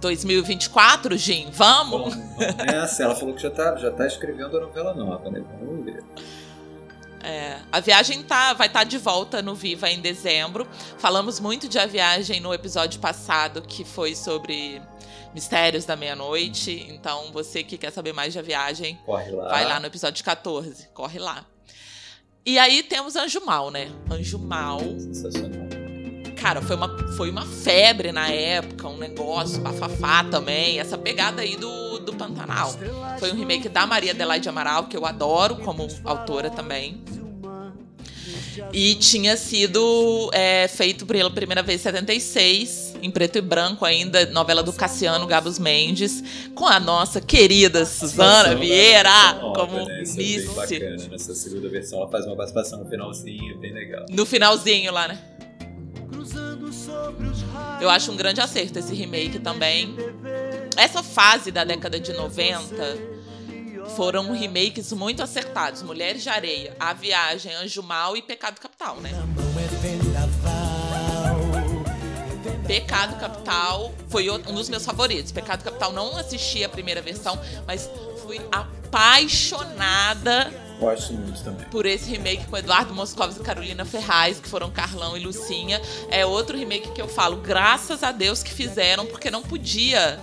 2024, 0.00 1.16
Jim, 1.16 1.48
vamos? 1.52 2.14
vamos 2.14 2.56
nessa. 2.66 3.02
Ela 3.02 3.14
falou 3.14 3.34
que 3.34 3.42
já 3.42 3.48
está 3.48 3.76
já 3.76 3.90
tá 3.90 4.06
escrevendo 4.06 4.56
a 4.56 4.60
novela 4.60 4.94
nova, 4.94 5.30
né? 5.30 5.42
Vamos 5.60 5.84
ver. 5.84 6.04
É, 7.22 7.58
a 7.72 7.80
viagem 7.80 8.22
tá, 8.22 8.52
vai 8.52 8.68
estar 8.68 8.80
tá 8.80 8.84
de 8.84 8.96
volta 8.96 9.42
no 9.42 9.54
Viva 9.54 9.90
em 9.90 10.00
dezembro. 10.00 10.66
Falamos 10.98 11.40
muito 11.40 11.68
de 11.68 11.78
A 11.78 11.86
Viagem 11.86 12.40
no 12.40 12.54
episódio 12.54 13.00
passado, 13.00 13.60
que 13.60 13.84
foi 13.84 14.14
sobre 14.14 14.80
Mistérios 15.38 15.84
da 15.84 15.94
Meia-Noite. 15.94 16.88
Então, 16.90 17.30
você 17.32 17.62
que 17.62 17.78
quer 17.78 17.92
saber 17.92 18.12
mais 18.12 18.32
de 18.32 18.40
A 18.40 18.42
Viagem, 18.42 18.98
corre 19.06 19.30
lá. 19.30 19.48
vai 19.48 19.64
lá 19.64 19.78
no 19.78 19.86
episódio 19.86 20.24
14. 20.24 20.88
Corre 20.88 21.20
lá. 21.20 21.46
E 22.44 22.58
aí 22.58 22.82
temos 22.82 23.14
Anjo 23.14 23.40
Mal, 23.46 23.70
né? 23.70 23.88
Anjo 24.10 24.36
Mal. 24.36 24.80
Sensacional. 24.80 25.68
Cara, 26.40 26.60
foi 26.60 26.74
uma, 26.74 26.88
foi 27.16 27.30
uma 27.30 27.46
febre 27.46 28.10
na 28.10 28.28
época, 28.28 28.88
um 28.88 28.96
negócio, 28.96 29.60
bafafá 29.60 30.24
também. 30.24 30.80
Essa 30.80 30.98
pegada 30.98 31.40
aí 31.42 31.56
do, 31.56 32.00
do 32.00 32.14
Pantanal. 32.14 32.74
Foi 33.20 33.30
um 33.30 33.36
remake 33.36 33.68
da 33.68 33.86
Maria 33.86 34.10
Adelaide 34.10 34.48
Amaral, 34.48 34.88
que 34.88 34.96
eu 34.96 35.06
adoro 35.06 35.54
como 35.58 35.86
autora 36.04 36.50
também. 36.50 37.00
E 38.72 38.94
tinha 38.94 39.36
sido 39.36 40.30
é, 40.32 40.68
feito 40.68 41.06
pela 41.06 41.30
primeira 41.30 41.62
vez 41.62 41.80
em 41.80 41.84
76, 41.84 42.94
em 43.02 43.10
preto 43.10 43.38
e 43.38 43.40
branco 43.40 43.84
ainda, 43.84 44.26
novela 44.26 44.62
do 44.62 44.72
Cassiano 44.72 45.26
Gabos 45.26 45.58
Mendes, 45.58 46.22
com 46.54 46.66
a 46.66 46.80
nossa 46.80 47.20
querida 47.20 47.84
Suzana 47.84 48.54
Vieira 48.54 49.08
como 49.54 49.84
né? 49.84 50.00
Nice. 50.00 50.12
É 50.12 50.16
bem 50.16 50.54
bacana 50.54 51.08
nessa 51.10 51.34
segunda 51.34 51.68
versão, 51.68 52.00
ela 52.00 52.10
faz 52.10 52.26
uma 52.26 52.36
participação 52.36 52.78
no 52.78 52.88
finalzinho, 52.88 53.58
bem 53.58 53.72
legal. 53.72 54.06
No 54.10 54.24
finalzinho 54.24 54.92
lá, 54.92 55.08
né? 55.08 55.18
Eu 57.80 57.88
acho 57.88 58.10
um 58.10 58.16
grande 58.16 58.40
acerto 58.40 58.78
esse 58.78 58.94
remake 58.94 59.38
também. 59.38 59.94
Essa 60.76 61.02
fase 61.02 61.50
da 61.50 61.64
década 61.64 61.98
de 61.98 62.12
90 62.12 63.17
foram 63.96 64.32
remakes 64.32 64.92
muito 64.92 65.22
acertados. 65.22 65.82
Mulheres 65.82 66.22
de 66.22 66.28
Areia, 66.28 66.76
A 66.78 66.92
Viagem, 66.92 67.54
Anjo 67.54 67.82
Mal 67.82 68.16
e 68.16 68.22
Pecado 68.22 68.60
Capital, 68.60 68.96
né? 68.96 69.10
Pecado 72.66 73.18
Capital 73.18 73.94
foi 74.08 74.30
um 74.30 74.54
dos 74.54 74.68
meus 74.68 74.84
favoritos. 74.84 75.32
Pecado 75.32 75.64
Capital 75.64 75.92
não 75.92 76.16
assisti 76.16 76.64
a 76.64 76.68
primeira 76.68 77.00
versão, 77.00 77.38
mas 77.66 77.88
fui 78.22 78.40
apaixonada 78.52 80.52
Gosto 80.78 81.12
muito 81.12 81.42
também. 81.42 81.66
Por 81.70 81.86
esse 81.86 82.08
remake 82.08 82.46
com 82.46 82.56
Eduardo 82.56 82.94
Moscovitz 82.94 83.38
e 83.38 83.42
Carolina 83.42 83.84
Ferraz, 83.84 84.38
que 84.38 84.48
foram 84.48 84.70
Carlão 84.70 85.16
e 85.16 85.20
Lucinha. 85.20 85.80
É 86.08 86.24
outro 86.24 86.56
remake 86.56 86.92
que 86.92 87.02
eu 87.02 87.08
falo, 87.08 87.38
graças 87.38 88.02
a 88.02 88.12
Deus 88.12 88.42
que 88.42 88.52
fizeram, 88.52 89.04
porque 89.06 89.30
não 89.30 89.42
podia 89.42 90.18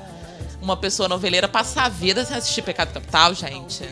uma 0.66 0.76
pessoa 0.76 1.08
noveleira 1.08 1.48
passar 1.48 1.86
a 1.86 1.90
vida 1.90 2.26
sem 2.26 2.36
assistir 2.36 2.64
Pecado 2.64 2.92
Capital, 2.92 3.34
gente. 3.34 3.84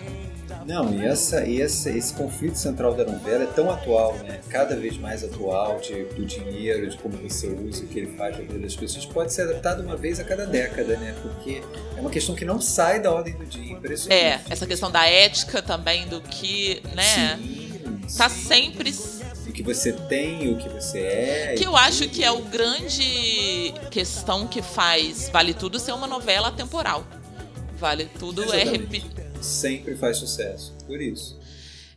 Não, 0.66 0.94
e, 0.94 1.06
essa, 1.06 1.46
e 1.46 1.62
essa, 1.62 1.90
esse 1.90 2.14
conflito 2.14 2.56
central 2.58 2.94
da 2.94 3.04
novela 3.04 3.44
é 3.44 3.48
tão 3.48 3.70
atual, 3.70 4.16
né? 4.20 4.40
Cada 4.50 4.76
vez 4.78 4.98
mais 4.98 5.22
atual, 5.24 5.80
de, 5.80 6.06
do 6.06 6.26
dinheiro, 6.26 6.90
de 6.90 6.98
como 6.98 7.18
você 7.18 7.48
usa, 7.48 7.84
o 7.84 7.88
que 7.88 8.00
ele 8.00 8.18
faz 8.18 8.38
na 8.38 8.44
vida 8.44 8.60
das 8.60 8.76
pessoas, 8.76 9.06
pode 9.06 9.34
ser 9.34 9.42
adaptado 9.44 9.82
uma 9.82 9.98
vez 9.98 10.22
a 10.22 10.24
cada 10.24 10.46
década, 10.46 10.96
né? 10.98 11.14
Porque 11.22 11.62
é 11.98 12.00
uma 12.00 12.10
questão 12.10 12.34
que 12.34 12.46
não 12.46 12.62
sai 12.62 13.02
da 13.02 13.12
ordem 13.12 13.34
do 13.34 13.46
dia, 13.46 13.74
impressionante. 13.74 14.24
É, 14.24 14.42
essa 14.50 14.66
questão 14.66 14.90
da 14.90 15.06
ética 15.06 15.62
também, 15.62 16.08
do 16.08 16.22
que, 16.22 16.82
né? 16.96 17.38
Sim, 17.38 18.02
tá 18.18 18.30
sim. 18.30 18.48
sempre 18.48 18.94
o 19.48 19.52
que 19.52 19.64
você 19.64 19.94
tem, 19.94 20.54
o 20.54 20.58
que 20.58 20.70
você 20.70 21.00
é. 21.00 21.56
Que 21.56 21.66
eu 21.66 21.76
acho 21.76 22.08
que 22.10 22.24
é 22.24 22.32
o 22.32 22.44
grande 22.44 23.74
questão 23.92 24.48
que 24.48 24.62
faz 24.62 25.30
Vale 25.30 25.54
Tudo 25.54 25.80
ser 25.80 25.92
uma 25.92 26.08
novela 26.08 26.52
temporal. 26.52 27.06
Vale 27.76 28.06
Tudo 28.18 28.44
é 28.54 28.64
Exatamente. 28.64 29.12
é 29.20 29.44
sempre 29.44 29.96
faz 29.96 30.18
sucesso. 30.18 30.74
Por 30.86 31.02
isso. 31.02 31.40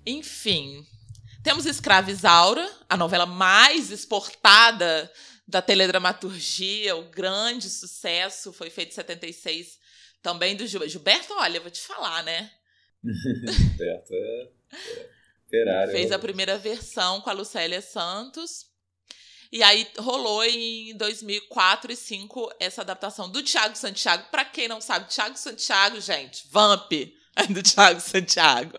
Enfim. 0.05 0.85
Temos 1.43 1.65
Escravizaura, 1.65 2.69
a 2.89 2.97
novela 2.97 3.25
mais 3.25 3.93
exportada 3.93 5.11
da 5.47 5.63
teledramaturgia, 5.63 6.97
o 6.97 7.09
grande 7.09 7.71
sucesso, 7.71 8.53
foi 8.53 8.69
feito 8.69 8.91
em 8.91 8.95
76, 8.95 9.79
também 10.21 10.57
do 10.57 10.67
Gilberto. 10.67 10.93
Gilberto, 10.93 11.35
olha, 11.35 11.61
vou 11.61 11.71
te 11.71 11.81
falar, 11.81 12.25
né? 12.25 12.51
Gilberto 13.05 14.13
é, 14.13 14.49
é 14.73 15.16
Ferrari. 15.65 15.93
Fez 15.93 16.13
a 16.13 16.19
primeira 16.19 16.59
versão 16.59 17.21
com 17.21 17.31
a 17.31 17.33
Lucélia 17.33 17.81
Santos. 17.81 18.67
E 19.53 19.63
aí 19.63 19.87
rolou 19.99 20.45
em 20.45 20.95
2004 20.97 21.93
e 21.93 21.95
2005 21.95 22.51
essa 22.59 22.83
adaptação 22.83 23.31
do 23.31 23.43
Thiago 23.43 23.77
Santiago. 23.77 24.25
Para 24.31 24.45
quem 24.45 24.69
não 24.69 24.81
sabe, 24.81 25.09
Thiago 25.09 25.37
Santiago, 25.37 26.01
gente, 26.01 26.47
Vamp, 26.51 26.91
do 27.51 27.63
Thiago 27.63 28.01
Santiago. 28.01 28.77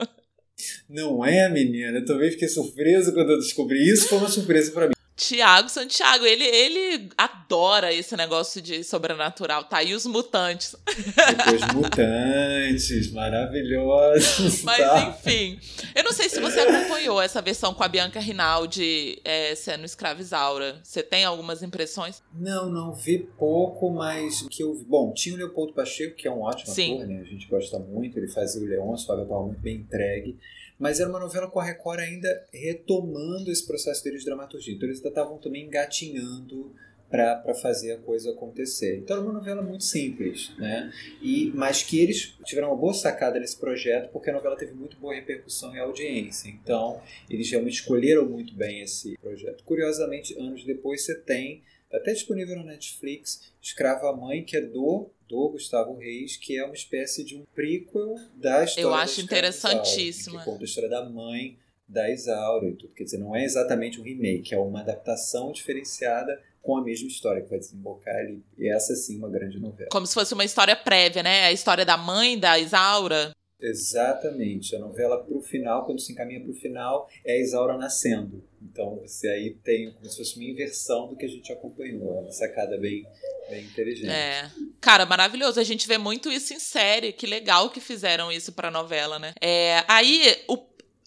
Não 0.89 1.23
é, 1.23 1.47
menina? 1.49 1.99
Eu 1.99 2.05
também 2.05 2.31
fiquei 2.31 2.47
surpreso 2.47 3.13
quando 3.13 3.31
eu 3.31 3.39
descobri 3.39 3.79
isso. 3.89 4.07
Foi 4.07 4.17
uma 4.17 4.29
surpresa 4.29 4.71
para 4.71 4.87
mim. 4.87 4.96
Tiago 5.17 5.67
Santiago, 5.67 6.23
ele, 6.27 6.43
ele 6.43 7.09
adora 7.17 7.91
esse 7.91 8.15
negócio 8.15 8.61
de 8.61 8.83
sobrenatural, 8.83 9.63
tá? 9.63 9.81
E 9.81 9.95
os 9.95 10.05
mutantes. 10.05 10.75
Os 10.85 11.73
mutantes, 11.73 13.11
maravilhosos. 13.11 14.61
Mas 14.63 14.77
tá? 14.77 15.09
enfim, 15.09 15.59
eu 15.95 16.03
não 16.03 16.11
sei 16.11 16.29
se 16.29 16.39
você 16.39 16.59
acompanhou 16.59 17.19
essa 17.19 17.41
versão 17.41 17.73
com 17.73 17.83
a 17.83 17.87
Bianca 17.87 18.19
Rinaldi 18.19 19.19
é, 19.25 19.55
sendo 19.55 19.85
escravizaura. 19.85 20.79
Você 20.83 21.01
tem 21.01 21.25
algumas 21.25 21.63
impressões? 21.63 22.21
Não, 22.31 22.69
não 22.69 22.93
vi 22.93 23.17
pouco, 23.17 23.89
mas 23.89 24.43
o 24.43 24.49
que 24.49 24.61
eu 24.61 24.75
vi. 24.75 24.85
Bom, 24.85 25.13
tinha 25.13 25.33
o 25.33 25.37
Leopoldo 25.39 25.73
Pacheco, 25.73 26.15
que 26.15 26.27
é 26.27 26.31
um 26.31 26.41
ótimo 26.41 26.71
Sim. 26.71 26.93
ator, 26.93 27.07
né? 27.07 27.21
A 27.21 27.23
gente 27.23 27.47
gosta 27.47 27.79
muito, 27.79 28.19
ele 28.19 28.27
fazia 28.27 28.61
o 28.61 28.65
Leôncio, 28.65 29.11
o 29.11 29.21
estava 29.21 29.43
muito 29.43 29.59
bem 29.59 29.77
entregue 29.77 30.37
mas 30.79 30.99
era 30.99 31.09
uma 31.09 31.19
novela 31.19 31.49
com 31.49 31.59
a 31.59 31.63
Record 31.63 31.99
ainda 31.99 32.45
retomando 32.53 33.51
esse 33.51 33.65
processo 33.65 34.03
deles 34.03 34.19
de 34.19 34.25
dramaturgia. 34.25 34.73
Então 34.73 34.87
eles 34.87 34.99
ainda 34.99 35.09
estavam 35.09 35.37
também 35.37 35.65
engatinhando 35.65 36.73
para 37.09 37.53
fazer 37.55 37.93
a 37.93 37.97
coisa 37.97 38.31
acontecer. 38.31 38.97
Então 38.97 39.17
era 39.17 39.25
uma 39.25 39.33
novela 39.33 39.61
muito 39.61 39.85
simples, 39.85 40.51
né? 40.57 40.91
E, 41.21 41.51
mas 41.55 41.81
que 41.81 41.99
eles 41.99 42.35
tiveram 42.43 42.69
uma 42.69 42.77
boa 42.77 42.93
sacada 42.93 43.39
nesse 43.39 43.57
projeto 43.57 44.11
porque 44.11 44.29
a 44.29 44.33
novela 44.33 44.57
teve 44.57 44.73
muito 44.73 44.97
boa 44.97 45.13
repercussão 45.13 45.73
e 45.73 45.79
audiência. 45.79 46.49
Então 46.49 47.01
eles 47.29 47.49
realmente 47.49 47.75
escolheram 47.75 48.25
muito 48.27 48.53
bem 48.53 48.81
esse 48.81 49.17
projeto. 49.19 49.63
Curiosamente, 49.63 50.37
anos 50.37 50.65
depois 50.65 51.05
você 51.05 51.15
tem 51.15 51.63
Está 51.87 51.97
até 51.97 52.11
disponível 52.11 52.57
no 52.57 52.65
Netflix, 52.65 53.49
Escrava 53.61 54.13
Mãe, 54.15 54.43
que 54.43 54.57
é 54.57 54.61
do, 54.61 55.09
do 55.27 55.49
Gustavo 55.49 55.97
Reis, 55.97 56.35
que 56.35 56.57
é 56.57 56.65
uma 56.65 56.73
espécie 56.73 57.23
de 57.23 57.37
um 57.37 57.45
prequel 57.55 58.15
da 58.35 58.65
história 58.65 58.81
Eu 58.81 58.93
acho 58.93 59.21
interessantíssima. 59.21 60.39
Que 60.39 60.45
conta 60.45 60.63
a 60.63 60.65
história 60.65 60.89
da 60.89 61.09
mãe 61.09 61.57
da 61.87 62.11
Isaura 62.11 62.67
e 62.67 62.73
tudo. 62.73 62.93
Quer 62.93 63.05
dizer, 63.05 63.17
não 63.17 63.33
é 63.33 63.45
exatamente 63.45 64.01
um 64.01 64.03
remake, 64.03 64.53
é 64.53 64.59
uma 64.59 64.81
adaptação 64.81 65.53
diferenciada 65.53 66.41
com 66.61 66.75
a 66.75 66.83
mesma 66.83 67.07
história 67.07 67.41
que 67.41 67.49
vai 67.49 67.59
desembocar 67.59 68.13
ali. 68.13 68.43
E 68.57 68.69
essa 68.69 68.93
sim 68.93 69.17
uma 69.17 69.29
grande 69.29 69.57
novela. 69.57 69.89
Como 69.89 70.05
se 70.05 70.13
fosse 70.13 70.33
uma 70.33 70.43
história 70.43 70.75
prévia, 70.75 71.23
né? 71.23 71.45
A 71.45 71.53
história 71.53 71.85
da 71.85 71.95
mãe 71.95 72.37
da 72.37 72.59
Isaura. 72.59 73.31
Exatamente. 73.59 74.75
A 74.75 74.79
novela 74.79 75.23
para 75.23 75.35
o 75.35 75.41
final, 75.41 75.85
quando 75.85 75.99
se 75.99 76.11
encaminha 76.11 76.41
para 76.41 76.51
o 76.51 76.55
final, 76.55 77.09
é 77.25 77.33
a 77.33 77.39
Isaura 77.39 77.77
nascendo. 77.77 78.43
Então 78.61 78.99
você 79.01 79.27
aí 79.27 79.51
tem 79.63 79.91
como 79.91 80.05
se 80.05 80.17
fosse 80.17 80.35
uma 80.35 80.45
inversão 80.45 81.07
do 81.07 81.15
que 81.15 81.25
a 81.25 81.29
gente 81.29 81.51
acompanhou. 81.51 82.21
Uma 82.21 82.31
sacada 82.31 82.77
bem, 82.77 83.05
bem 83.49 83.63
inteligente. 83.63 84.09
É. 84.09 84.51
Cara, 84.79 85.05
maravilhoso. 85.05 85.59
A 85.59 85.63
gente 85.63 85.87
vê 85.87 85.97
muito 85.97 86.31
isso 86.31 86.53
em 86.53 86.59
série. 86.59 87.11
Que 87.11 87.25
legal 87.25 87.69
que 87.69 87.79
fizeram 87.79 88.31
isso 88.31 88.51
para 88.51 88.69
novela, 88.69 89.17
né? 89.17 89.33
É, 89.41 89.83
aí, 89.87 90.43
o, 90.47 90.57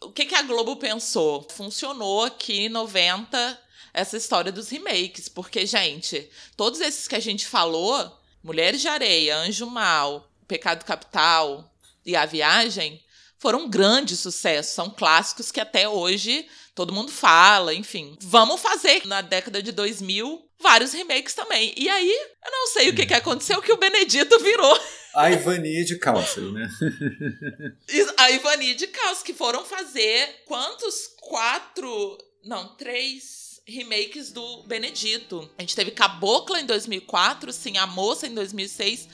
o 0.03 0.12
que, 0.12 0.26
que 0.26 0.34
a 0.34 0.42
Globo 0.42 0.76
pensou? 0.76 1.46
Funcionou 1.51 2.24
aqui 2.24 2.66
em 2.66 2.68
90 2.68 3.61
essa 3.94 4.16
história 4.16 4.51
dos 4.51 4.68
remakes. 4.68 5.28
Porque, 5.28 5.64
gente, 5.66 6.28
todos 6.57 6.80
esses 6.80 7.07
que 7.07 7.16
a 7.16 7.20
gente 7.20 7.46
falou, 7.46 8.18
Mulheres 8.42 8.80
de 8.80 8.88
Areia, 8.88 9.36
Anjo 9.36 9.66
Mal, 9.66 10.28
Pecado 10.48 10.84
Capital, 10.84 11.70
e 12.05 12.16
A 12.16 12.26
Viagem 12.26 13.01
foram 13.40 13.61
um 13.61 13.70
grande 13.70 14.16
sucesso. 14.16 14.74
São 14.74 14.90
clássicos 14.90 15.51
que 15.51 15.61
até 15.61 15.88
hoje 15.88 16.46
todo 16.74 16.92
mundo 16.92 17.11
fala, 17.11 17.74
enfim. 17.74 18.16
Vamos 18.20 18.61
fazer 18.61 19.07
na 19.07 19.22
década 19.22 19.62
de 19.62 19.72
2000 19.72 20.46
vários 20.61 20.92
remakes 20.92 21.34
também. 21.34 21.72
E 21.76 21.88
aí, 21.88 22.28
eu 22.44 22.53
não 22.53 22.66
sei 22.68 22.90
o 22.90 22.94
que, 22.94 23.07
que 23.07 23.14
aconteceu, 23.14 23.62
que 23.62 23.72
o 23.72 23.78
Benedito 23.78 24.38
virou. 24.40 24.78
A 25.14 25.30
Ivani 25.30 25.84
de 25.84 25.98
Cálcio, 25.98 26.53
né? 26.53 26.68
A 28.18 28.30
Ivani 28.30 28.74
de 28.74 28.86
Cálcio, 28.86 29.24
que 29.24 29.34
foram 29.34 29.64
fazer 29.64 30.42
quantos? 30.46 31.09
Quatro. 31.20 32.18
Não, 32.44 32.68
três 32.76 33.61
remakes 33.66 34.30
do 34.30 34.62
Benedito. 34.64 35.51
A 35.59 35.62
gente 35.62 35.74
teve 35.74 35.90
Cabocla 35.90 36.61
em 36.61 36.66
2004, 36.66 37.53
sim, 37.53 37.78
A 37.78 37.86
Moça 37.86 38.26
em 38.26 38.34
2006, 38.34 39.09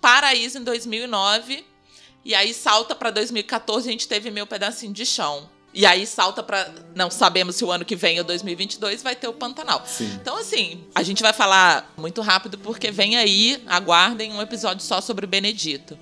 Paraíso 0.00 0.58
em 0.58 0.64
2009 0.64 1.71
e 2.24 2.34
aí 2.34 2.54
salta 2.54 2.94
para 2.94 3.10
2014, 3.10 3.88
a 3.88 3.92
gente 3.92 4.08
teve 4.08 4.30
meu 4.30 4.46
pedacinho 4.46 4.92
de 4.92 5.04
chão. 5.04 5.48
E 5.74 5.86
aí 5.86 6.06
salta 6.06 6.42
para 6.42 6.70
não 6.94 7.10
sabemos 7.10 7.56
se 7.56 7.64
o 7.64 7.70
ano 7.70 7.84
que 7.84 7.96
vem 7.96 8.18
ou 8.18 8.24
2022 8.24 9.02
vai 9.02 9.16
ter 9.16 9.26
o 9.26 9.32
Pantanal. 9.32 9.82
Sim. 9.86 10.10
Então 10.20 10.36
assim, 10.36 10.84
a 10.94 11.02
gente 11.02 11.22
vai 11.22 11.32
falar 11.32 11.92
muito 11.96 12.20
rápido 12.20 12.58
porque 12.58 12.90
vem 12.90 13.16
aí, 13.16 13.62
aguardem 13.66 14.32
um 14.32 14.42
episódio 14.42 14.84
só 14.84 15.00
sobre 15.00 15.26
Benedito. 15.26 15.98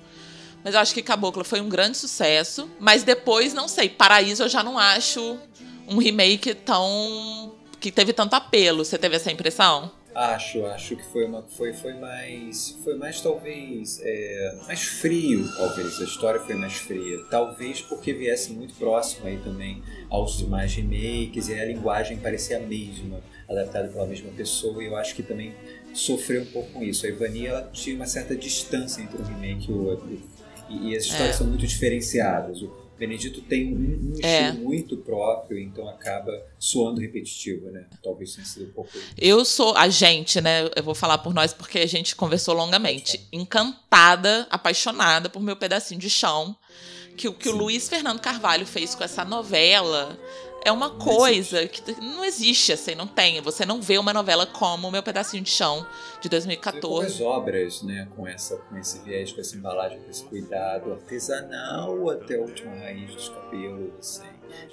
Mas 0.63 0.75
eu 0.75 0.79
acho 0.81 0.93
que 0.93 1.01
Caboclo 1.01 1.43
foi 1.43 1.61
um 1.61 1.69
grande 1.69 1.97
sucesso, 1.97 2.69
mas 2.79 3.03
depois 3.03 3.53
não 3.53 3.67
sei, 3.67 3.89
Paraíso 3.89 4.43
eu 4.43 4.49
já 4.49 4.61
não 4.61 4.77
acho 4.77 5.39
um 5.87 5.97
remake 5.97 6.53
tão 6.53 7.55
que 7.79 7.91
teve 7.91 8.13
tanto 8.13 8.35
apelo. 8.35 8.85
Você 8.85 8.97
teve 8.97 9.15
essa 9.15 9.31
impressão? 9.31 9.91
Acho, 10.13 10.65
acho 10.65 10.95
que 10.97 11.05
foi 11.05 11.25
uma 11.25 11.41
foi 11.43 11.73
foi 11.73 11.93
mais 11.93 12.77
foi 12.83 12.95
mais 12.95 13.21
talvez 13.21 14.01
é, 14.03 14.57
mais 14.67 14.81
frio 14.83 15.47
talvez 15.55 16.01
a 16.01 16.03
história 16.03 16.39
foi 16.39 16.55
mais 16.55 16.73
fria. 16.73 17.23
Talvez 17.29 17.81
porque 17.81 18.11
viesse 18.13 18.51
muito 18.51 18.73
próximo 18.73 19.27
aí 19.27 19.37
também 19.37 19.81
aos 20.09 20.37
demais 20.37 20.73
remakes 20.75 21.47
e 21.47 21.53
a 21.53 21.65
linguagem 21.65 22.17
parecia 22.17 22.57
a 22.57 22.59
mesma 22.59 23.21
adaptada 23.49 23.87
pela 23.87 24.05
mesma 24.05 24.31
pessoa. 24.31 24.83
E 24.83 24.87
eu 24.87 24.95
acho 24.95 25.15
que 25.15 25.23
também 25.23 25.53
sofreu 25.93 26.41
um 26.41 26.45
pouco 26.45 26.71
com 26.71 26.83
isso. 26.83 27.05
A 27.05 27.09
Ivani 27.09 27.47
ela 27.47 27.69
tinha 27.71 27.95
uma 27.95 28.05
certa 28.05 28.35
distância 28.35 29.01
entre 29.01 29.21
um 29.21 29.25
remake 29.25 29.69
e 29.69 29.73
o 29.73 29.85
outro. 29.85 30.21
E, 30.69 30.89
e 30.89 30.97
as 30.97 31.03
histórias 31.03 31.35
é. 31.35 31.37
são 31.37 31.47
muito 31.47 31.65
diferenciadas. 31.65 32.61
O, 32.61 32.80
Benedito 33.01 33.41
tem 33.41 33.73
um, 33.73 34.13
um 34.13 34.13
é. 34.21 34.49
estilo 34.49 34.63
muito 34.63 34.95
próprio, 34.95 35.57
então 35.57 35.89
acaba 35.89 36.31
soando 36.59 37.01
repetitivo, 37.01 37.71
né? 37.71 37.87
Talvez 38.03 38.35
tenha 38.35 38.45
sido 38.45 38.65
um 38.65 38.71
pouco. 38.71 38.91
Eu 39.17 39.43
sou 39.43 39.75
a 39.75 39.89
gente, 39.89 40.39
né? 40.39 40.69
Eu 40.75 40.83
vou 40.83 40.93
falar 40.93 41.17
por 41.17 41.33
nós 41.33 41.51
porque 41.51 41.79
a 41.79 41.87
gente 41.87 42.15
conversou 42.15 42.53
longamente. 42.53 43.19
Encantada, 43.33 44.45
apaixonada 44.51 45.31
por 45.31 45.41
meu 45.41 45.55
pedacinho 45.55 45.99
de 45.99 46.11
chão. 46.11 46.55
Que, 47.17 47.31
que 47.33 47.49
o 47.49 47.55
Luiz 47.55 47.89
Fernando 47.89 48.21
Carvalho 48.21 48.67
fez 48.67 48.93
com 48.93 49.03
essa 49.03 49.25
novela 49.25 50.15
é 50.63 50.71
uma 50.71 50.91
coisa 50.91 51.67
que 51.67 51.99
não 52.01 52.23
existe 52.23 52.71
assim, 52.71 52.95
não 52.95 53.07
tem. 53.07 53.41
Você 53.41 53.65
não 53.65 53.81
vê 53.81 53.97
uma 53.97 54.13
novela 54.13 54.45
como 54.45 54.87
o 54.87 54.91
Meu 54.91 55.03
Pedacinho 55.03 55.43
de 55.43 55.49
Chão, 55.49 55.85
de 56.21 56.29
2014. 56.29 57.07
As 57.07 57.21
obras, 57.21 57.81
né, 57.81 58.07
com, 58.15 58.27
essa, 58.27 58.57
com 58.57 58.77
esse 58.77 58.99
viés, 58.99 59.31
com 59.31 59.41
essa 59.41 59.55
embalagem, 59.55 59.99
com 59.99 60.09
esse 60.09 60.23
cuidado 60.23 60.91
artesanal 60.91 62.09
até 62.09 62.35
a 62.35 62.41
última 62.41 62.75
raiz 62.75 63.13
dos 63.13 63.29
cabelos, 63.29 63.91
assim. 63.99 64.27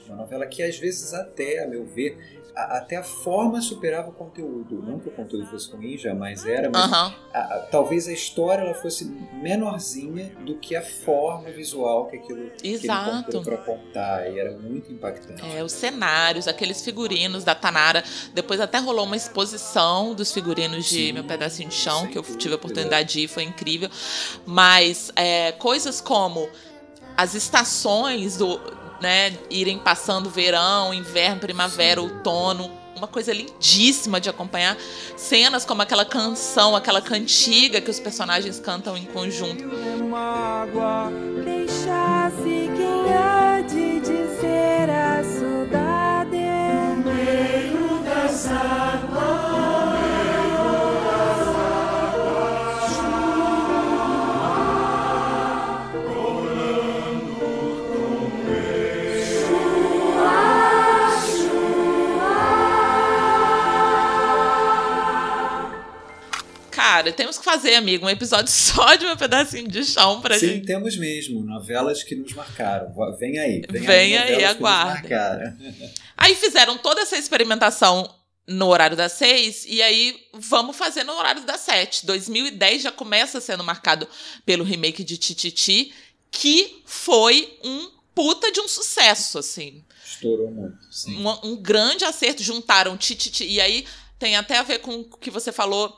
Uma 0.07 0.17
novela 0.17 0.47
que 0.47 0.63
às 0.63 0.77
vezes 0.77 1.15
até, 1.15 1.63
a 1.63 1.69
meu 1.69 1.87
ver, 1.87 2.43
a, 2.59 2.79
até 2.79 2.97
a 2.97 3.05
forma 3.05 3.61
superava 3.61 4.09
o 4.09 4.13
conteúdo. 4.13 4.83
Não 4.83 4.99
que 4.99 5.09
o 5.09 5.13
conteúdo 5.13 5.47
fosse 5.47 5.71
ruim, 5.71 5.97
jamais 5.97 6.45
era, 6.45 6.69
mas 6.69 6.93
a, 6.93 7.15
a, 7.33 7.69
talvez 7.71 8.09
a 8.09 8.13
história 8.13 8.63
ela 8.63 8.75
fosse 8.75 9.05
menorzinha 9.05 10.33
do 10.45 10.57
que 10.57 10.75
a 10.75 10.83
forma 10.83 11.51
visual 11.51 12.07
que 12.07 12.17
aquilo 12.17 12.51
Exato. 12.63 13.37
ele 13.37 13.45
para 13.45 13.57
contar. 13.59 14.29
E 14.29 14.39
era 14.39 14.59
muito 14.59 14.93
impactante. 14.93 15.41
É, 15.57 15.63
os 15.63 15.71
cenários, 15.71 16.49
aqueles 16.49 16.83
figurinos 16.83 17.45
da 17.45 17.55
Tanara. 17.55 18.03
Depois 18.35 18.61
até 18.61 18.79
rolou 18.79 19.07
uma 19.07 19.17
exposição 19.17 20.13
dos 20.13 20.33
figurinos 20.33 20.87
de 20.87 21.07
Sim, 21.07 21.13
Meu 21.13 21.25
Pedacinho 21.25 21.69
de 21.69 21.77
Chão, 21.77 22.09
que 22.09 22.19
eu 22.19 22.23
tive 22.23 22.55
a 22.55 22.57
oportunidade 22.57 23.13
de 23.13 23.21
ir, 23.21 23.29
foi 23.29 23.45
incrível. 23.45 23.89
Mas 24.45 25.13
é, 25.15 25.53
coisas 25.53 26.01
como 26.01 26.49
as 27.17 27.35
estações 27.35 28.37
do, 28.37 28.61
né, 29.01 29.37
irem 29.51 29.79
passando 29.79 30.29
verão, 30.31 30.93
inverno, 30.93 31.41
primavera, 31.41 32.01
outono, 32.01 32.71
uma 32.99 33.07
coisa 33.07 33.33
lindíssima 33.33 34.21
de 34.21 34.29
acompanhar. 34.29 34.77
Cenas 35.17 35.65
como 35.65 35.83
aquela 35.83 36.05
canção, 36.05 36.77
aquela 36.77 37.01
cantiga 37.01 37.81
que 37.81 37.91
os 37.91 38.01
personagens 38.01 38.59
cantam 38.61 38.97
em 38.97 39.07
conjunto. 39.07 39.65
Deixasse 41.45 42.71
quem 42.77 43.15
há 43.15 43.61
de 43.61 44.01
dizer 44.01 44.88
Cara, 66.99 67.13
temos 67.13 67.39
que 67.39 67.45
fazer, 67.45 67.77
amigo, 67.77 68.07
um 68.07 68.11
episódio 68.11 68.51
só 68.51 68.97
de 68.97 69.07
um 69.07 69.17
pedacinho 69.17 69.69
de 69.69 69.85
chão 69.85 70.21
pra 70.21 70.37
Sim, 70.37 70.47
gente. 70.47 70.61
Sim, 70.61 70.65
temos 70.65 70.97
mesmo. 70.97 71.45
Novelas 71.45 72.03
que 72.03 72.17
nos 72.17 72.33
marcaram. 72.33 72.93
Vem 73.17 73.39
aí. 73.39 73.63
Vem, 73.71 73.83
vem 73.83 74.19
aí, 74.19 74.35
aí 74.35 74.45
aguarda. 74.45 75.57
Aí 76.17 76.35
fizeram 76.35 76.77
toda 76.77 77.01
essa 77.03 77.17
experimentação 77.17 78.13
no 78.49 78.67
horário 78.67 78.97
das 78.97 79.13
seis, 79.13 79.65
e 79.69 79.81
aí 79.81 80.21
vamos 80.33 80.77
fazer 80.77 81.05
no 81.05 81.13
horário 81.13 81.45
das 81.45 81.61
sete. 81.61 82.05
2010 82.05 82.83
já 82.83 82.91
começa 82.91 83.41
sendo 83.41 83.63
marcado 83.63 84.09
pelo 84.45 84.65
remake 84.65 85.05
de 85.05 85.17
Tititi, 85.17 85.95
que 86.29 86.83
foi 86.85 87.57
um 87.63 87.89
puta 88.13 88.51
de 88.51 88.59
um 88.61 88.67
sucesso, 88.67 89.39
assim. 89.39 89.85
Estourou 90.05 90.51
muito, 90.51 90.77
sim. 90.91 91.25
Um, 91.25 91.53
um 91.53 91.57
grande 91.57 92.05
acerto, 92.05 92.43
juntaram 92.43 92.97
Tititi, 92.97 93.45
e 93.45 93.61
aí 93.61 93.87
tem 94.19 94.35
até 94.35 94.59
a 94.59 94.65
ver 94.65 94.81
com 94.81 94.99
o 94.99 95.05
que 95.05 95.31
você 95.31 95.53
falou 95.53 95.97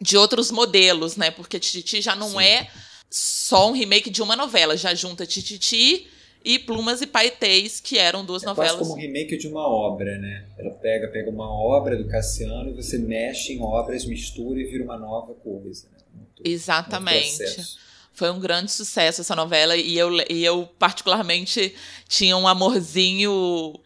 de 0.00 0.16
outros 0.16 0.50
modelos, 0.50 1.16
né? 1.16 1.30
Porque 1.30 1.58
Tititi 1.58 2.00
já 2.00 2.14
não 2.14 2.30
Sim. 2.30 2.42
é 2.42 2.68
só 3.10 3.68
um 3.68 3.72
remake 3.72 4.10
de 4.10 4.22
uma 4.22 4.36
novela, 4.36 4.76
já 4.76 4.94
junta 4.94 5.26
Tititi 5.26 6.08
e 6.44 6.58
Plumas 6.58 7.00
e 7.00 7.06
Paetês, 7.06 7.80
que 7.80 7.98
eram 7.98 8.24
duas 8.24 8.42
é 8.42 8.46
novelas. 8.46 8.72
Quase 8.76 8.90
como 8.90 9.00
um 9.00 9.02
remake 9.02 9.36
de 9.36 9.48
uma 9.48 9.66
obra, 9.66 10.18
né? 10.18 10.46
Ela 10.58 10.70
pega, 10.70 11.08
pega 11.08 11.30
uma 11.30 11.50
obra 11.50 11.96
do 11.96 12.06
Cassiano 12.06 12.70
e 12.70 12.74
você 12.74 12.98
mexe 12.98 13.52
em 13.52 13.60
obras, 13.60 14.04
mistura 14.04 14.60
e 14.60 14.64
vira 14.64 14.84
uma 14.84 14.98
nova 14.98 15.34
coisa. 15.34 15.88
Né? 15.92 15.98
Muito, 16.14 16.42
Exatamente. 16.44 17.42
Muito 17.42 17.88
foi 18.18 18.32
um 18.32 18.40
grande 18.40 18.72
sucesso 18.72 19.20
essa 19.20 19.36
novela 19.36 19.76
e 19.76 19.96
eu, 19.96 20.10
e 20.28 20.44
eu 20.44 20.68
particularmente 20.76 21.72
tinha 22.08 22.36
um 22.36 22.48
amorzinho 22.48 23.78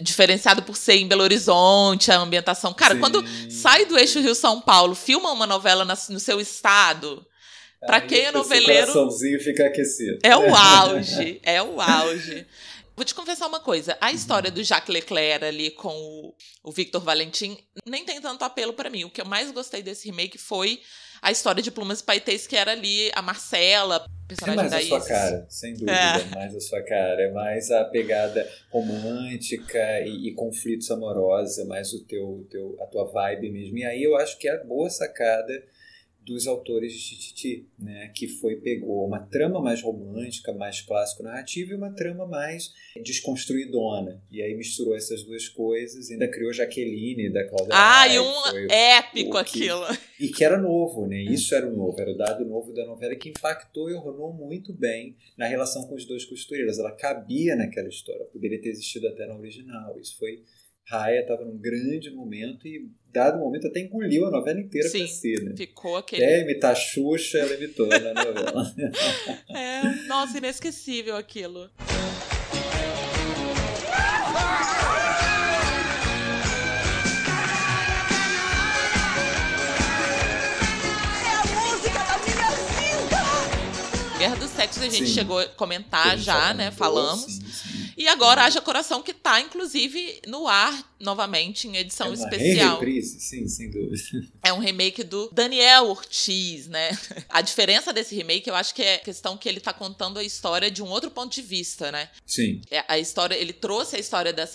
diferenciado 0.00 0.62
por 0.62 0.76
ser 0.76 0.94
em 0.94 1.08
Belo 1.08 1.22
Horizonte, 1.22 2.10
a 2.10 2.18
ambientação. 2.18 2.72
Cara, 2.72 2.94
Sim. 2.94 3.00
quando 3.00 3.24
sai 3.50 3.84
do 3.84 3.98
eixo 3.98 4.20
Rio-São 4.20 4.60
Paulo, 4.60 4.94
filma 4.94 5.30
uma 5.32 5.46
novela 5.46 5.84
no 5.84 6.20
seu 6.20 6.40
estado, 6.40 7.26
Pra 7.84 7.96
Aí 7.96 8.06
quem 8.06 8.20
é 8.26 8.32
noveleiro. 8.32 9.10
fica 9.40 9.66
aquecido. 9.66 10.18
É 10.22 10.36
o 10.36 10.54
auge, 10.54 11.40
é 11.42 11.60
o 11.60 11.80
auge. 11.80 12.46
Vou 12.94 13.04
te 13.04 13.14
confessar 13.14 13.48
uma 13.48 13.58
coisa: 13.58 13.96
a 14.00 14.12
história 14.12 14.50
do 14.50 14.62
Jacques 14.62 14.92
Leclerc 14.92 15.44
ali 15.44 15.70
com 15.70 15.92
o, 15.92 16.34
o 16.62 16.70
Victor 16.70 17.02
Valentim 17.02 17.58
nem 17.84 18.04
tem 18.04 18.20
tanto 18.20 18.44
apelo 18.44 18.72
para 18.72 18.88
mim. 18.88 19.04
O 19.04 19.10
que 19.10 19.20
eu 19.20 19.26
mais 19.26 19.50
gostei 19.50 19.82
desse 19.82 20.06
remake 20.06 20.38
foi 20.38 20.80
a 21.22 21.30
história 21.30 21.62
de 21.62 21.70
Plumas 21.70 22.00
e 22.00 22.02
Paetês, 22.02 22.48
que 22.48 22.56
era 22.56 22.72
ali 22.72 23.10
a 23.14 23.22
Marcela, 23.22 24.04
personagem 24.26 24.66
é 24.66 24.70
mais 24.70 24.70
da 24.70 24.96
a 24.96 25.00
sua 25.00 25.08
cara, 25.08 25.46
sem 25.48 25.72
dúvida. 25.74 25.92
É. 25.92 26.34
Mais 26.34 26.56
a 26.56 26.60
sua 26.60 26.82
cara. 26.82 27.22
É 27.22 27.30
mais 27.30 27.70
a 27.70 27.84
pegada 27.84 28.48
romântica 28.70 30.00
e, 30.00 30.28
e 30.28 30.34
conflitos 30.34 30.90
amorosos, 30.90 31.58
é 31.58 31.64
mais 31.64 31.92
o 31.92 32.04
teu, 32.04 32.44
teu, 32.50 32.76
a 32.80 32.86
tua 32.86 33.04
vibe 33.04 33.50
mesmo. 33.50 33.78
E 33.78 33.84
aí 33.84 34.02
eu 34.02 34.16
acho 34.16 34.36
que 34.36 34.48
é 34.48 34.52
a 34.52 34.64
boa 34.64 34.90
sacada 34.90 35.62
dos 36.24 36.46
autores 36.46 36.92
de 36.92 37.00
Tititi, 37.00 37.66
né, 37.78 38.12
que 38.14 38.28
foi 38.28 38.56
pegou 38.56 39.04
uma 39.06 39.20
trama 39.20 39.60
mais 39.60 39.82
romântica, 39.82 40.52
mais 40.52 40.80
clássico 40.80 41.22
narrativa 41.22 41.72
e 41.72 41.76
uma 41.76 41.90
trama 41.92 42.26
mais 42.26 42.72
desconstruidona. 43.02 44.22
E 44.30 44.40
aí 44.42 44.54
misturou 44.54 44.94
essas 44.94 45.22
duas 45.24 45.48
coisas, 45.48 46.10
ainda 46.10 46.28
criou 46.28 46.52
Jaqueline 46.52 47.30
da 47.30 47.44
Cláudia 47.48 47.72
Ah, 47.72 48.08
e 48.08 48.18
um 48.20 48.70
épico 48.70 49.36
aquilo. 49.36 49.82
e 50.18 50.28
que 50.28 50.44
era 50.44 50.58
novo, 50.58 51.06
né? 51.06 51.22
Isso 51.22 51.54
era 51.54 51.66
o 51.68 51.76
novo, 51.76 52.00
era 52.00 52.10
o 52.12 52.16
dado 52.16 52.44
novo 52.44 52.72
da 52.72 52.86
novela 52.86 53.16
que 53.16 53.30
impactou 53.30 53.90
e 53.90 53.94
ornou 53.94 54.32
muito 54.32 54.72
bem 54.72 55.16
na 55.36 55.46
relação 55.46 55.86
com 55.86 55.94
os 55.94 56.04
dois 56.06 56.24
costureiros. 56.24 56.78
Ela 56.78 56.92
cabia 56.92 57.56
naquela 57.56 57.88
história, 57.88 58.24
poderia 58.26 58.60
ter 58.60 58.68
existido 58.68 59.08
até 59.08 59.26
na 59.26 59.36
original. 59.36 59.98
Isso 59.98 60.16
foi 60.18 60.42
Raya 60.88 61.20
estava 61.20 61.44
num 61.44 61.56
grande 61.56 62.10
momento 62.10 62.66
e, 62.66 62.90
dado 63.12 63.38
momento, 63.38 63.66
até 63.66 63.80
engoliu 63.80 64.26
a 64.26 64.30
novela 64.30 64.60
inteira 64.60 64.88
Sim, 64.88 64.98
pra 64.98 65.08
si, 65.08 65.42
né? 65.42 65.54
Ficou 65.56 65.96
aquele. 65.96 66.24
Até 66.24 66.40
imitar 66.40 66.76
Xuxa, 66.76 67.38
ela 67.38 67.54
imitou 67.54 67.86
na 67.86 68.12
novela. 68.12 68.74
é, 69.54 70.06
nossa, 70.06 70.38
inesquecível 70.38 71.16
aquilo. 71.16 71.70
Guerra 84.18 84.36
dos 84.36 84.50
Sexos 84.50 84.82
a 84.82 84.88
gente 84.88 85.08
sim. 85.08 85.14
chegou 85.14 85.38
a 85.38 85.46
comentar 85.46 86.16
já, 86.16 86.54
né? 86.54 86.70
Falamos. 86.70 87.24
Sim, 87.24 87.40
sim. 87.40 87.71
E 87.96 88.08
agora 88.08 88.44
Haja 88.44 88.60
Coração, 88.60 89.02
que 89.02 89.10
está, 89.10 89.40
inclusive, 89.40 90.20
no 90.26 90.46
ar 90.46 90.92
novamente, 91.02 91.66
em 91.66 91.76
edição 91.76 92.10
é 92.10 92.14
especial. 92.14 92.78
Reprise, 92.78 93.20
sim, 93.20 93.48
sem 93.48 93.70
dúvida. 93.70 93.96
É 94.42 94.52
um 94.52 94.58
remake 94.58 95.02
do 95.02 95.28
Daniel 95.32 95.88
Ortiz, 95.88 96.68
né? 96.68 96.96
A 97.28 97.40
diferença 97.40 97.92
desse 97.92 98.14
remake, 98.14 98.48
eu 98.48 98.54
acho 98.54 98.74
que 98.74 98.82
é 98.82 98.94
a 98.94 98.98
questão 99.00 99.36
que 99.36 99.48
ele 99.48 99.58
está 99.58 99.72
contando 99.72 100.18
a 100.18 100.24
história 100.24 100.70
de 100.70 100.82
um 100.82 100.88
outro 100.88 101.10
ponto 101.10 101.32
de 101.34 101.42
vista, 101.42 101.90
né? 101.90 102.08
Sim. 102.24 102.60
É, 102.70 102.84
a 102.86 102.98
história, 102.98 103.34
ele 103.34 103.52
trouxe 103.52 103.96
a 103.96 103.98
história 103.98 104.32
da 104.32 104.48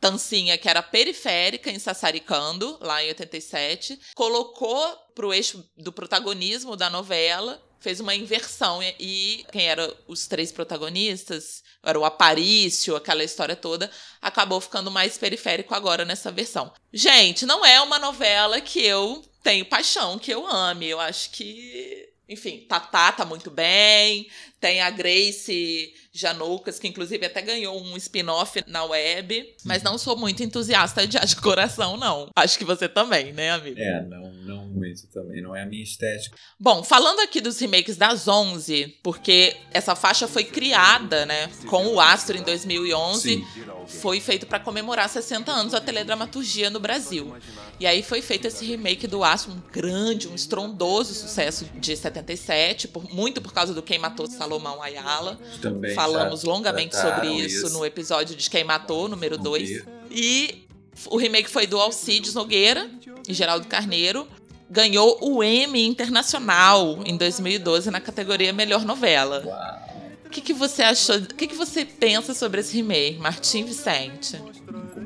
Tancinha, 0.00 0.58
que 0.58 0.68
era 0.68 0.82
periférica 0.82 1.70
em 1.70 1.78
Sassaricando, 1.78 2.78
lá 2.80 3.02
em 3.02 3.08
87, 3.08 3.98
colocou 4.14 4.96
pro 5.14 5.32
eixo 5.32 5.64
do 5.76 5.92
protagonismo 5.92 6.76
da 6.76 6.90
novela 6.90 7.62
fez 7.82 7.98
uma 7.98 8.14
inversão. 8.14 8.80
E 8.98 9.44
quem 9.50 9.66
eram 9.66 9.92
os 10.06 10.26
três 10.26 10.52
protagonistas, 10.52 11.62
era 11.82 11.98
o 11.98 12.04
Aparício, 12.04 12.94
aquela 12.94 13.24
história 13.24 13.56
toda, 13.56 13.90
acabou 14.20 14.60
ficando 14.60 14.90
mais 14.90 15.18
periférico 15.18 15.74
agora 15.74 16.04
nessa 16.04 16.30
versão. 16.30 16.72
Gente, 16.92 17.44
não 17.44 17.64
é 17.64 17.80
uma 17.80 17.98
novela 17.98 18.60
que 18.60 18.84
eu 18.84 19.22
tenho 19.42 19.64
paixão, 19.64 20.18
que 20.18 20.32
eu 20.32 20.46
ame. 20.46 20.88
Eu 20.88 21.00
acho 21.00 21.30
que. 21.30 22.08
Enfim, 22.28 22.64
Tatá 22.68 23.12
tá 23.12 23.24
muito 23.24 23.50
bem. 23.50 24.28
Tem 24.62 24.80
a 24.80 24.90
Grace 24.90 25.92
Janoucas, 26.12 26.78
que 26.78 26.86
inclusive 26.86 27.26
até 27.26 27.42
ganhou 27.42 27.82
um 27.82 27.96
spin-off 27.96 28.62
na 28.68 28.84
web. 28.84 29.56
Mas 29.64 29.82
não 29.82 29.98
sou 29.98 30.16
muito 30.16 30.40
entusiasta 30.40 31.04
de 31.04 31.18
de 31.18 31.36
Coração, 31.36 31.96
não. 31.96 32.30
Acho 32.36 32.56
que 32.56 32.64
você 32.64 32.88
também, 32.88 33.32
né, 33.32 33.50
amigo? 33.50 33.76
É, 33.76 34.02
não, 34.02 34.32
não 34.32 34.66
muito 34.66 35.04
também. 35.08 35.42
Não 35.42 35.56
é 35.56 35.62
a 35.62 35.66
minha 35.66 35.82
estética. 35.82 36.36
Bom, 36.60 36.84
falando 36.84 37.18
aqui 37.20 37.40
dos 37.40 37.58
remakes 37.58 37.96
das 37.96 38.28
11, 38.28 38.98
porque 39.02 39.56
essa 39.72 39.96
faixa 39.96 40.28
foi 40.28 40.44
criada, 40.44 41.26
né, 41.26 41.50
com 41.68 41.88
o 41.88 42.00
Astro 42.00 42.36
em 42.36 42.42
2011. 42.42 43.20
Sim. 43.20 43.46
Foi 43.88 44.20
feito 44.20 44.46
para 44.46 44.60
comemorar 44.60 45.08
60 45.08 45.50
anos 45.50 45.72
da 45.72 45.80
teledramaturgia 45.80 46.70
no 46.70 46.78
Brasil. 46.78 47.34
E 47.80 47.86
aí 47.86 48.00
foi 48.00 48.22
feito 48.22 48.46
esse 48.46 48.64
remake 48.64 49.08
do 49.08 49.24
Astro, 49.24 49.52
um 49.52 49.60
grande, 49.72 50.28
um 50.28 50.36
estrondoso 50.36 51.14
sucesso 51.14 51.64
de 51.74 51.96
77, 51.96 52.86
por, 52.88 53.12
muito 53.12 53.40
por 53.42 53.52
causa 53.52 53.74
do 53.74 53.82
Quem 53.82 53.98
Matou 53.98 54.28
Salomão 54.28 54.51
Ayala. 54.82 55.38
Também 55.60 55.94
Falamos 55.94 56.42
longamente 56.42 56.96
sobre 56.96 57.28
isso, 57.28 57.66
isso, 57.66 57.78
no 57.78 57.84
episódio 57.84 58.34
de 58.34 58.50
Quem 58.50 58.64
Matou, 58.64 59.08
número 59.08 59.38
2. 59.38 59.84
E 60.10 60.66
o 61.06 61.16
remake 61.16 61.48
foi 61.48 61.66
do 61.66 61.78
Alcides 61.78 62.34
Nogueira 62.34 62.90
e 63.28 63.32
Geraldo 63.32 63.66
Carneiro. 63.66 64.26
Ganhou 64.70 65.18
o 65.20 65.44
Emmy 65.44 65.86
Internacional 65.86 67.00
em 67.04 67.16
2012 67.16 67.90
na 67.90 68.00
categoria 68.00 68.52
Melhor 68.52 68.84
Novela. 68.84 69.42
Uau. 69.44 69.82
O 70.26 70.30
que, 70.30 70.40
que 70.40 70.54
você 70.54 70.82
achou? 70.82 71.16
O 71.16 71.34
que, 71.34 71.46
que 71.46 71.54
você 71.54 71.84
pensa 71.84 72.32
sobre 72.32 72.60
esse 72.60 72.74
remake, 72.74 73.18
Martim 73.18 73.64
Vicente? 73.64 74.40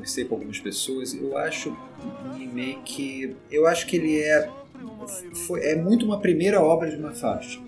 conversei 0.07 0.25
com 0.25 0.35
algumas 0.35 0.59
pessoas, 0.59 1.13
eu 1.13 1.37
acho 1.37 1.75
um 2.25 2.33
remake. 2.37 3.35
Eu 3.51 3.67
acho 3.67 3.85
que 3.85 3.97
ele 3.97 4.21
é. 4.21 4.49
Foi, 5.45 5.61
é 5.65 5.75
muito 5.75 6.05
uma 6.05 6.19
primeira 6.19 6.61
obra 6.61 6.89
de 6.89 6.95
uma 6.95 7.11
faixa, 7.11 7.59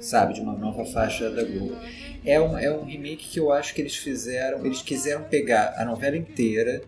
sabe? 0.00 0.34
De 0.34 0.40
uma 0.40 0.52
nova 0.52 0.84
faixa 0.84 1.30
da 1.30 1.44
Globo. 1.44 1.76
É 2.24 2.40
um, 2.40 2.58
é 2.58 2.70
um 2.70 2.84
remake 2.84 3.28
que 3.28 3.40
eu 3.40 3.52
acho 3.52 3.74
que 3.74 3.80
eles 3.80 3.96
fizeram. 3.96 4.64
Eles 4.64 4.82
quiseram 4.82 5.24
pegar 5.24 5.74
a 5.76 5.84
novela 5.84 6.16
inteira 6.16 6.82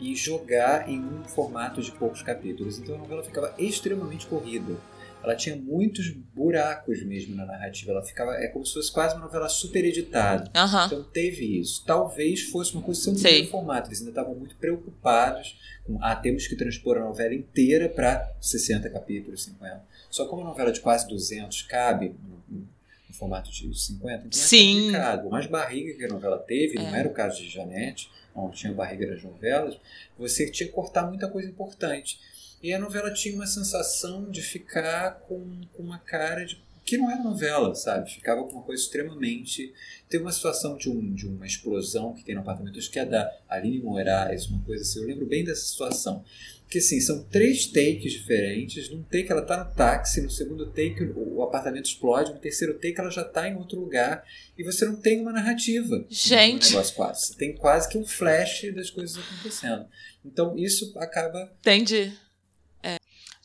e 0.00 0.14
jogar 0.14 0.88
em 0.88 0.98
um 0.98 1.24
formato 1.24 1.80
de 1.80 1.92
poucos 1.92 2.22
capítulos. 2.22 2.78
Então 2.78 2.96
a 2.96 2.98
novela 2.98 3.22
ficava 3.22 3.54
extremamente 3.58 4.26
corrida 4.26 4.76
ela 5.22 5.36
tinha 5.36 5.54
muitos 5.54 6.10
buracos 6.10 7.02
mesmo 7.04 7.36
na 7.36 7.46
narrativa. 7.46 7.92
Ela 7.92 8.02
ficava. 8.02 8.32
É 8.34 8.48
como 8.48 8.66
se 8.66 8.74
fosse 8.74 8.90
quase 8.90 9.14
uma 9.14 9.24
novela 9.24 9.48
super 9.48 9.84
editada. 9.84 10.50
Uhum. 10.56 10.86
Então 10.86 11.04
teve 11.04 11.60
isso. 11.60 11.84
Talvez 11.86 12.42
fosse 12.42 12.74
uma 12.74 12.82
coisa 12.82 13.12
de 13.12 13.46
formato. 13.46 13.88
Eles 13.88 14.00
ainda 14.00 14.10
estavam 14.10 14.34
muito 14.34 14.56
preocupados 14.56 15.56
com. 15.84 16.02
Ah, 16.02 16.16
temos 16.16 16.46
que 16.46 16.56
transpor 16.56 16.96
a 16.96 17.00
novela 17.00 17.34
inteira 17.34 17.88
para 17.88 18.34
60 18.40 18.90
capítulos, 18.90 19.44
50. 19.44 19.84
Só 20.12 20.26
como 20.26 20.42
uma 20.42 20.50
novela 20.50 20.70
de 20.70 20.80
quase 20.80 21.08
200 21.08 21.62
cabe 21.62 22.14
no, 22.22 22.58
no 22.58 23.14
formato 23.14 23.50
de 23.50 23.74
50, 23.74 24.26
então 24.26 24.28
é 24.28 24.30
Sim. 24.30 24.80
complicado. 24.80 25.30
Mais 25.30 25.46
barriga 25.46 25.94
que 25.96 26.04
a 26.04 26.08
novela 26.08 26.38
teve, 26.38 26.78
é. 26.78 26.82
não 26.82 26.94
era 26.94 27.08
o 27.08 27.12
caso 27.12 27.42
de 27.42 27.48
Janete, 27.48 28.10
onde 28.34 28.58
tinha 28.58 28.72
barriga 28.74 29.06
nas 29.06 29.22
novelas, 29.22 29.78
você 30.18 30.50
tinha 30.50 30.68
que 30.68 30.74
cortar 30.74 31.06
muita 31.06 31.28
coisa 31.28 31.48
importante. 31.48 32.20
E 32.62 32.74
a 32.74 32.78
novela 32.78 33.10
tinha 33.12 33.34
uma 33.34 33.46
sensação 33.46 34.30
de 34.30 34.42
ficar 34.42 35.20
com, 35.20 35.62
com 35.72 35.82
uma 35.82 35.98
cara 35.98 36.44
de 36.44 36.62
que 36.84 36.98
não 36.98 37.10
era 37.10 37.22
novela, 37.22 37.74
sabe? 37.74 38.10
Ficava 38.10 38.42
com 38.44 38.52
uma 38.52 38.62
coisa 38.62 38.82
extremamente. 38.82 39.72
Tem 40.08 40.20
uma 40.20 40.32
situação 40.32 40.76
de, 40.76 40.90
um, 40.90 41.14
de 41.14 41.26
uma 41.26 41.46
explosão 41.46 42.12
que 42.12 42.24
tem 42.24 42.34
no 42.34 42.40
apartamento, 42.40 42.78
acho 42.78 42.90
que 42.90 42.98
é 42.98 43.04
da 43.04 43.32
Aline 43.48 43.80
Moraes, 43.80 44.46
uma 44.46 44.60
coisa 44.62 44.82
assim. 44.82 45.00
Eu 45.00 45.06
lembro 45.06 45.26
bem 45.26 45.44
dessa 45.44 45.62
situação. 45.62 46.24
Que 46.72 46.78
assim, 46.78 46.98
são 47.02 47.22
três 47.24 47.66
takes 47.66 48.12
diferentes. 48.12 48.88
Num 48.88 49.02
take 49.02 49.30
ela 49.30 49.42
tá 49.42 49.62
no 49.62 49.74
táxi, 49.74 50.22
no 50.22 50.30
segundo 50.30 50.64
take 50.70 51.04
o 51.14 51.42
apartamento 51.42 51.84
explode, 51.84 52.32
no 52.32 52.38
terceiro 52.38 52.72
take 52.78 52.98
ela 52.98 53.10
já 53.10 53.22
tá 53.22 53.46
em 53.46 53.56
outro 53.56 53.78
lugar. 53.78 54.24
E 54.56 54.64
você 54.64 54.86
não 54.86 54.96
tem 54.96 55.20
uma 55.20 55.32
narrativa. 55.32 56.02
Gente. 56.08 56.70
negócio 56.70 56.94
quase. 56.94 57.26
Você 57.26 57.34
tem 57.36 57.54
quase 57.54 57.90
que 57.90 57.98
um 57.98 58.06
flash 58.06 58.72
das 58.74 58.88
coisas 58.88 59.22
acontecendo. 59.22 59.84
Então 60.24 60.56
isso 60.56 60.94
acaba. 60.96 61.52
Entendi 61.60 62.10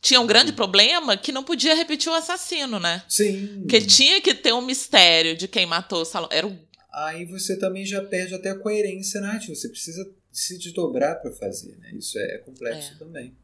tinha 0.00 0.20
um 0.20 0.26
grande 0.26 0.52
problema 0.52 1.16
que 1.16 1.32
não 1.32 1.44
podia 1.44 1.74
repetir 1.74 2.10
o 2.10 2.14
assassino, 2.14 2.78
né? 2.78 3.02
Sim. 3.08 3.66
Que 3.68 3.80
tinha 3.82 4.22
que 4.22 4.32
ter 4.32 4.54
um 4.54 4.62
mistério 4.62 5.36
de 5.36 5.46
quem 5.48 5.66
matou 5.66 6.02
o 6.02 6.04
Salomão. 6.04 6.34
Era 6.34 6.46
um... 6.46 6.56
Aí 6.90 7.24
você 7.26 7.58
também 7.58 7.84
já 7.84 8.00
perde 8.00 8.32
até 8.32 8.50
a 8.50 8.58
coerência 8.58 9.20
narrativa. 9.20 9.54
Você 9.54 9.68
precisa 9.68 10.08
se 10.38 10.56
desdobrar 10.56 11.20
para 11.20 11.32
fazer, 11.32 11.76
né? 11.78 11.90
Isso 11.94 12.18
é 12.18 12.38
complexo 12.38 12.92
é. 12.92 12.96
também. 12.96 13.36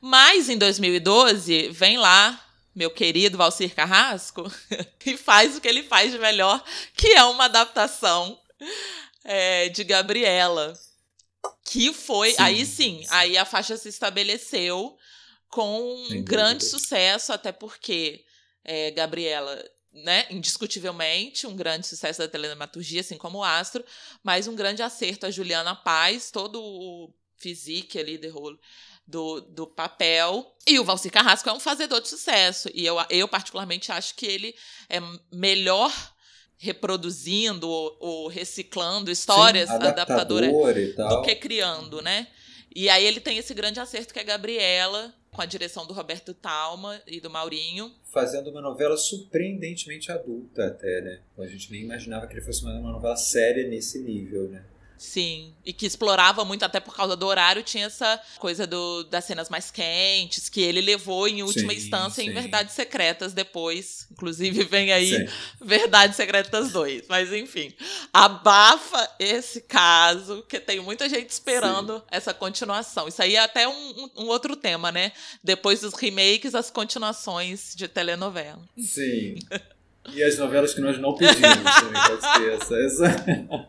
Mas 0.00 0.48
em 0.48 0.56
2012, 0.56 1.70
vem 1.70 1.98
lá 1.98 2.46
meu 2.72 2.90
querido 2.90 3.36
Valcir 3.36 3.74
Carrasco 3.74 4.50
e 5.04 5.16
faz 5.16 5.56
o 5.56 5.60
que 5.60 5.66
ele 5.66 5.82
faz 5.82 6.12
de 6.12 6.18
melhor, 6.18 6.62
que 6.94 7.08
é 7.08 7.24
uma 7.24 7.46
adaptação 7.46 8.40
é, 9.24 9.68
de 9.68 9.82
Gabriela. 9.82 10.78
Que 11.64 11.92
foi. 11.92 12.32
Sim, 12.32 12.36
aí 12.38 12.66
sim, 12.66 13.02
sim, 13.02 13.06
aí 13.10 13.36
a 13.36 13.44
faixa 13.44 13.76
se 13.76 13.88
estabeleceu 13.88 14.96
com 15.48 15.80
um 16.10 16.22
grande 16.22 16.64
sucesso, 16.64 17.32
até 17.32 17.50
porque 17.50 18.24
é, 18.64 18.90
Gabriela, 18.92 19.60
né, 19.92 20.26
indiscutivelmente, 20.30 21.46
um 21.46 21.56
grande 21.56 21.86
sucesso 21.86 22.20
da 22.20 22.28
teledramaturgia, 22.28 23.00
assim 23.00 23.18
como 23.18 23.38
o 23.38 23.44
Astro, 23.44 23.84
mas 24.22 24.46
um 24.46 24.54
grande 24.54 24.82
acerto 24.82 25.26
a 25.26 25.30
Juliana 25.30 25.74
Paz, 25.74 26.30
todo 26.30 26.62
o 26.62 27.12
physique 27.36 27.98
ali 27.98 28.18
de 28.18 28.28
rolo 28.28 28.58
do, 29.06 29.40
do 29.40 29.66
papel. 29.66 30.54
E 30.66 30.78
o 30.78 30.84
Valci 30.84 31.10
Carrasco 31.10 31.48
é 31.48 31.52
um 31.52 31.60
fazedor 31.60 32.00
de 32.00 32.08
sucesso. 32.08 32.70
E 32.72 32.86
eu, 32.86 32.96
eu 33.10 33.26
particularmente, 33.26 33.90
acho 33.90 34.14
que 34.14 34.26
ele 34.26 34.54
é 34.88 35.00
melhor 35.32 35.92
reproduzindo 36.56 37.68
ou, 37.68 37.96
ou 38.00 38.28
reciclando 38.28 39.10
histórias 39.10 39.68
Sim, 39.68 39.76
adaptadoras 39.76 40.52
do 40.52 41.22
que 41.22 41.34
criando, 41.34 42.02
né? 42.02 42.28
E 42.74 42.88
aí 42.88 43.04
ele 43.04 43.18
tem 43.18 43.38
esse 43.38 43.52
grande 43.54 43.80
acerto 43.80 44.12
que 44.12 44.18
é 44.18 44.22
a 44.22 44.26
Gabriela, 44.26 45.12
com 45.40 45.44
a 45.44 45.46
direção 45.46 45.86
do 45.86 45.94
Roberto 45.94 46.34
Talma 46.34 47.00
e 47.06 47.18
do 47.18 47.30
Maurinho. 47.30 47.90
Fazendo 48.12 48.50
uma 48.50 48.60
novela 48.60 48.94
surpreendentemente 48.94 50.12
adulta 50.12 50.66
até, 50.66 51.00
né? 51.00 51.20
A 51.38 51.46
gente 51.46 51.72
nem 51.72 51.80
imaginava 51.80 52.26
que 52.26 52.34
ele 52.34 52.42
fosse 52.42 52.62
uma 52.62 52.78
novela 52.78 53.16
séria 53.16 53.66
nesse 53.66 54.00
nível, 54.00 54.50
né? 54.50 54.62
Sim, 55.00 55.54
e 55.64 55.72
que 55.72 55.86
explorava 55.86 56.44
muito, 56.44 56.62
até 56.62 56.78
por 56.78 56.94
causa 56.94 57.16
do 57.16 57.26
horário, 57.26 57.62
tinha 57.62 57.86
essa 57.86 58.20
coisa 58.38 58.66
do, 58.66 59.02
das 59.04 59.24
cenas 59.24 59.48
mais 59.48 59.70
quentes, 59.70 60.50
que 60.50 60.60
ele 60.60 60.82
levou 60.82 61.26
em 61.26 61.42
última 61.42 61.72
sim, 61.72 61.78
instância 61.78 62.22
sim. 62.22 62.28
em 62.28 62.34
Verdades 62.34 62.74
Secretas 62.74 63.32
depois. 63.32 64.06
Inclusive 64.12 64.62
vem 64.64 64.92
aí 64.92 65.16
sim. 65.16 65.26
Verdades 65.58 66.16
Secretas 66.16 66.70
2. 66.72 67.04
Mas 67.08 67.32
enfim, 67.32 67.72
abafa 68.12 69.10
esse 69.18 69.62
caso, 69.62 70.44
que 70.46 70.60
tem 70.60 70.80
muita 70.80 71.08
gente 71.08 71.30
esperando 71.30 72.04
essa 72.10 72.34
continuação. 72.34 73.08
Isso 73.08 73.22
aí 73.22 73.36
é 73.36 73.40
até 73.40 73.66
um, 73.66 74.10
um, 74.18 74.26
outro 74.26 74.54
tema, 74.54 74.92
né? 74.92 75.12
Depois 75.42 75.80
dos 75.80 75.94
remakes, 75.94 76.54
as 76.54 76.70
continuações 76.70 77.74
de 77.74 77.88
telenovela. 77.88 78.60
Sim. 78.76 79.36
E 80.12 80.22
as 80.22 80.36
novelas 80.36 80.74
que 80.74 80.82
nós 80.82 80.98
não 80.98 81.14
pedimos, 81.14 81.40
também 81.40 82.02
pode 82.02 82.22
ser 82.22 82.52
essa. 82.60 82.76
essa... 82.76 83.66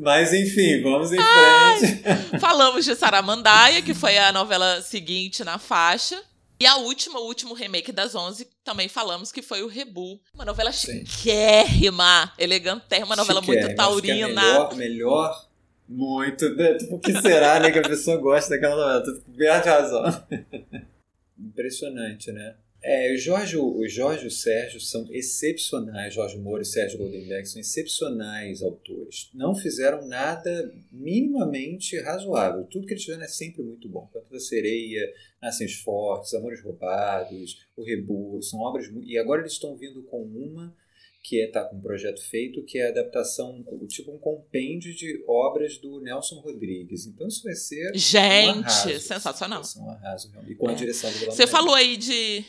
Mas 0.00 0.32
enfim, 0.32 0.80
vamos 0.82 1.12
em 1.12 1.16
frente. 1.16 2.02
Ai, 2.32 2.40
falamos 2.40 2.86
de 2.86 2.96
Saramandaia, 2.96 3.82
que 3.82 3.92
foi 3.92 4.16
a 4.16 4.32
novela 4.32 4.80
seguinte 4.80 5.44
na 5.44 5.58
faixa. 5.58 6.18
E 6.58 6.66
a 6.66 6.76
última, 6.76 7.20
o 7.20 7.26
último 7.26 7.52
remake 7.52 7.92
das 7.92 8.14
11, 8.14 8.48
também 8.64 8.88
falamos 8.88 9.30
que 9.30 9.42
foi 9.42 9.62
o 9.62 9.66
Rebu. 9.66 10.18
Uma 10.34 10.46
novela 10.46 10.72
chiquérrima, 10.72 12.32
elegantérrima, 12.38 13.08
uma 13.08 13.16
novela 13.16 13.42
muito 13.42 13.74
taurina. 13.74 14.28
Melhor, 14.28 14.74
melhor, 14.74 15.48
muito. 15.86 16.48
Né? 16.54 16.74
Tipo, 16.74 16.96
o 16.96 17.00
que 17.00 17.20
será, 17.20 17.60
né, 17.60 17.70
que 17.70 17.78
a 17.78 17.82
pessoa 17.82 18.16
gosta 18.16 18.50
daquela 18.50 18.76
novela? 18.76 19.04
Tu 19.04 19.32
perde 19.36 19.68
razão. 19.68 20.24
Impressionante, 21.38 22.32
né? 22.32 22.54
É, 22.82 23.12
o 23.12 23.18
Jorge, 23.18 23.58
o 23.58 23.86
Jorge 23.86 24.24
e 24.24 24.28
o 24.28 24.30
Sérgio 24.30 24.80
são 24.80 25.06
excepcionais, 25.10 26.14
Jorge 26.14 26.38
Moura 26.38 26.62
e 26.62 26.66
Sérgio 26.66 26.98
Goldenberg 26.98 27.46
são 27.46 27.60
excepcionais 27.60 28.62
autores. 28.62 29.30
Não 29.34 29.54
fizeram 29.54 30.06
nada 30.06 30.72
minimamente 30.90 31.98
razoável. 32.00 32.64
Tudo 32.64 32.86
que 32.86 32.94
eles 32.94 33.04
fizeram 33.04 33.22
é 33.22 33.28
sempre 33.28 33.62
muito 33.62 33.86
bom. 33.88 34.08
Canto 34.12 34.30
da 34.30 34.40
Sereia, 34.40 35.12
Nascens 35.42 35.74
Fortes, 35.74 36.32
Amores 36.32 36.62
Roubados, 36.62 37.66
O 37.76 37.82
Rebu, 37.82 38.40
são 38.42 38.60
obras... 38.60 38.90
E 39.04 39.18
agora 39.18 39.42
eles 39.42 39.52
estão 39.52 39.76
vindo 39.76 40.02
com 40.04 40.22
uma 40.22 40.74
que 41.22 41.36
está 41.36 41.60
é, 41.60 41.64
com 41.64 41.76
um 41.76 41.80
projeto 41.80 42.22
feito, 42.22 42.62
que 42.62 42.78
é 42.78 42.86
a 42.86 42.88
adaptação, 42.88 43.62
tipo 43.88 44.10
um 44.10 44.18
compêndio 44.18 44.94
de 44.94 45.22
obras 45.28 45.76
do 45.76 46.00
Nelson 46.00 46.36
Rodrigues. 46.36 47.06
Então 47.06 47.28
isso 47.28 47.42
vai 47.42 47.54
ser 47.54 47.92
Gente, 47.94 48.58
um 48.58 48.60
arraso, 48.60 49.00
sensacional. 49.00 49.62
Um 49.76 49.90
arraso, 49.90 50.32
e 50.48 50.54
com 50.54 50.68
a 50.68 50.72
direção 50.72 51.12
do 51.12 51.26
Você 51.26 51.46
falou 51.46 51.74
aí 51.74 51.96
de 51.96 52.42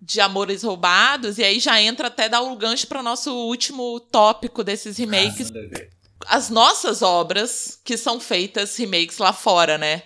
de 0.00 0.20
Amores 0.20 0.62
Roubados, 0.62 1.38
e 1.38 1.44
aí 1.44 1.58
já 1.58 1.80
entra 1.80 2.08
até 2.08 2.28
dar 2.28 2.42
o 2.42 2.56
gancho 2.56 2.86
para 2.86 3.00
o 3.00 3.02
nosso 3.02 3.32
último 3.32 3.98
tópico 4.00 4.62
desses 4.62 4.96
remakes. 4.96 5.50
As 6.26 6.50
nossas 6.50 7.02
obras 7.02 7.78
que 7.84 7.96
são 7.96 8.20
feitas 8.20 8.76
remakes 8.76 9.18
lá 9.18 9.32
fora, 9.32 9.78
né? 9.78 10.02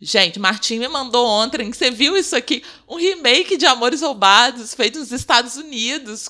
Gente, 0.00 0.40
Martim 0.40 0.78
me 0.80 0.88
mandou 0.88 1.26
ontem 1.26 1.70
que 1.70 1.76
você 1.76 1.90
viu 1.90 2.16
isso 2.16 2.34
aqui, 2.34 2.64
um 2.88 2.96
remake 2.96 3.56
de 3.56 3.66
Amores 3.66 4.02
Roubados 4.02 4.74
feito 4.74 4.98
nos 4.98 5.12
Estados 5.12 5.56
Unidos, 5.56 6.28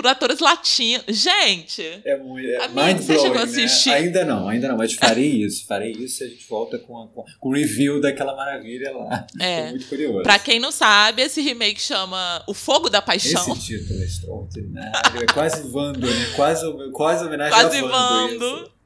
por 0.00 0.08
atores 0.08 0.40
latinos. 0.40 1.04
Gente! 1.08 1.82
É 2.04 2.16
muito. 2.16 2.48
É 2.48 2.64
amigo, 2.64 3.02
você 3.02 3.18
chegou 3.18 3.36
a 3.36 3.44
né? 3.46 3.52
assistir? 3.52 3.90
Né? 3.90 3.96
Ainda 3.96 4.24
não, 4.24 4.48
ainda 4.48 4.68
não, 4.68 4.76
mas 4.78 4.94
farei 4.94 5.44
isso. 5.44 5.66
Farei 5.66 5.92
isso 5.92 6.22
e 6.22 6.26
a 6.26 6.30
gente 6.30 6.48
volta 6.48 6.78
com, 6.78 7.02
a, 7.02 7.06
com, 7.08 7.48
o 7.48 7.52
review 7.52 8.00
daquela 8.00 8.34
maravilha 8.34 8.92
lá. 8.96 9.26
É. 9.38 9.56
Estou 9.56 9.70
muito 9.70 9.88
curioso. 9.88 10.22
Pra 10.22 10.38
quem 10.38 10.58
não 10.58 10.72
sabe, 10.72 11.22
esse 11.22 11.42
remake 11.42 11.80
chama 11.80 12.42
O 12.46 12.54
Fogo 12.54 12.88
da 12.88 13.02
Paixão. 13.02 13.52
Esse 13.52 13.60
título 13.60 14.00
é 14.00 14.04
extraordinário. 14.04 15.22
É 15.22 15.26
quase 15.32 15.70
Vando, 15.70 16.00
né? 16.00 16.32
Quase, 16.34 16.64
quase 16.92 17.24
homenagem 17.26 17.52
quase 17.52 17.76
a 17.76 17.80
Vando. 17.82 18.38
Vando. 18.38 18.79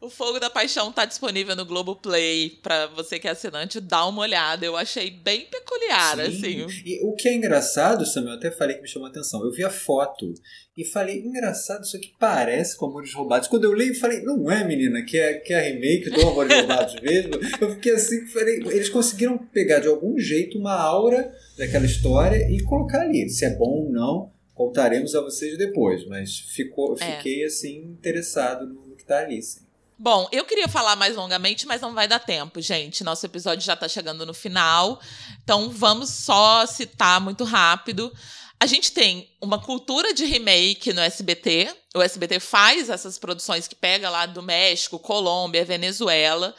O 0.00 0.08
Fogo 0.08 0.40
da 0.40 0.48
Paixão 0.48 0.90
tá 0.90 1.04
disponível 1.04 1.54
no 1.54 1.66
Globoplay 1.66 2.58
para 2.62 2.86
você 2.86 3.18
que 3.18 3.28
é 3.28 3.32
assinante, 3.32 3.78
dá 3.82 4.06
uma 4.06 4.22
olhada. 4.22 4.64
Eu 4.64 4.74
achei 4.74 5.10
bem 5.10 5.44
peculiar, 5.44 6.16
Sim. 6.16 6.22
assim. 6.22 6.66
E 6.86 7.04
o 7.04 7.12
que 7.12 7.28
é 7.28 7.34
engraçado, 7.34 8.06
Samuel, 8.06 8.32
eu 8.32 8.38
até 8.38 8.50
falei 8.50 8.76
que 8.76 8.82
me 8.82 8.88
chamou 8.88 9.06
a 9.06 9.10
atenção. 9.10 9.44
Eu 9.44 9.52
vi 9.52 9.62
a 9.62 9.68
foto 9.68 10.32
e 10.74 10.86
falei, 10.86 11.18
engraçado, 11.18 11.82
isso 11.82 11.98
aqui 11.98 12.14
parece 12.18 12.78
com 12.78 12.86
Amores 12.86 13.12
Roubados. 13.12 13.46
Quando 13.46 13.64
eu 13.64 13.72
leio, 13.72 13.94
falei, 13.94 14.22
não 14.22 14.50
é, 14.50 14.64
menina, 14.64 15.02
que 15.04 15.18
é, 15.18 15.34
que 15.34 15.52
é 15.52 15.58
a 15.58 15.62
remake 15.62 16.08
do 16.08 16.28
Amores 16.28 16.56
Roubados 16.56 16.94
mesmo. 17.02 17.32
Eu 17.60 17.74
fiquei 17.74 17.92
assim, 17.92 18.26
falei, 18.28 18.56
eles 18.56 18.88
conseguiram 18.88 19.36
pegar 19.36 19.80
de 19.80 19.88
algum 19.88 20.18
jeito 20.18 20.58
uma 20.58 20.80
aura 20.80 21.30
daquela 21.58 21.84
história 21.84 22.50
e 22.50 22.62
colocar 22.64 23.02
ali. 23.02 23.28
Se 23.28 23.44
é 23.44 23.54
bom 23.54 23.84
ou 23.84 23.92
não, 23.92 24.32
contaremos 24.54 25.14
a 25.14 25.20
vocês 25.20 25.58
depois. 25.58 26.06
Mas 26.06 26.38
ficou, 26.38 26.96
é. 26.98 27.16
fiquei, 27.18 27.44
assim, 27.44 27.82
interessado 27.82 28.66
no 28.66 28.96
que 28.96 29.04
tá 29.04 29.18
ali, 29.18 29.42
sim. 29.42 29.68
Bom, 30.02 30.26
eu 30.32 30.46
queria 30.46 30.66
falar 30.66 30.96
mais 30.96 31.14
longamente, 31.14 31.66
mas 31.66 31.82
não 31.82 31.92
vai 31.92 32.08
dar 32.08 32.18
tempo, 32.18 32.58
gente. 32.62 33.04
Nosso 33.04 33.26
episódio 33.26 33.62
já 33.62 33.76
tá 33.76 33.86
chegando 33.86 34.24
no 34.24 34.32
final. 34.32 34.98
Então 35.44 35.68
vamos 35.68 36.08
só 36.08 36.64
citar 36.64 37.20
muito 37.20 37.44
rápido. 37.44 38.10
A 38.58 38.64
gente 38.64 38.92
tem 38.92 39.30
uma 39.42 39.60
cultura 39.60 40.14
de 40.14 40.24
remake 40.24 40.94
no 40.94 41.02
SBT. 41.02 41.76
O 41.94 42.00
SBT 42.00 42.40
faz 42.40 42.88
essas 42.88 43.18
produções 43.18 43.68
que 43.68 43.74
pega 43.74 44.08
lá 44.08 44.24
do 44.24 44.42
México, 44.42 44.98
Colômbia, 44.98 45.66
Venezuela. 45.66 46.54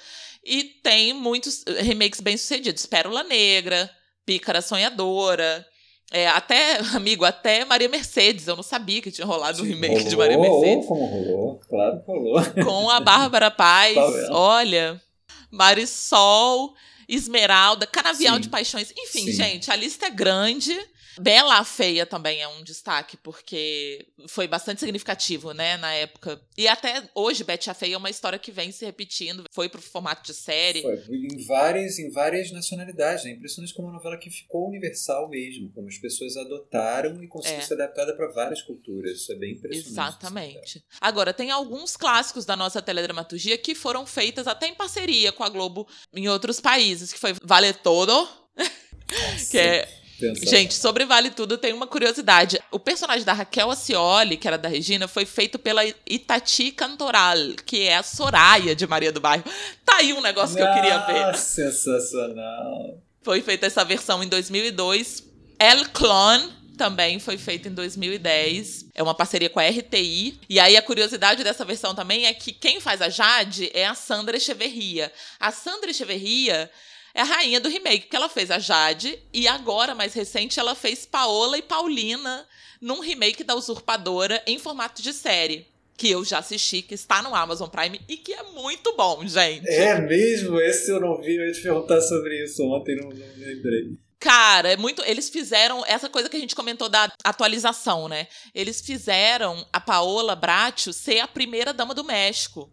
E 0.45 0.63
tem 0.63 1.11
muitos 1.11 1.63
remakes 1.79 2.21
bem-sucedidos. 2.21 2.85
Pérola 2.85 3.23
Negra, 3.23 3.89
Pícara 4.23 4.61
Sonhadora. 4.61 5.67
É, 6.11 6.27
até, 6.27 6.77
amigo, 6.93 7.23
até 7.23 7.63
Maria 7.63 7.87
Mercedes. 7.87 8.47
Eu 8.47 8.55
não 8.57 8.63
sabia 8.63 9.01
que 9.01 9.09
tinha 9.09 9.25
rolado 9.25 9.61
um 9.61 9.65
remake 9.65 9.95
rolou, 9.95 10.09
de 10.09 10.17
Maria 10.17 10.37
Mercedes. 10.37 10.85
Como 10.85 11.05
rolou, 11.05 11.61
claro 11.69 11.99
que 12.01 12.05
rolou. 12.05 12.41
Com 12.65 12.89
a 12.89 12.99
Bárbara 12.99 13.49
Paz. 13.51 13.95
Tá 13.95 14.05
vendo? 14.05 14.33
olha. 14.33 15.01
Marisol, 15.49 16.73
Esmeralda, 17.09 17.85
Canavial 17.85 18.35
Sim. 18.35 18.41
de 18.41 18.49
Paixões. 18.49 18.93
Enfim, 18.97 19.25
Sim. 19.25 19.31
gente, 19.33 19.69
a 19.71 19.75
lista 19.75 20.05
é 20.05 20.09
grande. 20.09 20.77
Bela 21.19 21.57
a 21.59 21.63
Feia 21.63 22.05
também 22.05 22.41
é 22.41 22.47
um 22.47 22.63
destaque, 22.63 23.17
porque 23.17 24.07
foi 24.27 24.47
bastante 24.47 24.79
significativo, 24.79 25.53
né, 25.53 25.77
na 25.77 25.93
época. 25.93 26.41
E 26.57 26.67
até 26.67 27.09
hoje, 27.13 27.43
Betty 27.43 27.69
a 27.69 27.73
Feia 27.73 27.95
é 27.95 27.97
uma 27.97 28.09
história 28.09 28.39
que 28.39 28.51
vem 28.51 28.71
se 28.71 28.85
repetindo. 28.85 29.43
Foi 29.51 29.67
pro 29.69 29.81
formato 29.81 30.23
de 30.23 30.33
série. 30.33 30.81
Foi 30.81 30.95
em 31.09 31.45
várias, 31.45 31.99
em 31.99 32.09
várias 32.11 32.51
nacionalidades. 32.51 33.25
É 33.25 33.29
impressionante 33.31 33.73
como 33.73 33.87
uma 33.87 33.95
novela 33.95 34.17
que 34.17 34.29
ficou 34.29 34.67
universal 34.67 35.29
mesmo, 35.29 35.71
como 35.73 35.87
as 35.87 35.97
pessoas 35.97 36.35
adotaram 36.37 37.23
e 37.23 37.27
conseguiu 37.27 37.59
É. 37.59 37.61
ser 37.61 37.73
adaptada 37.75 38.15
para 38.15 38.27
várias 38.31 38.61
culturas. 38.61 39.11
Isso 39.17 39.31
é 39.31 39.35
bem 39.35 39.53
impressionante. 39.53 39.89
Exatamente. 39.91 40.83
Agora, 40.99 41.33
tem 41.33 41.51
alguns 41.51 41.97
clássicos 41.97 42.45
da 42.45 42.55
nossa 42.55 42.81
teledramaturgia 42.81 43.57
que 43.57 43.75
foram 43.75 44.05
feitas 44.05 44.47
até 44.47 44.67
em 44.67 44.75
parceria 44.75 45.31
com 45.31 45.43
a 45.43 45.49
Globo 45.49 45.87
em 46.13 46.27
outros 46.29 46.59
países, 46.59 47.11
que 47.11 47.19
foi 47.19 47.33
Vale 47.43 47.73
Todo, 47.73 48.11
Nossa, 48.13 48.29
que 49.51 49.57
é 49.57 50.00
pensa- 50.21 50.45
Gente, 50.49 50.73
sobre 50.73 51.05
Vale 51.05 51.31
Tudo 51.31 51.57
tem 51.57 51.73
uma 51.73 51.87
curiosidade. 51.87 52.59
O 52.71 52.79
personagem 52.79 53.25
da 53.25 53.33
Raquel 53.33 53.69
Acioli, 53.71 54.37
que 54.37 54.47
era 54.47 54.57
da 54.57 54.69
Regina, 54.69 55.07
foi 55.07 55.25
feito 55.25 55.59
pela 55.59 55.81
Itati 56.07 56.71
Cantoral, 56.71 57.37
que 57.65 57.81
é 57.87 57.97
a 57.97 58.03
Soraya 58.03 58.75
de 58.75 58.87
Maria 58.87 59.11
do 59.11 59.19
Bairro. 59.19 59.43
Tá 59.83 59.97
aí 59.97 60.13
um 60.13 60.21
negócio 60.21 60.55
que 60.55 60.61
eu 60.61 60.73
queria 60.73 60.97
ver. 60.99 61.23
Ah, 61.25 61.33
sensacional. 61.33 62.97
Foi 63.23 63.41
feita 63.41 63.65
essa 63.67 63.83
versão 63.83 64.23
em 64.23 64.27
2002. 64.27 65.23
El 65.59 65.85
Clone 65.89 66.61
também 66.77 67.19
foi 67.19 67.37
feito 67.37 67.67
em 67.67 67.71
2010. 67.73 68.85
É 68.95 69.03
uma 69.03 69.13
parceria 69.13 69.49
com 69.49 69.59
a 69.59 69.63
RTI. 69.67 70.39
E 70.49 70.59
aí 70.59 70.75
a 70.75 70.81
curiosidade 70.81 71.43
dessa 71.43 71.63
versão 71.63 71.93
também 71.93 72.25
é 72.25 72.33
que 72.33 72.51
quem 72.51 72.79
faz 72.79 73.01
a 73.01 73.09
Jade 73.09 73.69
é 73.73 73.85
a 73.85 73.93
Sandra 73.93 74.37
Echeverria. 74.37 75.11
A 75.39 75.51
Sandra 75.51 75.91
Echeverria 75.91 76.71
é 77.13 77.21
a 77.21 77.25
rainha 77.25 77.59
do 77.59 77.69
remake, 77.69 78.03
porque 78.03 78.15
ela 78.15 78.29
fez 78.29 78.51
a 78.51 78.59
Jade 78.59 79.17
e 79.33 79.47
agora, 79.47 79.93
mais 79.95 80.13
recente, 80.13 80.59
ela 80.59 80.75
fez 80.75 81.05
Paola 81.05 81.57
e 81.57 81.61
Paulina 81.61 82.45
num 82.79 82.99
remake 82.99 83.43
da 83.43 83.55
Usurpadora 83.55 84.41
em 84.47 84.57
formato 84.57 85.01
de 85.01 85.13
série. 85.13 85.67
Que 85.97 86.09
eu 86.09 86.25
já 86.25 86.39
assisti, 86.39 86.81
que 86.81 86.95
está 86.95 87.21
no 87.21 87.35
Amazon 87.35 87.69
Prime 87.69 88.01
e 88.09 88.17
que 88.17 88.33
é 88.33 88.41
muito 88.43 88.95
bom, 88.95 89.25
gente. 89.27 89.69
É 89.69 89.99
mesmo? 90.01 90.59
Esse 90.59 90.89
eu 90.89 90.99
não 90.99 91.21
vi, 91.21 91.35
eu 91.35 91.45
ia 91.45 91.51
te 91.51 91.61
perguntar 91.61 92.01
sobre 92.01 92.43
isso 92.43 92.63
ontem, 92.63 92.95
não, 92.95 93.09
não 93.09 93.37
lembrei. 93.37 93.99
Cara, 94.21 94.71
é 94.71 94.77
muito. 94.77 95.03
Eles 95.03 95.29
fizeram 95.29 95.83
essa 95.85 96.07
coisa 96.07 96.29
que 96.29 96.37
a 96.37 96.39
gente 96.39 96.55
comentou 96.55 96.87
da 96.87 97.11
atualização, 97.23 98.07
né? 98.07 98.27
Eles 98.53 98.79
fizeram 98.79 99.65
a 99.73 99.79
Paola 99.79 100.35
Bracho 100.35 100.93
ser 100.93 101.19
a 101.19 101.27
primeira 101.27 101.73
dama 101.73 101.93
do 101.93 102.03
México. 102.03 102.71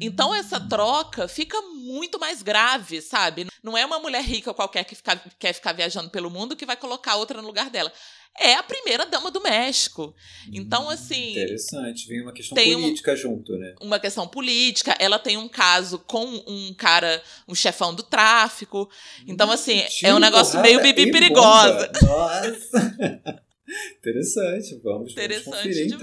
Então 0.00 0.34
essa 0.34 0.60
troca 0.60 1.26
fica 1.28 1.60
muito 1.62 2.18
mais 2.18 2.42
grave, 2.42 3.00
sabe? 3.00 3.46
Não 3.62 3.76
é 3.76 3.84
uma 3.86 3.98
mulher 3.98 4.22
rica 4.22 4.52
qualquer 4.52 4.84
que 4.84 4.94
fica- 4.94 5.20
quer 5.38 5.52
ficar 5.52 5.72
viajando 5.72 6.10
pelo 6.10 6.30
mundo 6.30 6.54
que 6.56 6.66
vai 6.66 6.76
colocar 6.76 7.16
outra 7.16 7.40
no 7.40 7.46
lugar 7.46 7.70
dela. 7.70 7.92
É 8.38 8.54
a 8.54 8.62
primeira 8.62 9.06
dama 9.06 9.30
do 9.30 9.40
México. 9.40 10.14
Então, 10.52 10.90
assim. 10.90 11.30
Interessante, 11.30 12.06
vem 12.06 12.20
uma 12.20 12.34
questão 12.34 12.54
tem 12.54 12.76
um- 12.76 12.82
política 12.82 13.16
junto, 13.16 13.56
né? 13.56 13.74
uma 13.80 13.98
questão 13.98 14.28
política, 14.28 14.94
ela 14.98 15.18
tem 15.18 15.38
um 15.38 15.48
caso 15.48 15.98
com 16.00 16.26
um 16.46 16.74
cara, 16.74 17.22
um 17.48 17.54
chefão 17.54 17.94
do 17.94 18.02
tráfico. 18.02 18.90
Então, 19.26 19.50
assim, 19.50 19.82
é 20.02 20.14
um 20.14 20.18
negócio 20.18 20.60
meio 20.60 20.82
bibi 20.82 21.10
perigosa. 21.10 21.90
Nossa! 22.02 22.96
Interessante, 23.98 24.74
vamos, 24.82 24.82
vamos 24.84 25.12
Interessante 25.12 25.44
conferir 25.44 25.86
então. 25.86 25.98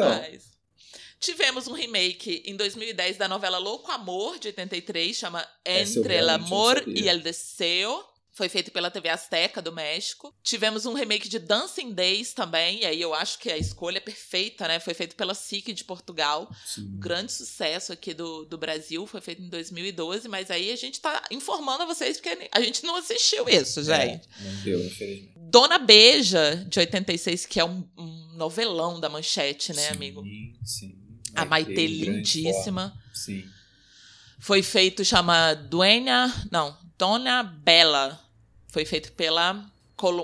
Tivemos 1.24 1.70
um 1.70 1.72
remake 1.74 2.44
em 2.46 2.54
2010 2.54 3.16
da 3.16 3.30
novela 3.30 3.58
Louco 3.58 3.90
Amor, 3.90 4.38
de 4.38 4.50
83, 4.50 5.16
chama 5.16 5.48
Entre 5.66 6.22
não 6.22 6.34
Amor 6.34 6.84
e 6.86 7.08
el 7.08 7.22
Deseo. 7.22 8.04
Foi 8.34 8.50
feito 8.50 8.72
pela 8.72 8.92
TV 8.92 9.08
Azteca 9.08 9.62
do 9.62 9.72
México. 9.72 10.36
Tivemos 10.44 10.86
um 10.86 10.92
remake 10.92 11.30
de 11.30 11.40
Dancing 11.40 11.94
Days 11.94 12.34
também, 12.34 12.82
e 12.82 12.86
aí 12.86 13.02
eu 13.02 13.14
acho 13.14 13.40
que 13.40 13.50
a 13.50 13.58
escolha 13.58 14.00
é 14.00 14.02
perfeita, 14.02 14.68
né? 14.68 14.82
Foi 14.82 14.94
feito 14.94 15.16
pela 15.16 15.34
SIC 15.34 15.72
de 15.72 15.86
Portugal. 15.86 16.54
Sim. 16.66 16.92
Grande 17.00 17.32
sucesso 17.32 17.94
aqui 17.94 18.14
do, 18.14 18.44
do 18.44 18.58
Brasil, 18.58 19.08
foi 19.08 19.22
feito 19.22 19.42
em 19.42 19.48
2012, 19.48 20.28
mas 20.28 20.52
aí 20.52 20.74
a 20.74 20.76
gente 20.76 21.00
tá 21.00 21.24
informando 21.32 21.84
a 21.84 21.86
vocês 21.86 22.20
porque 22.20 22.50
a 22.52 22.60
gente 22.60 22.84
não 22.84 22.98
assistiu 22.98 23.48
isso, 23.48 23.82
gente. 23.82 24.28
É, 24.42 24.44
não 24.44 24.62
deu, 24.62 24.86
infelizmente. 24.86 25.32
Dona 25.38 25.80
Beija, 25.80 26.66
de 26.68 26.80
86, 26.80 27.46
que 27.46 27.62
é 27.62 27.64
um, 27.64 27.88
um 27.98 28.34
novelão 28.34 29.00
da 29.00 29.08
manchete, 29.08 29.72
né, 29.72 29.84
sim, 29.84 29.94
amigo? 29.94 30.22
Sim. 30.66 31.03
A 31.36 31.46
Maitê, 31.46 31.86
em 31.86 32.00
grande 32.00 32.42
lindíssima. 32.42 32.94
Sim. 33.14 33.48
Foi 34.40 34.62
feito, 34.62 35.06
chama 35.06 35.54
Duena. 35.54 36.34
Não, 36.52 36.76
Dona 36.98 37.44
Bela. 37.44 38.20
Foi 38.68 38.86
feito 38.86 39.12
pela 39.14 39.66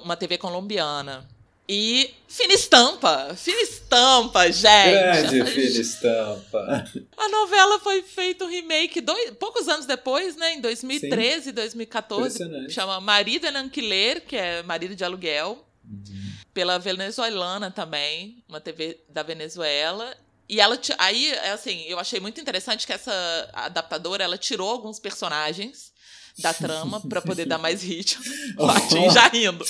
uma 0.04 0.18
TV 0.18 0.38
colombiana. 0.38 1.26
E 1.72 2.14
Fina 2.28 2.54
Estampa. 2.54 3.34
Fina 3.36 3.62
Estampa, 3.62 4.52
gente. 4.52 5.30
Grande 5.32 5.46
filha 5.54 5.82
estampa. 5.82 6.84
A 7.16 7.30
novela 7.30 7.80
foi 7.80 8.02
feito 8.02 8.44
um 8.44 8.50
remake 8.50 9.00
dois, 9.00 9.32
poucos 9.40 9.68
anos 9.68 9.86
depois, 9.86 10.36
né? 10.36 10.56
Em 10.56 10.62
2013, 10.62 11.52
2014. 11.52 12.26
Impressionante. 12.26 12.74
Chama 12.74 13.00
Marido 13.00 13.46
en 13.46 13.56
Alquiler, 13.56 14.26
que 14.26 14.36
é 14.36 14.64
marido 14.64 14.96
de 14.96 15.04
aluguel. 15.04 15.66
Uhum. 15.86 16.20
pela 16.54 16.78
venezuelana 16.78 17.72
também, 17.72 18.44
uma 18.48 18.60
TV 18.60 19.00
da 19.10 19.24
Venezuela. 19.24 20.16
E 20.50 20.60
ela 20.60 20.80
aí, 20.98 21.32
é 21.32 21.52
assim, 21.52 21.84
eu 21.88 22.00
achei 22.00 22.20
muito 22.20 22.42
interessante 22.42 22.88
que 22.88 22.92
essa 22.92 23.12
adaptadora, 23.54 24.24
ela 24.24 24.38
tirou 24.38 24.68
alguns 24.68 25.00
personagens 25.00 25.92
da 26.40 26.52
trama 26.54 27.00
pra 27.08 27.22
poder 27.22 27.46
dar 27.46 27.60
mais 27.60 27.84
ritmo. 27.84 28.24
Martim 28.58 29.10
já 29.12 29.28
rindo. 29.28 29.64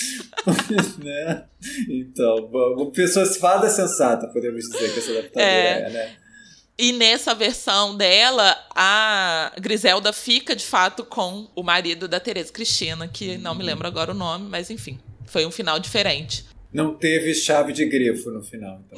né? 1.03 1.43
Então, 1.89 2.91
pessoa 2.95 3.25
fada 3.25 3.69
sensata, 3.69 4.27
podemos 4.27 4.63
dizer 4.69 4.93
que 4.93 4.99
essa 4.99 5.11
adaptadora 5.11 5.45
É. 5.45 5.81
é, 5.81 5.89
né? 5.89 6.15
E 6.81 6.93
nessa 6.93 7.35
versão 7.35 7.97
dela, 7.97 8.57
a 8.73 9.51
Griselda 9.59 10.13
fica 10.13 10.55
de 10.55 10.65
fato 10.65 11.03
com 11.03 11.49
o 11.53 11.61
marido 11.61 12.07
da 12.07 12.21
Tereza 12.21 12.53
Cristina, 12.53 13.05
que 13.05 13.37
não 13.37 13.53
me 13.53 13.65
lembro 13.65 13.85
agora 13.85 14.11
o 14.11 14.15
nome, 14.15 14.47
mas 14.47 14.69
enfim, 14.69 14.97
foi 15.25 15.45
um 15.45 15.51
final 15.51 15.77
diferente. 15.77 16.45
Não 16.71 16.95
teve 16.95 17.35
chave 17.35 17.73
de 17.73 17.85
grifo 17.85 18.31
no 18.31 18.41
final, 18.41 18.79
então. 18.85 18.97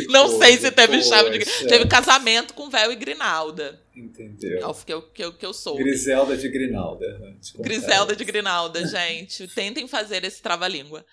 Que 0.00 0.06
Não 0.12 0.28
sei 0.28 0.38
coisa, 0.38 0.68
se 0.68 0.72
teve 0.72 1.02
chave 1.02 1.38
de. 1.38 1.44
poxa. 1.44 1.66
Teve 1.66 1.86
casamento 1.86 2.54
com 2.54 2.68
véu 2.70 2.92
e 2.92 2.96
Grinalda. 2.96 3.80
Entendeu? 3.94 4.60
É 4.60 4.66
o 4.66 4.74
que 4.74 4.92
eu, 4.92 5.02
que 5.02 5.24
eu, 5.24 5.32
que 5.32 5.44
eu 5.46 5.52
soube. 5.52 5.82
Griselda 5.82 6.36
de 6.36 6.48
Grinalda. 6.48 7.18
né? 7.18 7.34
Griselda 7.58 8.16
de. 8.16 8.24
Grinalda, 8.24 8.86
gente. 8.86 9.46
Tentem 9.48 9.86
fazer 9.86 10.24
esse 10.24 10.40
trava-língua. 10.42 11.04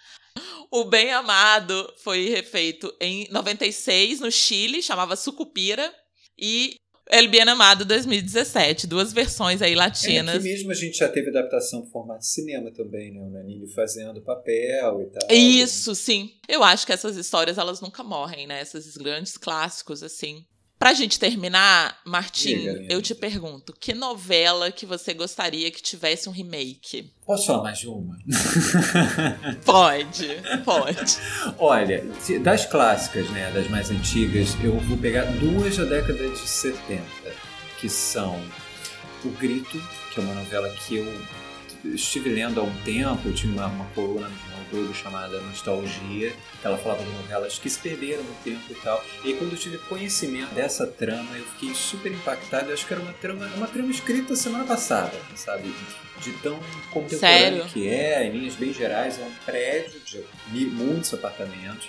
O 0.71 0.85
Bem 0.85 1.11
Amado 1.11 1.91
foi 2.03 2.29
refeito 2.29 2.93
em 3.01 3.27
96 3.31 4.19
no 4.21 4.31
Chile, 4.31 4.81
chamava 4.81 5.15
Sucupira. 5.15 5.93
E 6.37 6.75
El 7.09 7.27
Bien 7.27 7.49
Amado 7.49 7.83
2017. 7.85 8.85
Duas 8.85 9.11
versões 9.11 9.61
aí 9.63 9.73
É, 9.73 9.75
latinas. 9.75 10.35
aqui 10.35 10.43
mesmo 10.43 10.69
a 10.71 10.75
gente 10.75 10.97
já 10.99 11.09
teve 11.09 11.29
adaptação 11.29 11.83
em 11.83 11.89
formato 11.89 12.19
de 12.19 12.27
cinema 12.27 12.71
também, 12.71 13.11
né? 13.11 13.19
O 13.19 13.29
Nanini 13.31 13.67
fazendo 13.73 14.21
papel 14.21 15.01
e 15.01 15.05
tal. 15.07 15.35
Isso, 15.35 15.95
sim. 15.95 16.31
Eu 16.47 16.63
acho 16.63 16.85
que 16.85 16.93
essas 16.93 17.17
histórias, 17.17 17.57
elas 17.57 17.81
nunca 17.81 18.03
morrem, 18.03 18.45
né? 18.45 18.61
Esses 18.61 18.95
grandes 18.95 19.37
clássicos, 19.37 20.03
assim. 20.03 20.45
Pra 20.79 20.93
gente 20.93 21.19
terminar, 21.19 21.99
Martim, 22.05 22.55
Diga, 22.55 22.85
eu 22.89 23.01
te 23.01 23.13
pergunto, 23.13 23.73
que 23.77 23.93
novela 23.93 24.71
que 24.71 24.85
você 24.85 25.13
gostaria 25.13 25.69
que 25.69 25.81
tivesse 25.81 26.29
um 26.29 26.31
remake? 26.31 27.11
Posso 27.25 27.47
falar 27.47 27.63
mais 27.63 27.79
de 27.79 27.87
uma? 27.89 28.17
Pode, 29.65 30.27
pode. 30.63 31.17
Olha, 31.57 32.05
das 32.41 32.65
clássicas, 32.65 33.29
né, 33.31 33.51
das 33.51 33.69
mais 33.69 33.91
antigas, 33.91 34.55
eu 34.63 34.79
vou 34.79 34.97
pegar 34.97 35.25
duas 35.25 35.75
da 35.75 35.83
década 35.83 36.29
de 36.29 36.39
70, 36.47 37.03
que 37.77 37.89
são 37.89 38.41
O 39.25 39.29
Grito, 39.31 39.85
que 40.13 40.21
é 40.21 40.23
uma 40.23 40.33
novela 40.33 40.69
que 40.69 40.95
eu 40.95 41.21
estive 41.93 42.29
lendo 42.29 42.61
há 42.61 42.63
um 42.63 42.75
tempo, 42.83 43.27
eu 43.27 43.33
tinha 43.33 43.51
uma, 43.51 43.67
uma 43.67 43.85
coluna 43.87 44.29
chamada 44.93 45.39
Nostalgia, 45.41 46.33
que 46.59 46.67
ela 46.67 46.77
falava 46.77 47.03
de 47.03 47.09
novelas 47.11 47.57
que 47.57 47.69
se 47.69 47.79
perderam 47.79 48.23
no 48.23 48.33
tempo 48.43 48.63
e 48.69 48.75
tal. 48.75 49.03
E 49.23 49.29
aí, 49.29 49.37
quando 49.37 49.53
eu 49.53 49.57
tive 49.57 49.77
conhecimento 49.77 50.53
dessa 50.53 50.87
trama, 50.87 51.37
eu 51.37 51.45
fiquei 51.45 51.73
super 51.73 52.11
impactado. 52.11 52.69
Eu 52.69 52.73
acho 52.73 52.85
que 52.85 52.93
era 52.93 53.01
uma 53.01 53.13
trama, 53.13 53.45
uma 53.55 53.67
trama 53.67 53.91
escrita 53.91 54.35
semana 54.35 54.65
passada, 54.65 55.17
sabe? 55.35 55.73
De 56.19 56.33
tão 56.33 56.59
contemporâneo 56.91 57.19
Sério? 57.19 57.65
que 57.65 57.87
é, 57.87 58.25
em 58.25 58.31
linhas 58.31 58.55
bem 58.55 58.73
gerais, 58.73 59.17
é 59.19 59.23
um 59.23 59.31
prédio 59.45 60.01
de 60.47 60.65
muitos 60.65 61.13
apartamentos 61.13 61.87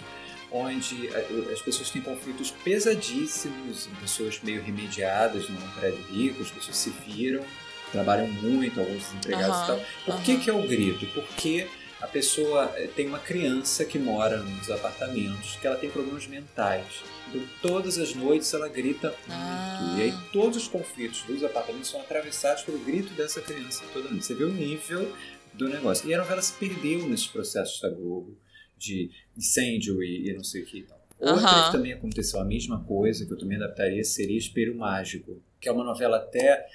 onde 0.52 1.08
as 1.52 1.62
pessoas 1.62 1.90
têm 1.90 2.02
conflitos 2.02 2.50
pesadíssimos, 2.50 3.88
pessoas 4.00 4.40
meio 4.42 4.62
remediadas 4.62 5.48
num 5.48 5.70
prédio 5.78 6.02
rico, 6.10 6.42
as 6.42 6.50
pessoas 6.50 6.76
se 6.76 6.90
viram, 7.06 7.44
trabalham 7.92 8.26
muito, 8.26 8.80
alguns 8.80 9.04
desempregados 9.04 9.56
uhum, 9.56 9.62
e 9.62 9.66
tal. 9.66 9.80
Por 10.04 10.14
uhum. 10.14 10.22
que, 10.22 10.36
que 10.38 10.50
é 10.50 10.52
o 10.52 10.62
grito? 10.62 11.06
Porque 11.06 11.68
a 12.00 12.06
pessoa 12.06 12.72
eh, 12.76 12.88
tem 12.88 13.06
uma 13.06 13.18
criança 13.18 13.84
que 13.84 13.98
mora 13.98 14.38
nos 14.38 14.70
apartamentos, 14.70 15.56
que 15.56 15.66
ela 15.66 15.76
tem 15.76 15.90
problemas 15.90 16.26
mentais. 16.26 17.02
Então, 17.28 17.42
todas 17.60 17.98
as 17.98 18.14
noites 18.14 18.52
ela 18.54 18.68
grita 18.68 19.08
muito. 19.08 19.30
Ah. 19.30 19.96
E 19.98 20.02
aí, 20.02 20.14
todos 20.32 20.56
os 20.56 20.68
conflitos 20.68 21.22
dos 21.22 21.44
apartamentos 21.44 21.90
são 21.90 22.00
atravessados 22.00 22.62
pelo 22.62 22.78
grito 22.78 23.12
dessa 23.14 23.40
criança 23.40 23.84
toda 23.92 24.08
noite. 24.08 24.24
Você 24.24 24.34
vê 24.34 24.44
o 24.44 24.52
nível 24.52 25.12
do 25.52 25.68
negócio. 25.68 26.08
E 26.08 26.14
a 26.14 26.18
novela 26.18 26.40
se 26.40 26.54
perdeu 26.54 27.06
nesses 27.06 27.26
processos 27.26 27.80
da 27.80 27.90
Globo, 27.90 28.36
de 28.78 29.10
incêndio 29.36 30.02
e, 30.02 30.30
e 30.30 30.32
não 30.32 30.42
sei 30.42 30.62
o 30.62 30.66
que. 30.66 30.86
Outra 31.18 31.66
que 31.66 31.72
também 31.72 31.92
aconteceu 31.92 32.40
a 32.40 32.44
mesma 32.44 32.82
coisa, 32.84 33.26
que 33.26 33.32
eu 33.32 33.38
também 33.38 33.58
adaptaria, 33.58 34.02
seria 34.02 34.38
Espelho 34.38 34.74
Mágico, 34.74 35.42
que 35.60 35.68
é 35.68 35.72
uma 35.72 35.84
novela 35.84 36.16
até 36.16 36.66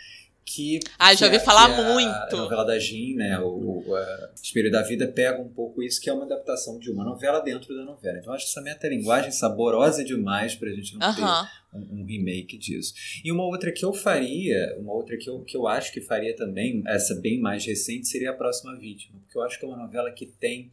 que. 0.45 0.79
Ah, 0.99 1.13
já 1.15 1.25
ouvi 1.25 1.39
falar 1.39 1.65
a, 1.65 1.93
muito. 1.93 2.35
A 2.35 2.37
novela 2.37 2.63
da 2.63 2.77
Jean, 2.77 3.15
né? 3.15 3.39
O, 3.39 3.83
o 3.87 3.97
Espelho 4.41 4.71
da 4.71 4.83
Vida 4.83 5.07
pega 5.07 5.41
um 5.41 5.49
pouco 5.49 5.81
isso, 5.81 5.99
que 5.99 6.09
é 6.09 6.13
uma 6.13 6.25
adaptação 6.25 6.77
de 6.77 6.91
uma 6.91 7.03
novela 7.03 7.39
dentro 7.39 7.75
da 7.75 7.83
novela. 7.83 8.19
Então, 8.19 8.33
acho 8.33 8.45
essa 8.45 8.61
metalinguagem 8.61 9.31
saborosa 9.31 10.03
demais 10.03 10.53
pra 10.55 10.69
gente 10.69 10.95
não 10.95 11.09
uh 11.09 11.11
-huh. 11.11 11.15
ter 11.15 11.77
um, 11.77 12.01
um, 12.01 12.05
remake 12.05 12.57
disso. 12.57 12.93
E 13.23 13.31
uma 13.31 13.43
outra 13.43 13.71
que 13.71 13.83
eu 13.83 13.91
faria, 13.91 14.77
uma 14.79 14.93
outra 14.93 15.17
que 15.17 15.29
eu, 15.29 15.41
que 15.41 15.57
eu 15.57 15.67
acho 15.67 15.91
que 15.91 15.99
faria 15.99 16.35
também, 16.35 16.83
essa 16.85 17.15
bem 17.15 17.39
mais 17.39 17.65
recente, 17.65 18.07
seria 18.07 18.29
A 18.29 18.33
Próxima 18.33 18.77
Vítima. 18.77 19.19
Porque 19.21 19.37
eu 19.37 19.41
acho 19.41 19.59
que 19.59 19.65
é 19.65 19.67
uma 19.67 19.77
novela 19.77 20.11
que 20.11 20.27
tem 20.27 20.71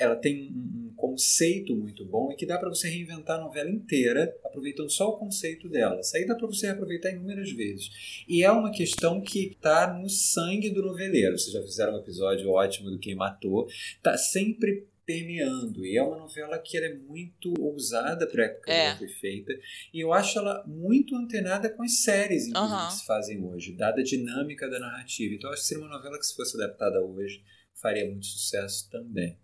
ela 0.00 0.16
tem 0.16 0.50
um 0.50 0.94
conceito 0.96 1.76
muito 1.76 2.04
bom 2.06 2.32
e 2.32 2.36
que 2.36 2.46
dá 2.46 2.58
para 2.58 2.70
você 2.70 2.88
reinventar 2.88 3.38
a 3.38 3.44
novela 3.44 3.70
inteira 3.70 4.34
aproveitando 4.42 4.90
só 4.90 5.10
o 5.10 5.18
conceito 5.18 5.68
dela. 5.68 6.00
Isso 6.00 6.16
aí 6.16 6.26
dá 6.26 6.34
para 6.34 6.46
você 6.46 6.68
aproveitar 6.68 7.10
inúmeras 7.10 7.52
vezes. 7.52 8.24
E 8.26 8.42
é 8.42 8.50
uma 8.50 8.72
questão 8.72 9.20
que 9.20 9.48
está 9.48 9.92
no 9.92 10.08
sangue 10.08 10.70
do 10.70 10.82
noveleiro. 10.82 11.38
Vocês 11.38 11.52
já 11.52 11.62
fizeram 11.62 11.94
um 11.94 12.00
episódio 12.00 12.50
ótimo 12.50 12.90
do 12.90 12.98
Quem 12.98 13.14
Matou. 13.14 13.68
Tá 14.02 14.16
sempre 14.16 14.88
permeando. 15.04 15.84
E 15.84 15.98
é 15.98 16.02
uma 16.02 16.16
novela 16.16 16.58
que 16.58 16.78
é 16.78 16.94
muito 16.94 17.52
ousada 17.60 18.26
para 18.26 18.44
a 18.44 18.46
época 18.46 18.72
é. 18.72 18.92
que 18.92 18.98
foi 18.98 19.08
feita. 19.08 19.52
E 19.92 20.00
eu 20.00 20.14
acho 20.14 20.38
ela 20.38 20.64
muito 20.66 21.14
antenada 21.14 21.68
com 21.68 21.82
as 21.82 22.02
séries 22.02 22.46
uhum. 22.46 22.86
que 22.86 22.94
se 22.94 23.04
fazem 23.04 23.44
hoje, 23.44 23.72
dada 23.72 24.00
a 24.00 24.04
dinâmica 24.04 24.68
da 24.68 24.78
narrativa. 24.78 25.34
Então 25.34 25.50
eu 25.50 25.54
acho 25.54 25.62
que 25.62 25.68
seria 25.68 25.84
uma 25.84 25.94
novela 25.94 26.18
que, 26.18 26.26
se 26.26 26.34
fosse 26.34 26.56
adaptada 26.56 27.04
hoje, 27.04 27.42
faria 27.74 28.08
muito 28.08 28.26
sucesso 28.26 28.88
também. 28.90 29.36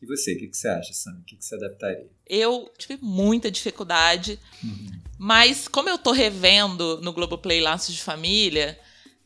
E 0.00 0.06
você, 0.06 0.34
o 0.34 0.38
que, 0.38 0.48
que 0.48 0.56
você 0.56 0.68
acha, 0.68 0.92
Sam? 0.92 1.18
O 1.20 1.24
que, 1.24 1.36
que 1.36 1.44
você 1.44 1.54
adaptaria? 1.54 2.08
Eu 2.28 2.70
tive 2.78 2.98
muita 3.02 3.50
dificuldade, 3.50 4.38
uhum. 4.62 4.86
mas 5.18 5.68
como 5.68 5.88
eu 5.88 5.98
tô 5.98 6.12
revendo 6.12 7.00
no 7.02 7.12
Globoplay 7.12 7.60
Laços 7.60 7.94
de 7.94 8.02
Família, 8.02 8.78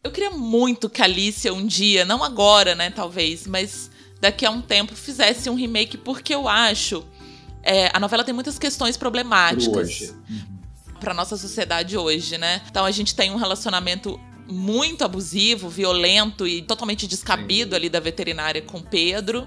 eu 0.03 0.11
queria 0.11 0.31
muito 0.31 0.89
que 0.89 1.03
a 1.03 1.05
Alicia 1.05 1.53
um 1.53 1.67
dia, 1.67 2.05
não 2.05 2.23
agora, 2.23 2.75
né, 2.75 2.91
talvez, 2.91 3.47
mas 3.47 3.91
daqui 4.21 4.47
a 4.47 4.51
um 4.51 4.63
tempo 4.63 4.95
fizesse 4.95 5.51
um 5.51 5.55
remake, 5.55 5.99
porque 5.99 6.35
eu 6.35 6.49
acho. 6.49 7.05
É, 7.63 7.91
a 7.93 7.99
novela 7.99 8.23
tem 8.25 8.35
muitas 8.35 8.59
questões 8.59 8.97
problemáticas. 8.97 10.15
Uhum. 10.31 10.57
Pra 11.01 11.13
nossa 11.13 11.37
sociedade 11.37 11.97
hoje, 11.97 12.39
né? 12.39 12.63
Então 12.71 12.85
a 12.85 12.91
gente 12.91 13.15
tem 13.15 13.31
um 13.31 13.37
relacionamento 13.37 14.19
muito 14.49 15.05
abusivo, 15.05 15.69
violento 15.69 16.47
e 16.47 16.63
totalmente 16.63 17.07
descabido 17.07 17.71
Sim. 17.71 17.77
ali 17.77 17.89
da 17.91 18.01
veterinária 18.01 18.63
com 18.63 18.81
Pedro. 18.81 19.47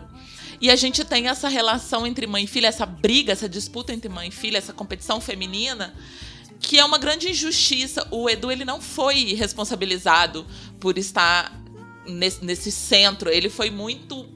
E 0.61 0.69
a 0.69 0.75
gente 0.75 1.05
tem 1.05 1.27
essa 1.27 1.47
relação 1.47 2.05
entre 2.05 2.27
mãe 2.27 2.43
e 2.43 2.47
filha, 2.47 2.67
essa 2.67 2.85
briga, 2.85 3.31
essa 3.31 3.47
disputa 3.47 3.93
entre 3.93 4.09
mãe 4.09 4.27
e 4.27 4.31
filha, 4.31 4.57
essa 4.57 4.73
competição 4.73 5.21
feminina, 5.21 5.93
que 6.59 6.77
é 6.77 6.83
uma 6.83 6.97
grande 6.97 7.29
injustiça. 7.29 8.05
O 8.11 8.29
Edu 8.29 8.51
ele 8.51 8.65
não 8.65 8.81
foi 8.81 9.33
responsabilizado 9.33 10.45
por 10.79 10.97
estar 10.97 11.57
nesse, 12.05 12.43
nesse 12.43 12.71
centro. 12.71 13.29
Ele 13.29 13.49
foi 13.49 13.69
muito 13.69 14.27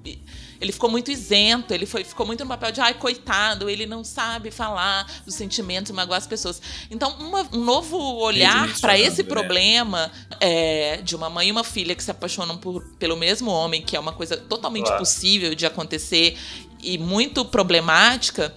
ele 0.64 0.72
ficou 0.72 0.90
muito 0.90 1.12
isento, 1.12 1.74
ele 1.74 1.86
foi, 1.86 2.06
ficou 2.06 2.26
muito 2.26 2.42
no 2.46 2.48
papel 2.48 2.72
de, 2.72 2.80
ai, 2.80 2.94
coitado, 2.94 3.70
ele 3.70 3.86
não 3.86 4.02
sabe 4.02 4.50
falar 4.50 5.06
dos 5.26 5.36
sentimentos 5.36 5.90
e 5.90 5.94
magoar 5.94 6.18
as 6.18 6.26
pessoas. 6.26 6.62
Então, 6.90 7.14
uma, 7.20 7.42
um 7.52 7.62
novo 7.66 7.98
olhar 7.98 8.74
para 8.80 8.98
esse 8.98 9.24
né? 9.24 9.30
problema 9.30 10.10
é, 10.40 11.02
de 11.04 11.18
uma 11.18 11.30
mãe 11.30 11.50
e 11.50 11.52
uma 11.52 11.66
filha 11.66 11.94
que 11.94 12.02
se 12.02 12.10
apaixonam 12.10 12.58
por, 12.58 12.82
pelo 12.98 13.18
mesmo 13.18 13.52
homem, 13.52 13.82
que 13.82 13.98
é 13.98 14.00
uma 14.00 14.14
coisa 14.14 14.38
totalmente 14.38 14.86
claro. 14.86 15.00
possível 15.00 15.54
de 15.54 15.66
acontecer 15.66 16.38
e 16.82 16.98
muito 16.98 17.44
problemática, 17.44 18.56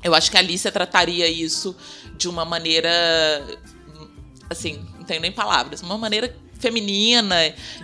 eu 0.00 0.14
acho 0.14 0.30
que 0.30 0.36
a 0.36 0.40
Alicia 0.40 0.70
trataria 0.70 1.26
isso 1.26 1.76
de 2.16 2.28
uma 2.28 2.44
maneira. 2.44 2.88
Assim, 4.48 4.86
não 4.96 5.04
tenho 5.04 5.20
nem 5.20 5.32
palavras, 5.32 5.82
uma 5.82 5.98
maneira 5.98 6.36
feminina 6.62 7.36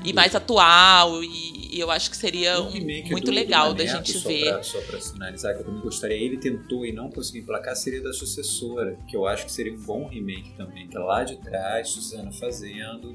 e 0.05 0.13
mais 0.13 0.35
atual 0.35 1.23
e 1.23 1.59
e 1.71 1.81
eu 1.81 1.91
acho 1.91 2.11
que 2.11 2.17
seria 2.17 2.61
um, 2.61 2.71
muito 3.11 3.27
do, 3.27 3.31
legal 3.31 3.75
do 3.75 3.79
da 3.79 3.87
gente 3.87 4.19
só 4.19 4.29
ver. 4.29 4.53
Pra, 4.53 4.63
só 4.63 4.81
para 4.81 5.01
finalizar, 5.01 5.55
que 5.55 5.61
eu 5.61 5.67
também 5.67 5.81
gostaria, 5.81 6.17
ele 6.17 6.39
tentou 6.39 6.85
e 6.85 6.93
não 6.93 7.11
conseguiu 7.11 7.43
emplacar, 7.43 7.77
seria 7.77 8.03
da 8.03 8.13
sucessora, 8.13 8.99
que 9.07 9.15
eu 9.15 9.27
acho 9.27 9.45
que 9.45 9.53
seria 9.53 9.73
um 9.73 9.81
bom 9.81 10.09
remake 10.09 10.55
também, 10.57 10.89
que 10.89 10.97
é 10.97 11.01
lá 11.01 11.25
de 11.25 11.37
trás, 11.37 11.91
Suzana 11.91 12.33
fazendo. 12.33 13.15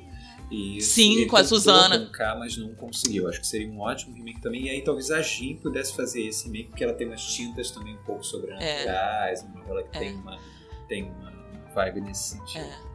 E 0.51 0.79
Sim, 0.81 1.25
com 1.27 1.35
a 1.35 1.43
Suzana. 1.43 1.97
Colocar, 1.97 2.37
mas 2.37 2.55
não 2.55 2.75
conseguiu. 2.75 3.27
Acho 3.27 3.41
que 3.41 3.47
seria 3.47 3.67
um 3.67 3.79
ótimo 3.79 4.15
remake 4.15 4.39
também. 4.39 4.65
E 4.65 4.69
aí 4.69 4.83
talvez 4.83 5.09
a 5.09 5.19
Jim 5.21 5.55
pudesse 5.55 5.95
fazer 5.95 6.21
esse 6.21 6.45
remake, 6.45 6.69
porque 6.69 6.83
ela 6.83 6.93
tem 6.93 7.07
umas 7.07 7.23
tintas 7.23 7.71
também 7.71 7.95
um 7.95 8.03
pouco 8.03 8.23
sobrenaturais, 8.23 9.41
é. 9.41 9.45
uma 9.45 9.59
novela 9.61 9.83
que 9.83 9.97
é. 9.97 9.99
tem, 9.99 10.13
uma, 10.13 10.39
tem 10.87 11.03
uma 11.03 11.33
vibe 11.73 12.01
nesse 12.01 12.37
sentido. 12.37 12.65
É. 12.65 12.92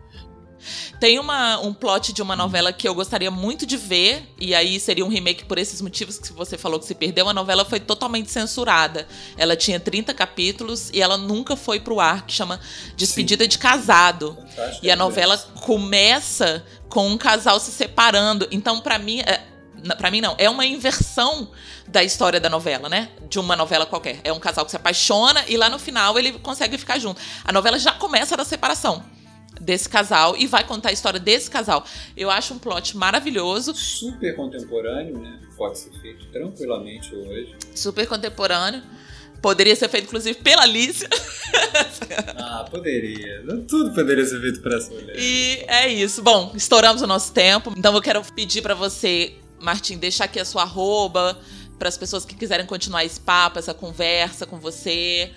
Tem 1.01 1.19
uma, 1.19 1.59
um 1.61 1.73
plot 1.73 2.13
de 2.13 2.23
uma 2.23 2.35
novela 2.35 2.73
que 2.73 2.89
eu 2.89 2.95
gostaria 2.95 3.31
muito 3.31 3.65
de 3.65 3.77
ver, 3.77 4.29
e 4.39 4.55
aí 4.55 4.79
seria 4.81 5.05
um 5.05 5.09
remake 5.09 5.45
por 5.45 5.59
esses 5.59 5.81
motivos 5.81 6.19
que 6.19 6.33
você 6.33 6.59
falou 6.59 6.79
que 6.79 6.87
se 6.87 6.95
perdeu. 6.95 7.29
A 7.29 7.33
novela 7.33 7.65
foi 7.65 7.81
totalmente 7.81 8.31
censurada. 8.31 9.07
Ela 9.37 9.57
tinha 9.57 9.79
30 9.79 10.13
capítulos 10.15 10.91
e 10.93 11.01
ela 11.01 11.17
nunca 11.17 11.57
foi 11.57 11.81
pro 11.81 12.01
ar, 12.01 12.27
que 12.27 12.33
chama 12.33 12.61
Despedida 12.97 13.45
Sim. 13.45 13.49
de 13.49 13.59
Casado. 13.59 14.37
Fantástico, 14.37 14.87
e 14.87 14.91
a 14.91 14.97
novela 14.97 15.35
é 15.35 15.61
começa 15.61 16.65
com 16.89 17.09
um 17.09 17.19
casal 17.19 17.61
se 17.61 17.71
separando. 17.71 18.47
Então, 18.51 18.81
para 18.81 18.99
mim. 18.99 19.21
É, 19.21 19.43
para 19.97 20.11
mim 20.11 20.21
não, 20.21 20.35
é 20.39 20.51
uma 20.51 20.67
inversão 20.67 21.49
da 21.87 22.03
história 22.03 22.41
da 22.41 22.51
novela, 22.51 22.89
né? 22.89 23.11
De 23.29 23.39
uma 23.39 23.55
novela 23.55 23.87
qualquer. 23.87 24.21
É 24.25 24.33
um 24.33 24.41
casal 24.41 24.65
que 24.65 24.73
se 24.73 24.77
apaixona 24.77 25.45
e 25.47 25.57
lá 25.57 25.69
no 25.69 25.79
final 25.79 26.19
ele 26.19 26.33
consegue 26.33 26.77
ficar 26.77 26.99
junto. 26.99 27.21
A 27.45 27.53
novela 27.53 27.79
já 27.79 27.93
começa 27.93 28.37
da 28.37 28.45
separação 28.45 29.05
desse 29.61 29.89
casal 29.89 30.37
e 30.37 30.47
vai 30.47 30.65
contar 30.65 30.91
a 30.91 30.93
história 30.93 31.21
desse 31.21 31.51
casal. 31.51 31.85
Eu 32.17 32.31
acho 32.31 32.55
um 32.55 32.59
plot 32.59 32.97
maravilhoso. 32.97 33.75
Super 33.75 34.35
contemporâneo, 34.37 35.19
né? 35.19 35.41
Pode 35.57 35.79
ser 35.79 35.91
feito 36.01 36.27
tranquilamente 36.27 37.15
hoje. 37.15 37.55
Super 37.75 38.07
contemporâneo. 38.07 38.83
Poderia 39.41 39.77
ser 39.77 39.89
feito, 39.89 40.07
inclusive, 40.07 40.39
pela 40.41 40.63
Alicia. 40.63 41.09
ah, 42.37 42.67
poderia. 42.69 43.45
Tudo 43.69 43.95
poderia 43.95 44.25
ser 44.25 44.41
feito 44.41 44.61
por 44.61 44.73
essa 44.73 44.93
mulher. 44.93 45.15
E 45.17 45.65
é 45.69 45.89
isso. 45.89 46.23
Bom, 46.23 46.53
estouramos 46.57 47.03
o 47.03 47.07
nosso 47.07 47.33
tempo. 47.33 47.73
Então 47.77 47.95
eu 47.95 48.03
quero 48.03 48.21
pedir 48.35 48.63
para 48.63 48.75
você, 48.75 49.35
Martim, 49.61 49.97
deixar 49.97 50.25
aqui 50.25 50.41
a 50.41 50.45
sua 50.45 50.63
arroba 50.63 51.39
para 51.79 51.89
as 51.89 51.97
pessoas 51.97 52.25
que 52.25 52.35
quiserem 52.35 52.67
continuar 52.67 53.05
esse 53.05 53.21
papo, 53.21 53.61
essa 53.61 53.73
conversa 53.73 54.45
com 54.45 54.59
você 54.59 55.31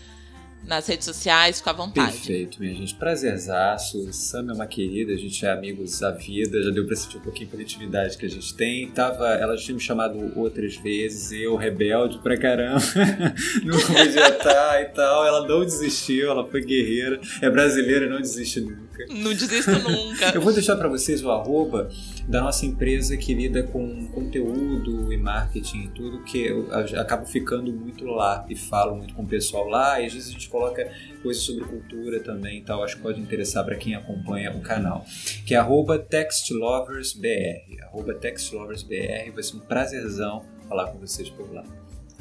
nas 0.66 0.88
redes 0.88 1.06
sociais, 1.06 1.58
fica 1.58 1.72
à 1.72 1.74
vontade. 1.74 2.12
Perfeito, 2.12 2.60
minha 2.60 2.74
gente. 2.74 2.96
Prazerzaço. 2.96 4.12
Sam 4.14 4.48
é 4.50 4.54
uma 4.54 4.68
querida, 4.68 5.14
a 5.14 5.18
gente 5.18 5.46
é 5.46 5.52
amigos 5.52 6.02
à 6.04 6.12
vida, 6.12 6.62
já 6.64 6.70
deu 6.70 6.86
pra 6.86 6.96
sentir 6.96 7.18
um 7.18 7.22
pouquinho 7.22 7.50
a 7.58 7.62
intimidade 7.62 8.18
que 8.18 8.26
a 8.26 8.30
gente 8.30 8.54
tem. 8.56 8.90
Tava, 8.92 9.28
ela 9.30 9.56
tinha 9.58 9.76
me 9.76 9.82
chamado 9.82 10.32
outras 10.36 10.76
vezes, 10.76 11.32
eu, 11.32 11.56
rebelde 11.56 12.20
pra 12.20 12.38
caramba, 12.38 12.82
não 13.64 13.80
podia 13.80 14.30
estar 14.30 14.82
e 14.82 14.86
tal. 14.86 15.26
Ela 15.26 15.48
não 15.48 15.64
desistiu, 15.66 16.30
ela 16.30 16.48
foi 16.48 16.62
guerreira. 16.62 17.20
É 17.42 17.50
brasileira, 17.50 18.08
não 18.08 18.22
desiste 18.22 18.62
nunca. 18.62 19.06
Não 19.10 19.34
desisto 19.34 19.72
nunca. 19.72 20.32
eu 20.36 20.42
vou 20.42 20.54
deixar 20.54 20.76
para 20.76 20.88
vocês 20.88 21.24
o 21.24 21.32
arroba 21.32 21.90
da 22.28 22.42
nossa 22.42 22.66
empresa 22.66 23.18
que 23.18 23.34
lida 23.34 23.64
com 23.64 24.08
conteúdo 24.08 25.12
e 25.12 25.18
marketing 25.18 25.84
e 25.84 25.88
tudo, 25.90 26.24
que 26.24 26.40
eu 26.46 26.68
acabo 27.00 27.26
ficando 27.26 27.72
muito 27.74 28.06
lá 28.06 28.46
e 28.50 28.56
falo 28.56 28.96
muito 28.96 29.14
com 29.14 29.24
o 29.24 29.28
pessoal 29.28 29.68
lá, 29.68 30.00
e 30.00 30.06
às 30.06 30.14
vezes 30.14 30.30
a 30.30 30.32
gente 30.32 30.50
coloca 30.52 30.92
coisas 31.24 31.44
sobre 31.44 31.66
cultura 31.66 32.20
também 32.20 32.60
e 32.60 32.62
tal. 32.62 32.84
Acho 32.84 32.98
que 32.98 33.02
pode 33.02 33.20
interessar 33.20 33.64
para 33.64 33.76
quem 33.76 33.96
acompanha 33.96 34.52
o 34.52 34.62
canal. 34.62 35.06
Que 35.46 35.56
é 35.56 35.58
arroba 35.58 35.98
textloversbr. 35.98 37.82
Arroba 37.84 38.14
textloversbr. 38.14 39.32
Vai 39.34 39.44
ser 39.44 39.56
um 39.56 39.60
prazerzão 39.60 40.46
falar 40.68 40.92
com 40.92 41.00
vocês 41.00 41.30
por 41.30 41.52
lá. 41.52 41.64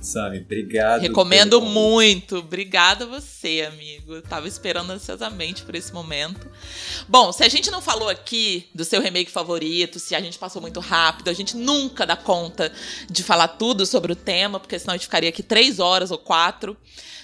Sami, 0.01 0.39
obrigado. 0.39 1.03
Recomendo 1.03 1.61
muito. 1.61 2.39
Obrigada 2.39 3.05
a 3.05 3.07
você, 3.07 3.68
amigo. 3.70 4.22
tava 4.22 4.49
esperando 4.49 4.91
ansiosamente 4.91 5.62
por 5.62 5.74
esse 5.74 5.93
momento. 5.93 6.51
Bom, 7.07 7.31
se 7.33 7.45
a 7.45 7.49
gente 7.49 7.70
não 7.70 7.83
falou 7.83 8.09
aqui 8.09 8.66
do 8.74 8.83
seu 8.83 9.03
remake 9.03 9.31
favorito, 9.31 9.99
se 9.99 10.14
a 10.14 10.20
gente 10.20 10.39
passou 10.39 10.62
muito 10.62 10.81
rápido, 10.81 11.28
a 11.28 11.35
gente 11.35 11.55
nunca 11.55 12.07
dá 12.07 12.16
conta 12.16 12.72
de 13.11 13.22
falar 13.22 13.49
tudo 13.49 13.85
sobre 13.85 14.12
o 14.12 14.16
tema, 14.16 14.59
porque 14.59 14.78
senão 14.78 14.95
a 14.95 14.97
gente 14.97 15.07
ficaria 15.07 15.28
aqui 15.28 15.43
três 15.43 15.78
horas 15.78 16.11
ou 16.11 16.18
quatro. 16.18 16.76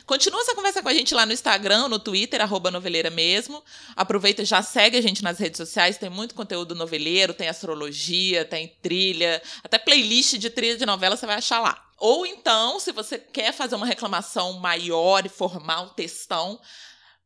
Continua 0.07 0.41
essa 0.41 0.55
conversa 0.55 0.81
com 0.81 0.89
a 0.89 0.95
gente 0.95 1.13
lá 1.13 1.27
no 1.27 1.33
Instagram, 1.33 1.89
no 1.89 1.99
Twitter, 1.99 2.41
arroba 2.41 2.71
noveleira 2.71 3.11
mesmo. 3.11 3.61
Aproveita 3.97 4.43
e 4.43 4.45
já 4.45 4.63
segue 4.63 4.97
a 4.97 5.01
gente 5.01 5.23
nas 5.23 5.39
redes 5.39 5.57
sociais, 5.57 5.99
tem 5.99 6.09
muito 6.09 6.33
conteúdo 6.35 6.77
noveleiro, 6.77 7.35
tem 7.35 7.49
astrologia, 7.49 8.45
tem 8.45 8.73
trilha, 8.81 9.43
até 9.65 9.79
playlist 9.79 10.35
de 10.35 10.49
trilha 10.49 10.77
de 10.77 10.87
novela 10.87 11.17
você 11.17 11.27
vai 11.27 11.37
achar 11.37 11.59
lá. 11.61 11.83
Ou 11.99 12.25
então, 12.25 12.79
se 12.79 12.93
você 12.93 13.19
quer 13.19 13.53
fazer 13.53 13.75
uma 13.75 13.87
reclamação 13.87 14.53
maior 14.55 15.27
e 15.27 15.29
formar 15.29 15.81
um 15.81 15.89
textão, 15.89 16.61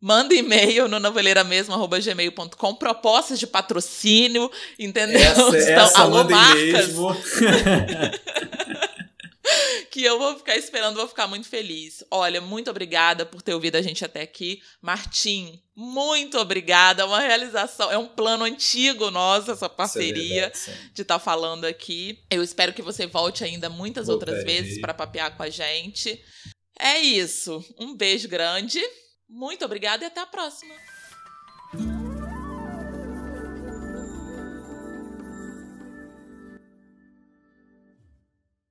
manda 0.01 0.35
e-mail 0.35 0.89
no 0.89 0.99
noveleiramesmo.gmail.com, 0.99 2.74
propostas 2.76 3.39
de 3.39 3.47
patrocínio, 3.47 4.51
entendeu? 4.78 5.20
Essa, 5.20 5.43
então, 5.43 5.85
essa 5.85 6.01
alô, 6.01 6.18
manda 6.18 6.35
marcas. 6.35 6.95
que 9.91 10.05
eu 10.05 10.18
vou 10.18 10.36
ficar 10.36 10.57
esperando, 10.57 10.97
vou 10.97 11.09
ficar 11.09 11.26
muito 11.26 11.49
feliz. 11.49 12.05
Olha, 12.11 12.41
muito 12.41 12.70
obrigada 12.70 13.24
por 13.24 13.43
ter 13.43 13.55
ouvido 13.55 13.76
a 13.76 13.82
gente 13.82 14.05
até 14.05 14.22
aqui. 14.22 14.62
Martim, 14.80 15.61
muito 15.74 16.38
obrigada. 16.38 17.03
É 17.03 17.05
uma 17.05 17.20
realização, 17.20 17.91
é 17.91 17.99
um 17.99 18.07
plano 18.07 18.45
antigo 18.45 19.11
nosso, 19.11 19.51
essa 19.51 19.68
parceria 19.68 20.47
é 20.47 20.51
verdade, 20.51 20.91
de 20.95 21.03
estar 21.03 21.18
tá 21.18 21.24
falando 21.24 21.64
aqui. 21.64 22.18
Eu 22.30 22.43
espero 22.43 22.72
que 22.72 22.82
você 22.82 23.07
volte 23.07 23.45
ainda 23.45 23.68
muitas 23.68 24.07
Voltarei. 24.07 24.34
outras 24.34 24.53
vezes 24.53 24.80
para 24.80 24.95
papear 24.95 25.36
com 25.36 25.43
a 25.43 25.51
gente. 25.51 26.22
É 26.78 26.99
isso. 26.99 27.64
Um 27.78 27.95
beijo 27.95 28.28
grande. 28.28 28.80
Muito 29.28 29.64
obrigada 29.64 30.05
e 30.05 30.07
até 30.07 30.20
a 30.20 30.26
próxima. 30.26 30.74